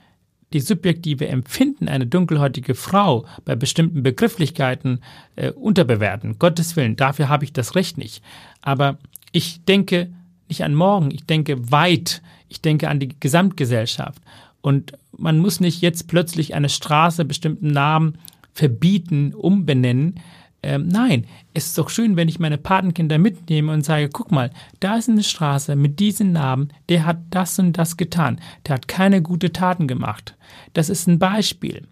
die 0.52 0.60
subjektive 0.60 1.26
Empfinden 1.26 1.88
einer 1.88 2.04
dunkelhäutige 2.04 2.74
Frau 2.74 3.26
bei 3.44 3.56
bestimmten 3.56 4.02
Begrifflichkeiten 4.02 5.00
äh, 5.36 5.50
unterbewerten. 5.50 6.38
Gottes 6.38 6.76
Willen, 6.76 6.96
dafür 6.96 7.28
habe 7.28 7.44
ich 7.44 7.52
das 7.52 7.74
Recht 7.74 7.98
nicht. 7.98 8.22
Aber 8.62 8.98
ich 9.32 9.64
denke 9.64 10.12
nicht 10.48 10.62
an 10.62 10.74
morgen, 10.74 11.10
ich 11.10 11.24
denke 11.24 11.72
weit, 11.72 12.22
ich 12.54 12.60
denke 12.60 12.88
an 12.88 13.00
die 13.00 13.14
Gesamtgesellschaft. 13.18 14.22
Und 14.60 14.92
man 15.16 15.38
muss 15.38 15.60
nicht 15.60 15.82
jetzt 15.82 16.08
plötzlich 16.08 16.54
eine 16.54 16.68
Straße 16.68 17.24
bestimmten 17.24 17.72
Namen 17.72 18.16
verbieten, 18.52 19.34
umbenennen. 19.34 20.20
Ähm, 20.62 20.88
nein, 20.88 21.26
es 21.52 21.66
ist 21.66 21.78
doch 21.78 21.90
schön, 21.90 22.16
wenn 22.16 22.28
ich 22.28 22.38
meine 22.38 22.56
Patenkinder 22.56 23.18
mitnehme 23.18 23.72
und 23.72 23.84
sage, 23.84 24.08
guck 24.08 24.30
mal, 24.30 24.50
da 24.80 24.96
ist 24.96 25.10
eine 25.10 25.24
Straße 25.24 25.74
mit 25.76 25.98
diesem 25.98 26.32
Namen, 26.32 26.72
der 26.88 27.04
hat 27.04 27.18
das 27.30 27.58
und 27.58 27.76
das 27.76 27.96
getan, 27.96 28.40
der 28.66 28.76
hat 28.76 28.88
keine 28.88 29.20
gute 29.20 29.52
Taten 29.52 29.88
gemacht. 29.88 30.36
Das 30.72 30.88
ist 30.88 31.08
ein 31.08 31.18
Beispiel. 31.18 31.82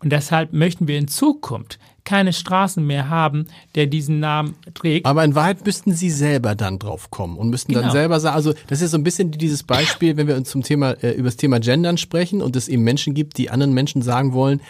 Und 0.00 0.10
deshalb 0.12 0.52
möchten 0.52 0.86
wir 0.88 0.96
in 0.98 1.08
Zukunft 1.08 1.78
keine 2.04 2.32
Straßen 2.32 2.86
mehr 2.86 3.10
haben, 3.10 3.48
der 3.74 3.86
diesen 3.86 4.18
Namen 4.20 4.54
trägt. 4.72 5.04
Aber 5.04 5.24
in 5.24 5.34
Wahrheit 5.34 5.66
müssten 5.66 5.92
sie 5.92 6.08
selber 6.10 6.54
dann 6.54 6.78
drauf 6.78 7.10
kommen 7.10 7.36
und 7.36 7.50
müssten 7.50 7.72
dann 7.74 7.82
Genau. 7.82 7.92
selber 7.92 8.18
sagen, 8.20 8.34
also 8.36 8.54
das 8.68 8.80
ist 8.80 8.92
so 8.92 8.96
ein 8.96 9.02
bisschen 9.04 9.30
dieses 9.32 9.62
Beispiel, 9.62 10.16
wenn 10.16 10.26
wir 10.26 10.36
uns 10.36 10.48
zum 10.48 10.62
Thema, 10.62 10.92
äh, 11.02 11.10
über 11.12 11.24
das 11.26 11.36
Thema 11.36 11.60
Gendern 11.60 11.98
sprechen 11.98 12.40
und 12.40 12.56
es 12.56 12.68
eben 12.68 12.82
Menschen 12.82 13.12
gibt, 13.12 13.36
die 13.36 13.50
anderen 13.50 13.74
Menschen 13.74 14.00
sagen 14.00 14.32
wollen, 14.32 14.62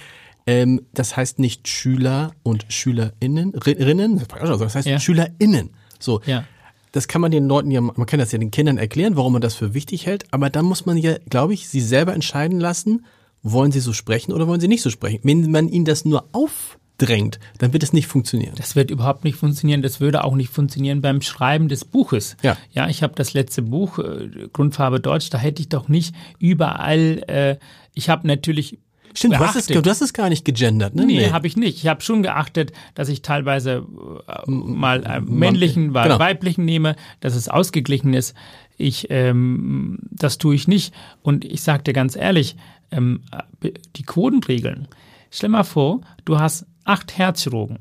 ähm, 0.48 0.80
das 0.94 1.16
heißt 1.16 1.38
nicht 1.38 1.68
Schüler 1.68 2.32
und 2.42 2.64
SchülerInnen, 2.70 3.52
Ri- 3.52 3.78
Rinnen, 3.84 4.20
das 4.58 4.74
heißt 4.74 4.88
Ja. 4.88 4.98
SchülerInnen. 4.98 5.70
So. 6.00 6.20
Ja. 6.26 6.44
Das 6.92 7.06
kann 7.06 7.20
man 7.20 7.30
den 7.30 7.46
Leuten 7.46 7.70
ja, 7.70 7.82
man 7.82 8.06
kann 8.06 8.18
das 8.18 8.32
ja 8.32 8.38
den 8.38 8.50
Kindern 8.50 8.78
erklären, 8.78 9.14
warum 9.16 9.34
man 9.34 9.42
das 9.42 9.54
für 9.54 9.74
wichtig 9.74 10.06
hält, 10.06 10.24
aber 10.32 10.48
dann 10.50 10.64
muss 10.64 10.86
man 10.86 10.96
ja, 10.96 11.16
glaube 11.28 11.52
ich, 11.54 11.68
sie 11.68 11.82
selber 11.82 12.14
entscheiden 12.14 12.58
lassen, 12.58 13.04
wollen 13.42 13.72
sie 13.72 13.80
so 13.80 13.92
sprechen 13.92 14.32
oder 14.32 14.46
wollen 14.46 14.60
sie 14.60 14.68
nicht 14.68 14.82
so 14.82 14.90
sprechen. 14.90 15.20
Wenn 15.22 15.50
man 15.50 15.68
ihnen 15.68 15.84
das 15.84 16.04
nur 16.04 16.28
aufdrängt, 16.32 17.38
dann 17.58 17.72
wird 17.72 17.82
es 17.82 17.92
nicht 17.92 18.06
funktionieren. 18.06 18.54
Das 18.56 18.76
wird 18.76 18.90
überhaupt 18.90 19.24
nicht 19.24 19.36
funktionieren. 19.36 19.82
Das 19.82 20.00
würde 20.00 20.24
auch 20.24 20.34
nicht 20.34 20.50
funktionieren 20.50 21.00
beim 21.00 21.22
Schreiben 21.22 21.68
des 21.68 21.84
Buches. 21.84 22.36
Ja. 22.42 22.56
Ja, 22.72 22.88
ich 22.88 23.02
habe 23.02 23.14
das 23.14 23.34
letzte 23.34 23.62
Buch, 23.62 23.98
äh, 23.98 24.48
Grundfarbe 24.52 25.00
Deutsch, 25.00 25.30
da 25.30 25.38
hätte 25.38 25.62
ich 25.62 25.68
doch 25.68 25.88
nicht 25.88 26.14
überall, 26.38 27.24
äh, 27.28 27.56
ich 27.94 28.08
habe 28.08 28.26
natürlich 28.26 28.78
Stimmt, 29.14 29.34
du 29.34 29.38
hast, 29.40 29.56
es, 29.56 29.66
du 29.66 29.82
hast 29.82 30.00
es 30.00 30.12
gar 30.12 30.28
nicht 30.28 30.44
gegendert, 30.44 30.94
ne? 30.94 31.04
Nee, 31.04 31.30
habe 31.30 31.46
ich 31.46 31.56
nicht. 31.56 31.78
Ich 31.78 31.88
habe 31.88 32.02
schon 32.02 32.22
geachtet, 32.22 32.72
dass 32.94 33.08
ich 33.08 33.22
teilweise 33.22 33.84
äh, 34.28 34.50
mal 34.50 35.04
äh, 35.04 35.20
männlichen, 35.20 35.90
mal 35.90 36.04
genau. 36.04 36.18
weiblichen 36.18 36.64
nehme, 36.64 36.94
dass 37.20 37.34
es 37.34 37.48
ausgeglichen 37.48 38.14
ist. 38.14 38.34
Ich, 38.76 39.08
ähm, 39.10 39.98
das 40.10 40.38
tue 40.38 40.54
ich 40.54 40.68
nicht. 40.68 40.94
Und 41.22 41.44
ich 41.44 41.62
sage 41.62 41.82
dir 41.82 41.92
ganz 41.92 42.14
ehrlich, 42.14 42.56
ähm, 42.90 43.20
äh, 43.62 43.72
die 43.96 44.02
Quotenregeln. 44.02 44.88
Stell 45.30 45.50
mal 45.50 45.64
vor, 45.64 46.00
du 46.24 46.38
hast 46.38 46.66
acht 46.84 47.18
Herzchirurgen, 47.18 47.78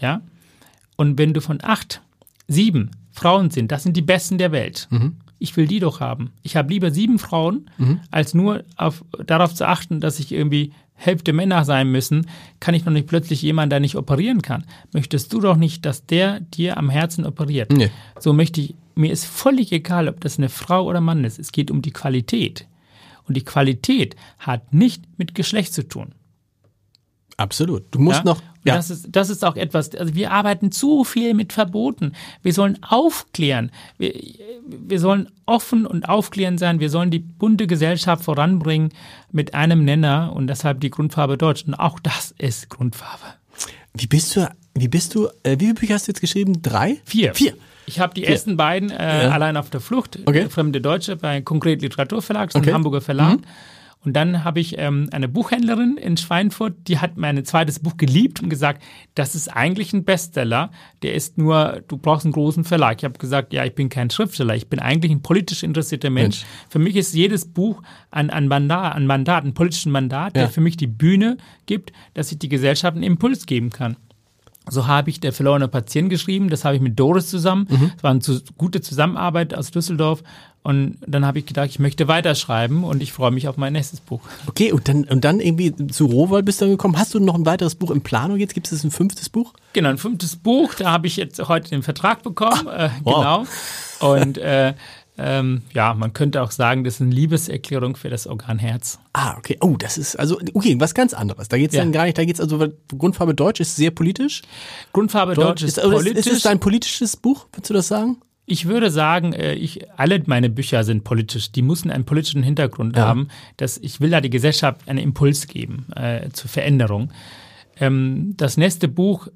ja, 0.00 0.22
und 0.96 1.18
wenn 1.18 1.34
du 1.34 1.40
von 1.40 1.58
acht 1.62 2.00
sieben 2.48 2.90
Frauen 3.12 3.50
sind, 3.50 3.70
das 3.70 3.82
sind 3.82 3.96
die 3.96 4.02
besten 4.02 4.38
der 4.38 4.52
Welt. 4.52 4.88
Ich 5.38 5.56
will 5.58 5.66
die 5.66 5.80
doch 5.80 6.00
haben. 6.00 6.32
Ich 6.42 6.56
habe 6.56 6.72
lieber 6.72 6.90
sieben 6.90 7.18
Frauen, 7.18 7.68
als 8.10 8.32
nur 8.32 8.64
auf, 8.76 9.04
darauf 9.26 9.54
zu 9.54 9.68
achten, 9.68 10.00
dass 10.00 10.18
ich 10.18 10.32
irgendwie 10.32 10.72
Hälfte 10.98 11.34
Männer 11.34 11.66
sein 11.66 11.92
müssen, 11.92 12.26
kann 12.58 12.74
ich 12.74 12.86
noch 12.86 12.92
nicht 12.92 13.06
plötzlich 13.06 13.42
jemanden, 13.42 13.70
der 13.70 13.80
nicht 13.80 13.96
operieren 13.96 14.40
kann. 14.40 14.64
Möchtest 14.94 15.30
du 15.32 15.40
doch 15.40 15.56
nicht, 15.56 15.84
dass 15.84 16.06
der 16.06 16.40
dir 16.40 16.78
am 16.78 16.88
Herzen 16.88 17.26
operiert. 17.26 17.70
Nee. 17.70 17.90
So 18.18 18.32
möchte 18.32 18.62
ich, 18.62 18.74
mir 18.94 19.12
ist 19.12 19.26
völlig 19.26 19.72
egal, 19.72 20.08
ob 20.08 20.20
das 20.20 20.38
eine 20.38 20.48
Frau 20.48 20.86
oder 20.86 21.02
Mann 21.02 21.24
ist. 21.24 21.38
Es 21.38 21.52
geht 21.52 21.70
um 21.70 21.82
die 21.82 21.90
Qualität. 21.90 22.66
Und 23.28 23.36
die 23.36 23.44
Qualität 23.44 24.16
hat 24.38 24.72
nicht 24.72 25.04
mit 25.18 25.34
Geschlecht 25.34 25.74
zu 25.74 25.86
tun. 25.86 26.12
Absolut. 27.36 27.84
Du 27.90 27.98
musst 27.98 28.18
Ja? 28.18 28.24
noch. 28.24 28.40
Ja. 28.64 28.74
Das, 28.76 28.90
ist, 28.90 29.08
das 29.10 29.30
ist 29.30 29.44
auch 29.44 29.54
etwas, 29.54 29.94
also 29.94 30.14
wir 30.14 30.32
arbeiten 30.32 30.72
zu 30.72 31.04
viel 31.04 31.34
mit 31.34 31.52
Verboten. 31.52 32.12
Wir 32.42 32.52
sollen 32.52 32.82
aufklären. 32.82 33.70
Wir, 33.96 34.12
wir 34.66 34.98
sollen 34.98 35.28
offen 35.44 35.86
und 35.86 36.08
aufklären 36.08 36.58
sein. 36.58 36.80
Wir 36.80 36.90
sollen 36.90 37.12
die 37.12 37.20
bunte 37.20 37.68
Gesellschaft 37.68 38.24
voranbringen 38.24 38.88
mit 39.30 39.54
einem 39.54 39.84
Nenner 39.84 40.32
und 40.34 40.48
deshalb 40.48 40.80
die 40.80 40.90
Grundfarbe 40.90 41.36
Deutsch. 41.38 41.64
Und 41.64 41.74
auch 41.74 42.00
das 42.00 42.34
ist 42.38 42.68
Grundfarbe. 42.70 43.24
Wie 43.94 44.06
bist 44.08 44.34
du? 44.34 44.48
Wie 44.74 44.88
bist 44.88 45.14
du? 45.14 45.28
Äh, 45.44 45.56
wie 45.60 45.66
viele 45.66 45.74
Bücher 45.74 45.94
hast 45.94 46.08
du 46.08 46.10
jetzt 46.10 46.20
geschrieben? 46.20 46.60
Drei? 46.60 47.00
Vier. 47.04 47.34
Vier. 47.34 47.54
Ich 47.86 48.00
habe 48.00 48.14
die 48.14 48.24
ersten 48.24 48.56
beiden 48.56 48.90
äh, 48.90 49.24
Ja. 49.24 49.30
allein 49.30 49.56
auf 49.56 49.70
der 49.70 49.80
Flucht, 49.80 50.18
Okay. 50.26 50.40
äh, 50.40 50.48
Fremde 50.48 50.80
Deutsche 50.80 51.16
bei 51.16 51.40
Konkret 51.40 51.82
Literaturverlag, 51.82 52.52
so 52.52 52.58
Okay. 52.58 52.66
Mhm. 52.68 52.72
ein 52.72 52.74
Hamburger 52.76 53.00
Verlag. 53.00 53.38
Und 54.04 54.12
dann 54.12 54.44
habe 54.44 54.60
ich 54.60 54.78
ähm, 54.78 55.08
eine 55.10 55.26
Buchhändlerin 55.26 55.96
in 55.96 56.16
Schweinfurt, 56.16 56.74
die 56.86 56.98
hat 57.00 57.16
mein 57.16 57.44
zweites 57.44 57.80
Buch 57.80 57.96
geliebt 57.96 58.40
und 58.40 58.48
gesagt, 58.50 58.80
das 59.16 59.34
ist 59.34 59.48
eigentlich 59.48 59.92
ein 59.94 60.04
Bestseller, 60.04 60.70
der 61.02 61.14
ist 61.14 61.38
nur, 61.38 61.82
du 61.88 61.96
brauchst 61.96 62.24
einen 62.24 62.32
großen 62.32 62.62
Verlag. 62.62 62.98
Ich 62.98 63.04
habe 63.04 63.18
gesagt, 63.18 63.52
ja, 63.52 63.64
ich 63.64 63.74
bin 63.74 63.88
kein 63.88 64.08
Schriftsteller, 64.08 64.54
ich 64.54 64.68
bin 64.68 64.78
eigentlich 64.78 65.10
ein 65.10 65.22
politisch 65.22 65.64
interessierter 65.64 66.10
Mensch. 66.10 66.42
Mensch. 66.42 66.46
Für 66.68 66.78
mich 66.78 66.94
ist 66.94 67.14
jedes 67.14 67.46
Buch 67.52 67.82
ein, 68.12 68.30
ein, 68.30 68.46
Mandat, 68.46 68.94
ein 68.94 69.06
Mandat, 69.06 69.44
ein 69.44 69.54
politischen 69.54 69.90
Mandat, 69.90 70.36
Ja. 70.36 70.42
der 70.42 70.50
für 70.50 70.60
mich 70.60 70.76
die 70.76 70.86
Bühne 70.86 71.36
gibt, 71.66 71.90
dass 72.14 72.30
ich 72.30 72.38
die 72.38 72.48
Gesellschaft 72.48 72.94
einen 72.94 73.02
Impuls 73.02 73.44
geben 73.46 73.70
kann. 73.70 73.96
So 74.68 74.86
habe 74.86 75.10
ich 75.10 75.20
der 75.20 75.32
verlorene 75.32 75.68
Patient 75.68 76.10
geschrieben. 76.10 76.50
Das 76.50 76.64
habe 76.64 76.74
ich 76.74 76.80
mit 76.82 76.98
Doris 76.98 77.28
zusammen. 77.28 77.66
Mhm. 77.70 77.92
Es 77.96 78.02
war 78.02 78.10
eine 78.10 78.20
zu, 78.20 78.40
gute 78.58 78.80
Zusammenarbeit 78.80 79.54
aus 79.54 79.70
Düsseldorf. 79.70 80.22
Und 80.62 80.96
dann 81.06 81.24
habe 81.24 81.38
ich 81.38 81.46
gedacht, 81.46 81.68
ich 81.68 81.78
möchte 81.78 82.08
weiterschreiben 82.08 82.82
und 82.82 83.00
ich 83.00 83.12
freue 83.12 83.30
mich 83.30 83.46
auf 83.46 83.56
mein 83.56 83.72
nächstes 83.72 84.00
Buch. 84.00 84.20
Okay, 84.48 84.72
und 84.72 84.88
dann, 84.88 85.04
und 85.04 85.24
dann 85.24 85.38
irgendwie 85.38 85.72
zu 85.88 86.06
Rowold 86.06 86.44
bist 86.44 86.60
du 86.60 86.64
dann 86.64 86.72
gekommen. 86.72 86.98
Hast 86.98 87.14
du 87.14 87.20
noch 87.20 87.36
ein 87.36 87.46
weiteres 87.46 87.76
Buch 87.76 87.92
in 87.92 88.00
Planung 88.00 88.38
jetzt? 88.38 88.52
Gibt 88.52 88.72
es 88.72 88.82
ein 88.82 88.90
fünftes 88.90 89.28
Buch? 89.28 89.54
Genau, 89.74 89.90
ein 89.90 89.98
fünftes 89.98 90.34
Buch. 90.34 90.74
Da 90.74 90.90
habe 90.90 91.06
ich 91.06 91.16
jetzt 91.16 91.38
heute 91.46 91.70
den 91.70 91.84
Vertrag 91.84 92.24
bekommen. 92.24 92.66
äh, 92.66 92.90
wow. 93.04 93.46
Genau. 94.00 94.12
Und 94.12 94.38
äh, 94.38 94.74
ähm, 95.18 95.62
ja, 95.72 95.94
man 95.94 96.12
könnte 96.12 96.42
auch 96.42 96.50
sagen, 96.50 96.84
das 96.84 96.94
ist 96.96 97.00
eine 97.02 97.10
Liebeserklärung 97.10 97.96
für 97.96 98.10
das 98.10 98.26
Organ 98.26 98.58
Herz. 98.58 98.98
Ah, 99.12 99.36
okay. 99.38 99.56
Oh, 99.60 99.76
das 99.78 99.96
ist 99.98 100.16
also, 100.16 100.38
okay, 100.54 100.76
was 100.78 100.94
ganz 100.94 101.14
anderes. 101.14 101.48
Da 101.48 101.56
geht's 101.56 101.74
Ja. 101.74 101.82
dann 101.82 101.92
gar 101.92 102.04
nicht, 102.04 102.18
da 102.18 102.24
geht's 102.24 102.40
also, 102.40 102.58
weil 102.58 102.74
Grundfarbe 102.96 103.34
Deutsch 103.34 103.60
ist 103.60 103.76
sehr 103.76 103.90
politisch. 103.90 104.42
Grundfarbe 104.92 105.34
Deutsch 105.34 105.62
ist, 105.62 105.78
ist, 105.78 105.84
ist, 105.84 105.90
politisch. 105.90 106.26
ist 106.26 106.32
es 106.32 106.42
dein 106.42 106.60
politisches 106.60 107.16
Buch? 107.16 107.46
Würdest 107.52 107.70
du 107.70 107.74
das 107.74 107.88
sagen? 107.88 108.18
Ich 108.48 108.66
würde 108.66 108.90
sagen, 108.90 109.32
äh, 109.32 109.54
ich, 109.54 109.90
alle 109.98 110.22
meine 110.26 110.50
Bücher 110.50 110.84
sind 110.84 111.02
politisch. 111.02 111.50
Die 111.50 111.62
müssen 111.62 111.90
einen 111.90 112.04
politischen 112.04 112.42
Hintergrund 112.42 112.96
Ja. 112.96 113.06
haben. 113.06 113.28
Dass 113.56 113.76
ich 113.78 114.00
will 114.00 114.10
da 114.10 114.20
die 114.20 114.30
Gesellschaft 114.30 114.88
einen 114.88 114.98
Impuls 115.00 115.46
geben 115.48 115.86
äh, 115.96 116.28
zur 116.30 116.48
Veränderung. 116.50 117.10
Ähm, 117.80 118.34
das 118.36 118.56
nächste 118.56 118.86
Buch 118.88 119.28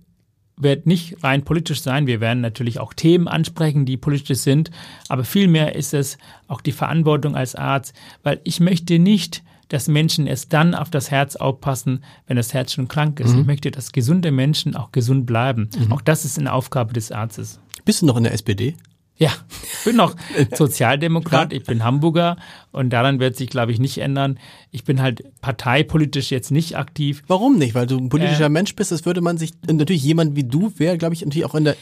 wird 0.63 0.87
nicht 0.87 1.23
rein 1.23 1.45
politisch 1.45 1.83
sein. 1.83 2.07
Wir 2.07 2.21
werden 2.21 2.41
natürlich 2.41 2.79
auch 2.79 2.95
Themen 2.95 3.29
ansprechen, 3.29 3.87
die 3.87 3.97
politisch 3.97 4.39
sind. 4.39 4.71
Aber 5.09 5.25
vielmehr 5.25 5.75
ist 5.75 5.95
es 5.95 6.19
auch 6.49 6.61
die 6.61 6.73
Verantwortung 6.73 7.37
als 7.37 7.55
Arzt, 7.55 7.95
weil 8.23 8.41
ich 8.45 8.61
möchte 8.61 8.99
nicht, 8.99 9.43
dass 9.69 9.89
Menschen 9.89 10.27
erst 10.27 10.53
dann 10.53 10.75
auf 10.75 10.91
das 10.91 11.11
Herz 11.11 11.37
aufpassen, 11.37 12.03
wenn 12.27 12.37
das 12.37 12.53
Herz 12.53 12.73
schon 12.73 12.89
krank 12.89 13.21
ist. 13.21 13.35
Ich 13.37 13.47
möchte, 13.47 13.71
dass 13.71 13.93
gesunde 13.93 14.33
Menschen 14.33 14.75
auch 14.75 14.91
gesund 14.91 15.27
bleiben. 15.27 15.71
Auch 15.91 16.01
das 16.01 16.25
ist 16.25 16.39
eine 16.39 16.53
Aufgabe 16.53 16.93
des 16.93 17.13
Arztes. 17.13 17.61
Bist 17.85 18.03
du 18.03 18.07
noch 18.07 18.17
in 18.17 18.25
der 18.25 18.33
SPD? 18.33 18.75
Ja, 19.21 19.31
ich 19.63 19.85
bin 19.85 19.97
noch 19.97 20.17
Sozialdemokrat, 20.57 21.53
ich 21.53 21.65
bin 21.65 21.85
Hamburger 21.85 22.37
und 22.73 22.91
daran 22.91 23.21
wird 23.21 23.37
sich, 23.37 23.51
glaube 23.51 23.71
ich, 23.71 23.79
nicht 23.79 23.99
ändern. 23.99 24.39
Ich 24.71 24.85
bin 24.85 25.03
halt 25.03 25.23
parteipolitisch 25.43 26.31
jetzt 26.31 26.51
nicht 26.51 26.77
aktiv. 26.79 27.23
Warum 27.27 27.59
nicht? 27.59 27.75
Weil 27.75 27.87
du 27.87 27.99
ein 27.99 28.09
politischer 28.09 28.47
Äh. 28.47 28.49
Mensch 28.49 28.75
bist, 28.75 28.93
das 28.93 29.05
würde 29.05 29.21
man 29.21 29.37
sich, 29.37 29.53
natürlich 29.71 30.03
jemand 30.03 30.37
wie 30.37 30.45
du 30.45 30.73
wäre, 30.77 30.97
glaube 30.97 31.15
ich, 31.15 31.23
natürlich 31.25 31.45
auch 31.45 31.55
in 31.55 31.65
der, 31.65 31.77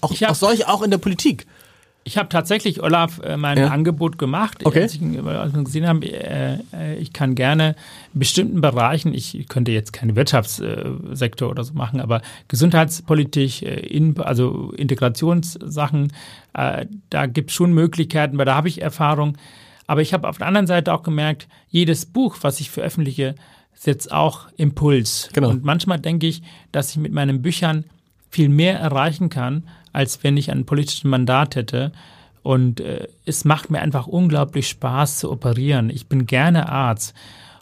auch, 0.00 0.10
hab- 0.12 0.30
auch 0.30 0.34
solche 0.34 0.68
auch 0.68 0.82
in 0.82 0.90
der 0.90 0.98
Politik. 0.98 1.46
Ich 2.06 2.18
habe 2.18 2.28
tatsächlich 2.28 2.82
Olaf 2.82 3.18
äh, 3.20 3.38
mein 3.38 3.56
Ja. 3.58 3.68
Angebot 3.68 4.18
gemacht, 4.18 4.64
Okay. 4.64 4.82
als 4.82 4.94
ich 4.94 5.00
ihn 5.00 5.14
ihn 5.14 5.64
gesehen 5.64 5.86
haben. 5.86 6.02
Äh, 6.02 6.58
äh, 6.74 6.96
ich 6.98 7.14
kann 7.14 7.34
gerne 7.34 7.76
in 8.12 8.18
bestimmten 8.20 8.60
Bereichen, 8.60 9.14
ich 9.14 9.46
könnte 9.48 9.72
jetzt 9.72 9.92
keinen 9.94 10.14
Wirtschaftssektor 10.14 11.50
oder 11.50 11.64
so 11.64 11.72
machen, 11.72 12.00
aber 12.00 12.20
Gesundheitspolitik, 12.48 13.62
äh, 13.62 13.80
in, 13.80 14.20
also 14.20 14.72
Integrationssachen, 14.72 16.12
äh, 16.52 16.86
da 17.10 17.26
gibt 17.26 17.50
es 17.50 17.56
schon 17.56 17.72
Möglichkeiten, 17.72 18.36
weil 18.38 18.44
da 18.46 18.54
habe 18.54 18.68
ich 18.68 18.82
Erfahrung. 18.82 19.36
Aber 19.86 20.00
ich 20.02 20.12
habe 20.14 20.28
auf 20.28 20.38
der 20.38 20.46
anderen 20.46 20.66
Seite 20.66 20.92
auch 20.92 21.02
gemerkt, 21.02 21.46
jedes 21.68 22.06
Buch, 22.06 22.36
was 22.42 22.60
ich 22.60 22.70
veröffentliche, 22.70 23.34
setzt 23.74 24.12
auch 24.12 24.48
Impuls. 24.56 25.28
Genau. 25.32 25.50
Und 25.50 25.64
manchmal 25.64 25.98
denke 25.98 26.26
ich, 26.26 26.42
dass 26.72 26.90
ich 26.90 26.96
mit 26.96 27.12
meinen 27.12 27.42
Büchern 27.42 27.84
viel 28.30 28.48
mehr 28.48 28.78
erreichen 28.78 29.28
kann, 29.28 29.64
als 29.94 30.22
wenn 30.22 30.36
ich 30.36 30.50
ein 30.50 30.66
politisches 30.66 31.04
Mandat 31.04 31.56
hätte. 31.56 31.92
Und 32.42 32.80
äh, 32.80 33.08
es 33.24 33.44
macht 33.44 33.70
mir 33.70 33.80
einfach 33.80 34.06
unglaublich 34.06 34.68
Spaß 34.68 35.18
zu 35.18 35.30
operieren. 35.30 35.88
Ich 35.88 36.08
bin 36.08 36.26
gerne 36.26 36.68
Arzt. 36.68 37.14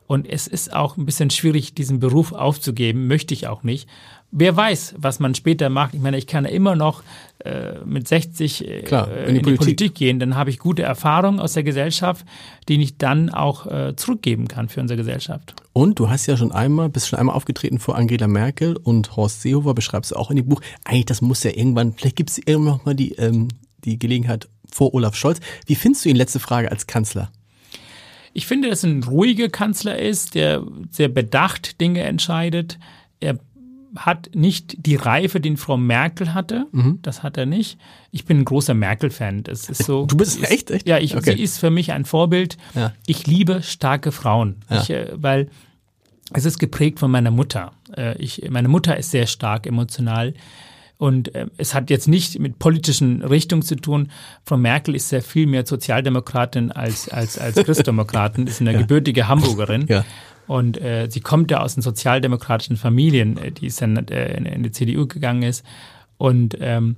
Und 0.09 0.28
es 0.28 0.47
ist 0.47 0.74
auch 0.74 0.97
ein 0.97 1.07
bisschen 1.07 1.30
schwierig, 1.30 1.74
diesen 1.74 2.01
Beruf 2.01 2.33
aufzugeben, 2.33 3.07
möchte 3.07 3.33
ich 3.33 3.47
auch 3.47 3.62
nicht. 3.62 3.89
Wer 4.30 4.57
weiß, 4.57 4.97
was 4.99 5.20
man 5.20 5.35
später 5.35 5.68
macht. 5.68 5.95
Ich 5.95 6.01
meine, 6.01 6.18
ich 6.18 6.26
kann 6.26 6.45
ja 6.45 6.51
immer 6.51 6.74
noch 6.74 7.03
äh, 7.45 7.78
mit 7.85 8.09
60 8.09 8.66
äh, 8.66 8.83
Klar, 8.83 9.09
in 9.09 9.14
die 9.14 9.28
in 9.28 9.35
die 9.35 9.41
Politik. 9.41 9.59
Politik 9.59 9.95
gehen. 9.95 10.18
Dann 10.18 10.37
habe 10.37 10.51
ich 10.51 10.59
gute 10.59 10.83
Erfahrungen 10.83 11.39
aus 11.39 11.53
der 11.53 11.62
Gesellschaft, 11.62 12.26
die 12.68 12.83
ich 12.83 12.99
dann 12.99 13.30
auch 13.30 13.66
äh, 13.66 13.95
zurückgeben 13.95 14.49
kann 14.49 14.68
für 14.68 14.80
unsere 14.80 14.97
Gesellschaft. 14.97 15.55
Und 15.73 15.99
du 15.99 16.11
hast 16.11 16.27
ja 16.27 16.37
schon 16.37 16.53
einmal, 16.53 16.89
bist 16.89 17.09
schon 17.09 17.18
einmal 17.18 17.35
aufgetreten 17.35 17.79
vor 17.79 17.97
Angela 17.97 18.29
Merkel 18.29 18.77
und 18.77 19.16
Horst 19.16 19.41
Seehofer, 19.41 19.75
beschreibst 19.75 20.11
du 20.11 20.16
auch 20.16 20.31
in 20.31 20.37
dem 20.37 20.49
Buch. 20.49 20.61
Eigentlich, 20.85 21.07
das 21.07 21.23
muss 21.23 21.43
ja 21.45 21.51
irgendwann, 21.51 21.95
vielleicht 21.95 22.16
gibt 22.16 22.31
es 22.31 22.39
irgendwann 22.39 22.75
noch 22.75 22.85
mal 22.85 22.95
die, 22.95 23.12
ähm, 23.12 23.49
die 23.85 23.99
Gelegenheit 23.99 24.49
vor 24.70 24.95
Olaf 24.95 25.14
Scholz. 25.14 25.41
Wie 25.66 25.75
findest 25.75 26.05
du 26.05 26.11
ihn, 26.11 26.16
letzte 26.16 26.41
Frage, 26.41 26.70
als 26.70 26.87
Kanzler? 26.87 27.31
Ich 28.35 28.47
finde, 28.47 28.68
dass 28.68 28.85
er 28.85 28.91
ein 28.91 29.03
ruhiger 29.03 29.49
Kanzler 29.49 29.99
ist, 29.99 30.35
der 30.35 30.64
sehr 30.91 31.09
bedacht 31.09 31.81
Dinge 31.81 32.03
entscheidet. 32.03 32.79
Er 33.20 33.39
hat 33.97 34.30
nicht 34.34 34.86
die 34.86 34.97
Reife, 34.97 35.38
die 35.40 35.57
Frau 35.57 35.76
Merkel 35.76 36.32
hatte. 36.34 36.66
Das 37.03 37.22
hat 37.22 37.36
er 37.36 37.47
nicht. 37.47 37.78
Ich 38.11 38.24
bin 38.24 38.38
ein 38.38 38.45
großer 38.45 38.74
Merkel-Fan. 38.74 39.43
Das 39.43 39.68
ist 39.68 39.84
so. 39.84 40.07
Du 40.07 40.16
bist 40.16 40.40
ist, 40.40 40.51
echt, 40.51 40.70
echt? 40.70 40.88
Ja, 40.88 40.99
ich, 40.99 41.14
Okay. 41.16 41.36
sie 41.36 41.43
ist 41.43 41.59
für 41.59 41.70
mich 41.70 41.93
ein 41.93 42.05
Vorbild. 42.05 42.57
Ja. 42.74 42.93
Ich 43.07 43.26
liebe 43.26 43.62
starke 43.62 44.11
Frauen, 44.12 44.57
Ja. 44.70 44.80
ich, 44.82 44.90
äh, 44.90 45.09
weil 45.14 45.49
es 46.32 46.45
ist 46.47 46.59
geprägt 46.59 46.99
von 47.01 47.11
meiner 47.11 47.30
Mutter. 47.30 47.72
Äh, 47.97 48.16
Ich, 48.18 48.49
meine 48.51 48.68
Mutter 48.68 48.97
ist 48.97 49.11
sehr 49.11 49.26
stark 49.26 49.66
emotional. 49.66 50.34
Und 50.97 51.34
äh, 51.34 51.47
es 51.59 51.74
hat 51.74 51.90
jetzt 51.90 52.07
nicht 52.09 52.38
mit 52.38 52.59
politischen 52.61 53.22
Richtungen 53.22 53.62
zu 53.62 53.74
tun. 53.76 54.09
Frau 54.47 54.57
Merkel 54.57 54.95
ist 54.95 55.11
ja 55.11 55.20
viel 55.20 55.47
mehr 55.49 55.66
Sozialdemokratin 55.66 56.70
als, 56.72 57.09
als, 57.09 57.38
als 57.38 57.57
Christdemokratin, 57.64 58.47
ist 58.47 58.61
eine 58.61 58.78
gebürtige 58.78 59.26
Hamburgerin. 59.28 59.86
Ja. 59.88 60.05
Und 60.47 60.80
äh, 60.80 61.09
sie 61.11 61.20
kommt 61.20 61.51
ja 61.51 61.61
aus 61.61 61.74
den 61.74 61.82
sozialdemokratischen 61.82 62.76
Familien, 62.76 63.36
äh, 63.38 63.53
die 63.53 63.66
ist 63.66 63.80
dann 63.80 63.97
äh, 64.09 64.36
in, 64.36 64.62
die 64.62 64.70
CDU 64.72 65.07
gegangen 65.07 65.43
ist. 65.43 65.64
Und 66.18 66.57
ähm, 66.61 66.97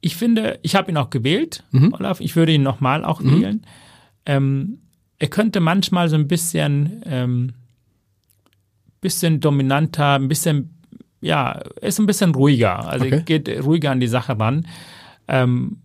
ich 0.00 0.16
finde, 0.16 0.58
ich 0.62 0.74
habe 0.74 0.90
ihn 0.90 0.96
auch 0.96 1.10
gewählt, 1.10 1.64
Olaf. 1.92 2.20
Ich 2.20 2.34
würde 2.36 2.52
ihn 2.52 2.62
nochmal 2.62 3.04
auch 3.04 3.22
wählen. 3.22 3.64
Ähm, 4.26 4.78
er 5.18 5.28
könnte 5.28 5.60
manchmal 5.60 6.08
so 6.08 6.16
ein 6.16 6.26
bisschen, 6.28 7.02
ähm, 7.06 7.52
bisschen 9.00 9.40
dominanter, 9.40 10.14
ein 10.14 10.28
bisschen, 10.28 10.70
ja, 11.20 11.52
er 11.52 11.88
ist 11.88 11.98
ein 12.00 12.06
bisschen 12.06 12.34
ruhiger. 12.34 12.88
Also 12.88 13.04
Okay. 13.06 13.14
er 13.14 13.20
geht 13.22 13.64
ruhiger 13.64 13.90
an 13.90 14.00
die 14.00 14.06
Sache 14.08 14.38
ran. 14.38 14.66
Ähm, 15.28 15.78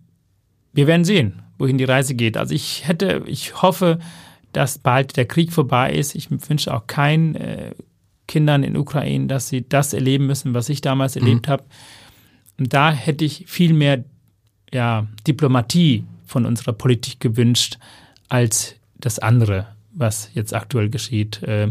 wir 0.72 0.86
werden 0.86 1.04
sehen, 1.04 1.40
wohin 1.58 1.78
die 1.78 1.84
Reise 1.84 2.14
geht. 2.14 2.36
Also 2.36 2.54
ich 2.54 2.86
hätte, 2.88 3.22
ich 3.26 3.62
hoffe, 3.62 3.98
dass 4.58 4.78
bald 4.78 5.16
der 5.16 5.26
Krieg 5.26 5.52
vorbei 5.52 5.92
ist. 5.92 6.16
Ich 6.16 6.32
wünsche 6.32 6.74
auch 6.74 6.88
keinen 6.88 7.36
äh, 7.36 7.76
Kindern 8.26 8.64
in 8.64 8.76
Ukraine, 8.76 9.28
dass 9.28 9.48
sie 9.48 9.68
das 9.68 9.92
erleben 9.92 10.26
müssen, 10.26 10.52
was 10.52 10.68
ich 10.68 10.80
damals 10.80 11.14
erlebt 11.14 11.46
habe. 11.46 11.62
Und 12.58 12.72
da 12.72 12.90
hätte 12.90 13.24
ich 13.24 13.44
viel 13.46 13.72
mehr 13.72 14.02
ja, 14.72 15.06
Diplomatie 15.28 16.02
von 16.26 16.44
unserer 16.44 16.72
Politik 16.72 17.20
gewünscht 17.20 17.78
als 18.28 18.74
das 18.96 19.20
andere, 19.20 19.68
was 19.92 20.30
jetzt 20.34 20.52
aktuell 20.52 20.90
geschieht. 20.90 21.40
Äh, 21.44 21.70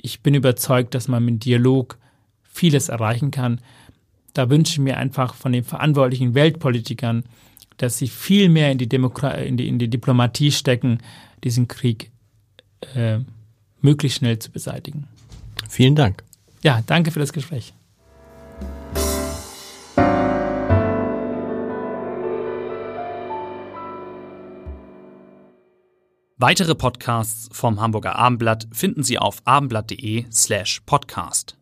Ich 0.00 0.20
bin 0.20 0.34
überzeugt, 0.34 0.94
dass 0.94 1.08
man 1.08 1.24
mit 1.24 1.44
Dialog 1.44 1.98
vieles 2.44 2.88
erreichen 2.88 3.32
kann. 3.32 3.60
Da 4.34 4.48
wünsche 4.50 4.74
ich 4.74 4.78
mir 4.78 4.98
einfach 4.98 5.34
von 5.34 5.50
den 5.50 5.64
verantwortlichen 5.64 6.34
Weltpolitikern, 6.34 7.24
dass 7.76 7.98
sie 7.98 8.06
viel 8.06 8.48
mehr 8.48 8.70
in 8.70 8.78
die, 8.78 8.88
Demokra 8.88 9.32
in 9.32 9.56
die, 9.56 9.66
in 9.66 9.80
die 9.80 9.90
Diplomatie 9.90 10.52
stecken, 10.52 10.98
diesen 11.44 11.68
Krieg 11.68 12.10
äh, 12.94 13.18
möglichst 13.80 14.18
schnell 14.18 14.38
zu 14.38 14.50
beseitigen. 14.50 15.08
Vielen 15.68 15.94
Dank. 15.94 16.24
Ja, 16.62 16.82
danke 16.86 17.10
für 17.10 17.20
das 17.20 17.32
Gespräch. 17.32 17.72
Weitere 26.40 26.76
Podcasts 26.76 27.48
vom 27.50 27.80
Hamburger 27.80 28.14
Abendblatt 28.14 28.68
finden 28.72 29.02
Sie 29.02 29.18
auf 29.18 29.42
abendblatt.de 29.44 30.26
slash 30.30 30.82
podcast. 30.86 31.57